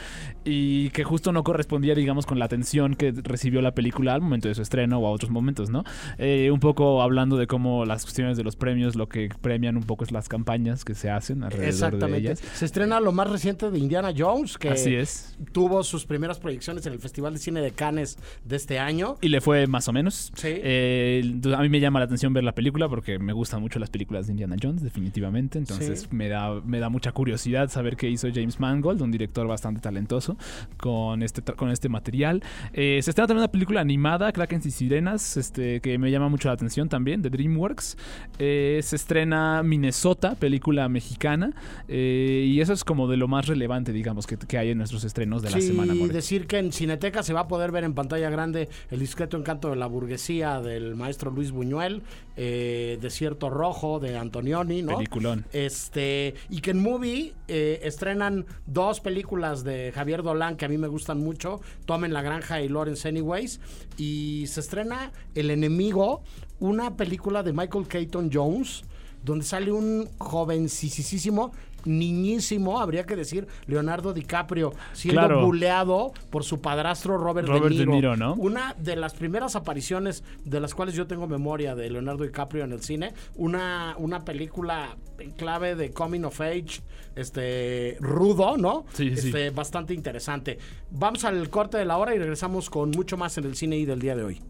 y 0.45 0.91
que 0.91 1.05
justo 1.05 1.33
no 1.33 1.43
correspondía, 1.45 1.95
digamos, 1.95 2.25
con 2.27 2.39
la 2.39 2.45
atención 2.45 2.95
que 2.95 3.13
recibió 3.13 3.61
la 3.63 3.73
película 3.73 4.15
al 4.15 4.21
momento 4.23 4.49
de 4.49 4.55
su 4.55 4.63
estreno 4.63 4.99
o 4.99 5.07
a 5.07 5.11
otros 5.11 5.31
momentos, 5.31 5.71
¿no? 5.71 5.85
Eh, 6.19 6.51
un 6.53 6.61
poco 6.61 7.03
hablando 7.03 7.37
de 7.37 7.47
cómo 7.47 7.85
las 7.85 8.03
cuestiones 8.03 8.37
de 8.37 8.45
los 8.45 8.56
premios, 8.57 8.97
lo 8.97 9.09
que 9.09 9.29
premian 9.41 9.77
un 9.77 9.85
poco 9.85 10.05
es 10.05 10.13
las 10.13 10.29
campañas 10.29 10.85
que 10.85 10.95
se 10.95 11.11
hacen 11.11 11.43
alrededor 11.45 11.65
de 11.65 11.71
Exactamente. 11.71 12.19
ellas. 12.19 12.43
Se 12.55 12.65
estrena 12.65 13.01
lo 13.01 13.13
más 13.13 13.31
reciente 13.31 13.71
de 13.71 13.79
Indiana 13.79 14.13
Jones, 14.17 14.59
que 14.59 14.71
Así 14.71 14.95
es. 14.95 15.37
tuvo 15.53 15.83
sus 15.85 16.05
primeras 16.07 16.39
proyecciones 16.39 16.87
en 16.87 16.93
el 16.93 16.99
Festival 16.99 17.35
de 17.35 17.39
Cine 17.39 17.61
de 17.61 17.71
Cannes 17.73 18.19
de 18.45 18.57
este 18.57 18.79
año. 18.79 19.17
Y 19.21 19.29
le 19.29 19.41
fue 19.41 19.67
más 19.67 19.89
o 19.89 19.93
menos. 19.93 20.33
Sí. 20.35 20.49
Eh, 20.51 21.41
a 21.57 21.61
mí 21.63 21.69
me 21.69 21.81
llama 21.81 21.99
la 22.01 22.07
atención 22.07 22.33
ver 22.33 22.45
la 22.45 22.53
película 22.55 22.89
porque 22.89 23.19
me 23.19 23.33
gustan 23.33 23.61
mucho 23.61 23.79
las 23.79 23.91
películas 23.91 24.27
de 24.27 24.33
Indiana 24.33 24.57
Jones, 24.61 24.83
definitivamente. 24.83 25.59
Entonces 25.59 26.01
Sí. 26.03 26.09
me, 26.11 26.29
da, 26.29 26.61
me 26.65 26.79
da 26.81 26.89
mucha 26.89 27.13
curiosidad 27.13 27.69
saber 27.71 27.97
qué 27.97 28.09
hizo 28.11 28.29
James 28.33 28.59
Mangold, 28.61 29.03
un 29.03 29.11
director 29.11 29.47
bastante 29.47 29.81
talentoso, 29.81 30.37
con 30.77 31.23
este, 31.23 31.43
con 31.43 31.71
este 31.71 31.89
material. 31.89 32.43
Eh, 32.73 33.01
se 33.03 33.11
estrena 33.11 33.27
también 33.29 33.43
una 33.45 33.53
película 33.53 33.81
animada, 33.81 34.33
Krakens 34.33 34.67
y 34.67 34.71
Sirenas, 34.71 35.37
este, 35.37 35.81
que 35.81 35.99
me 35.99 36.11
llama 36.11 36.29
mucho 36.29 36.49
la 36.49 36.55
atención 36.55 36.89
también, 36.89 37.23
de 37.23 37.31
DreamWorks. 37.31 37.97
Eh, 38.39 38.46
se 38.83 38.97
estrena 38.97 39.63
Minnesota, 39.63 40.35
película 40.35 40.89
mexicana. 40.89 41.53
eh, 41.89 42.45
y 42.47 42.61
eso 42.61 42.73
es 42.73 42.85
como 42.85 43.09
de 43.09 43.17
lo 43.17 43.29
más 43.29 43.47
relevante, 43.47 43.93
digamos, 43.93 44.27
que, 44.27 44.37
que 44.37 44.59
hay 44.59 44.71
en 44.71 44.79
nuestros 44.79 45.05
estrenos 45.05 45.43
de 45.43 45.51
la 45.51 45.61
semana. 45.61 45.95
More. 45.95 46.13
decir 46.13 46.47
que 46.47 46.59
en 46.59 46.73
Cineteca 46.73 47.23
se 47.23 47.33
va 47.33 47.41
a 47.41 47.49
poder 47.49 47.73
ver 47.73 47.85
en 47.85 47.95
pantalla 47.95 48.31
grande 48.31 48.69
El 48.91 49.01
discreto 49.01 49.37
encanto 49.37 49.71
de 49.71 49.77
la 49.77 49.87
burguesía 49.87 50.61
del 50.61 50.95
maestro 50.97 51.31
Luis 51.31 51.51
Buñuel, 51.51 52.03
eh, 52.37 52.99
Desierto 53.01 53.51
Rojo 53.51 54.01
de 54.01 54.17
Antonioni, 54.17 54.83
¿no? 54.83 54.97
Peliculón. 54.97 55.45
Este, 55.53 56.35
y 56.51 56.61
que 56.61 56.73
en 56.73 56.83
Movie 56.83 57.35
eh, 57.49 57.81
estrenan 57.83 58.47
dos 58.67 59.01
películas 59.01 59.65
de 59.65 59.93
Javier 59.95 60.23
Dolan 60.23 60.57
que 60.57 60.65
a 60.65 60.69
mí 60.69 60.79
me 60.79 60.89
gustan 60.89 61.19
mucho, 61.19 61.61
Tomen 61.85 62.13
la 62.13 62.23
Granja 62.23 62.61
y 62.61 62.69
Lawrence 62.69 63.09
Anyways, 63.09 63.61
y 63.97 64.45
se 64.47 64.61
estrena 64.61 65.13
El 65.35 65.51
Enemigo, 65.51 66.23
una 66.61 66.97
película 66.97 67.43
de 67.43 67.53
Michael 67.53 67.87
Keaton 67.89 68.31
Jones, 68.33 68.85
donde 69.25 69.45
sale 69.45 69.73
un 69.73 70.09
jovencísimo, 70.19 71.53
niñísimo, 71.85 72.81
habría 72.81 73.05
que 73.05 73.15
decir, 73.17 73.47
Leonardo 73.67 74.13
DiCaprio, 74.13 74.73
siendo 74.93 75.21
Claro. 75.21 75.47
buleado 75.47 76.13
por 76.31 76.43
su 76.45 76.61
padrastro 76.61 77.17
Robert, 77.17 77.47
Robert 77.47 77.75
De 77.75 77.85
De 77.85 77.87
Niro. 77.87 78.15
Una 78.35 78.75
de 78.79 78.97
las 78.97 79.15
primeras 79.15 79.55
apariciones 79.57 80.25
de 80.45 80.61
las 80.61 80.75
cuales 80.75 80.95
yo 80.95 81.07
tengo 81.07 81.27
memoria 81.29 81.75
de 81.77 81.89
Leonardo 81.91 82.25
DiCaprio 82.25 82.65
en 82.65 82.73
el 82.73 82.83
cine, 82.83 83.15
una, 83.37 83.95
una 83.99 84.25
película 84.25 84.97
en 85.19 85.31
clave 85.33 85.77
de 85.77 85.91
coming 85.93 86.23
of 86.25 86.41
age, 86.41 86.83
este 87.15 87.97
rudo, 88.01 88.57
¿no? 88.57 88.85
Sí. 88.93 89.09
Este, 89.09 89.51
bastante 89.51 89.95
interesante. 89.95 90.59
Vamos 90.91 91.25
al 91.25 91.49
corte 91.51 91.79
de 91.79 91.85
la 91.85 91.99
hora 91.99 92.15
y 92.15 92.19
regresamos 92.19 92.69
con 92.69 92.91
mucho 92.91 93.17
más 93.17 93.39
en 93.39 93.45
el 93.45 93.57
cine 93.57 93.77
y 93.79 93.85
del 93.85 94.01
día 94.01 94.17
de 94.17 94.25
hoy. 94.25 94.41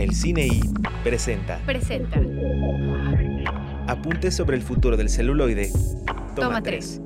El 0.00 0.14
Cine 0.14 0.46
I 0.46 0.62
presenta 1.04 1.58
Presenta. 1.66 2.18
Apuntes 3.86 4.34
sobre 4.34 4.56
el 4.56 4.62
futuro 4.62 4.96
del 4.96 5.10
celuloide. 5.10 5.70
Toma, 6.06 6.34
Toma 6.34 6.62
tres. 6.62 7.02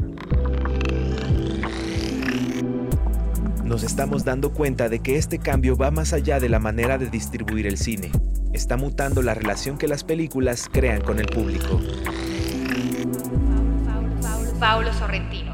Nos 3.65 3.83
estamos 3.83 4.25
dando 4.25 4.53
cuenta 4.53 4.89
de 4.89 5.01
que 5.01 5.17
este 5.17 5.41
cambio 5.41 5.77
va 5.77 5.91
más 5.91 6.13
allá 6.13 6.39
de 6.39 6.49
la 6.49 6.61
manera 6.61 6.97
de 6.97 7.11
distribuir 7.11 7.67
el 7.67 7.79
cine. 7.79 8.13
Está 8.53 8.77
mutando 8.77 9.23
la 9.23 9.35
relación 9.35 9.77
que 9.77 9.89
las 9.89 10.05
películas 10.05 10.69
crean 10.71 11.01
con 11.01 11.19
el 11.19 11.27
público. 11.27 11.81
Paulo 14.61 14.93
Sorrentino. 14.93 15.54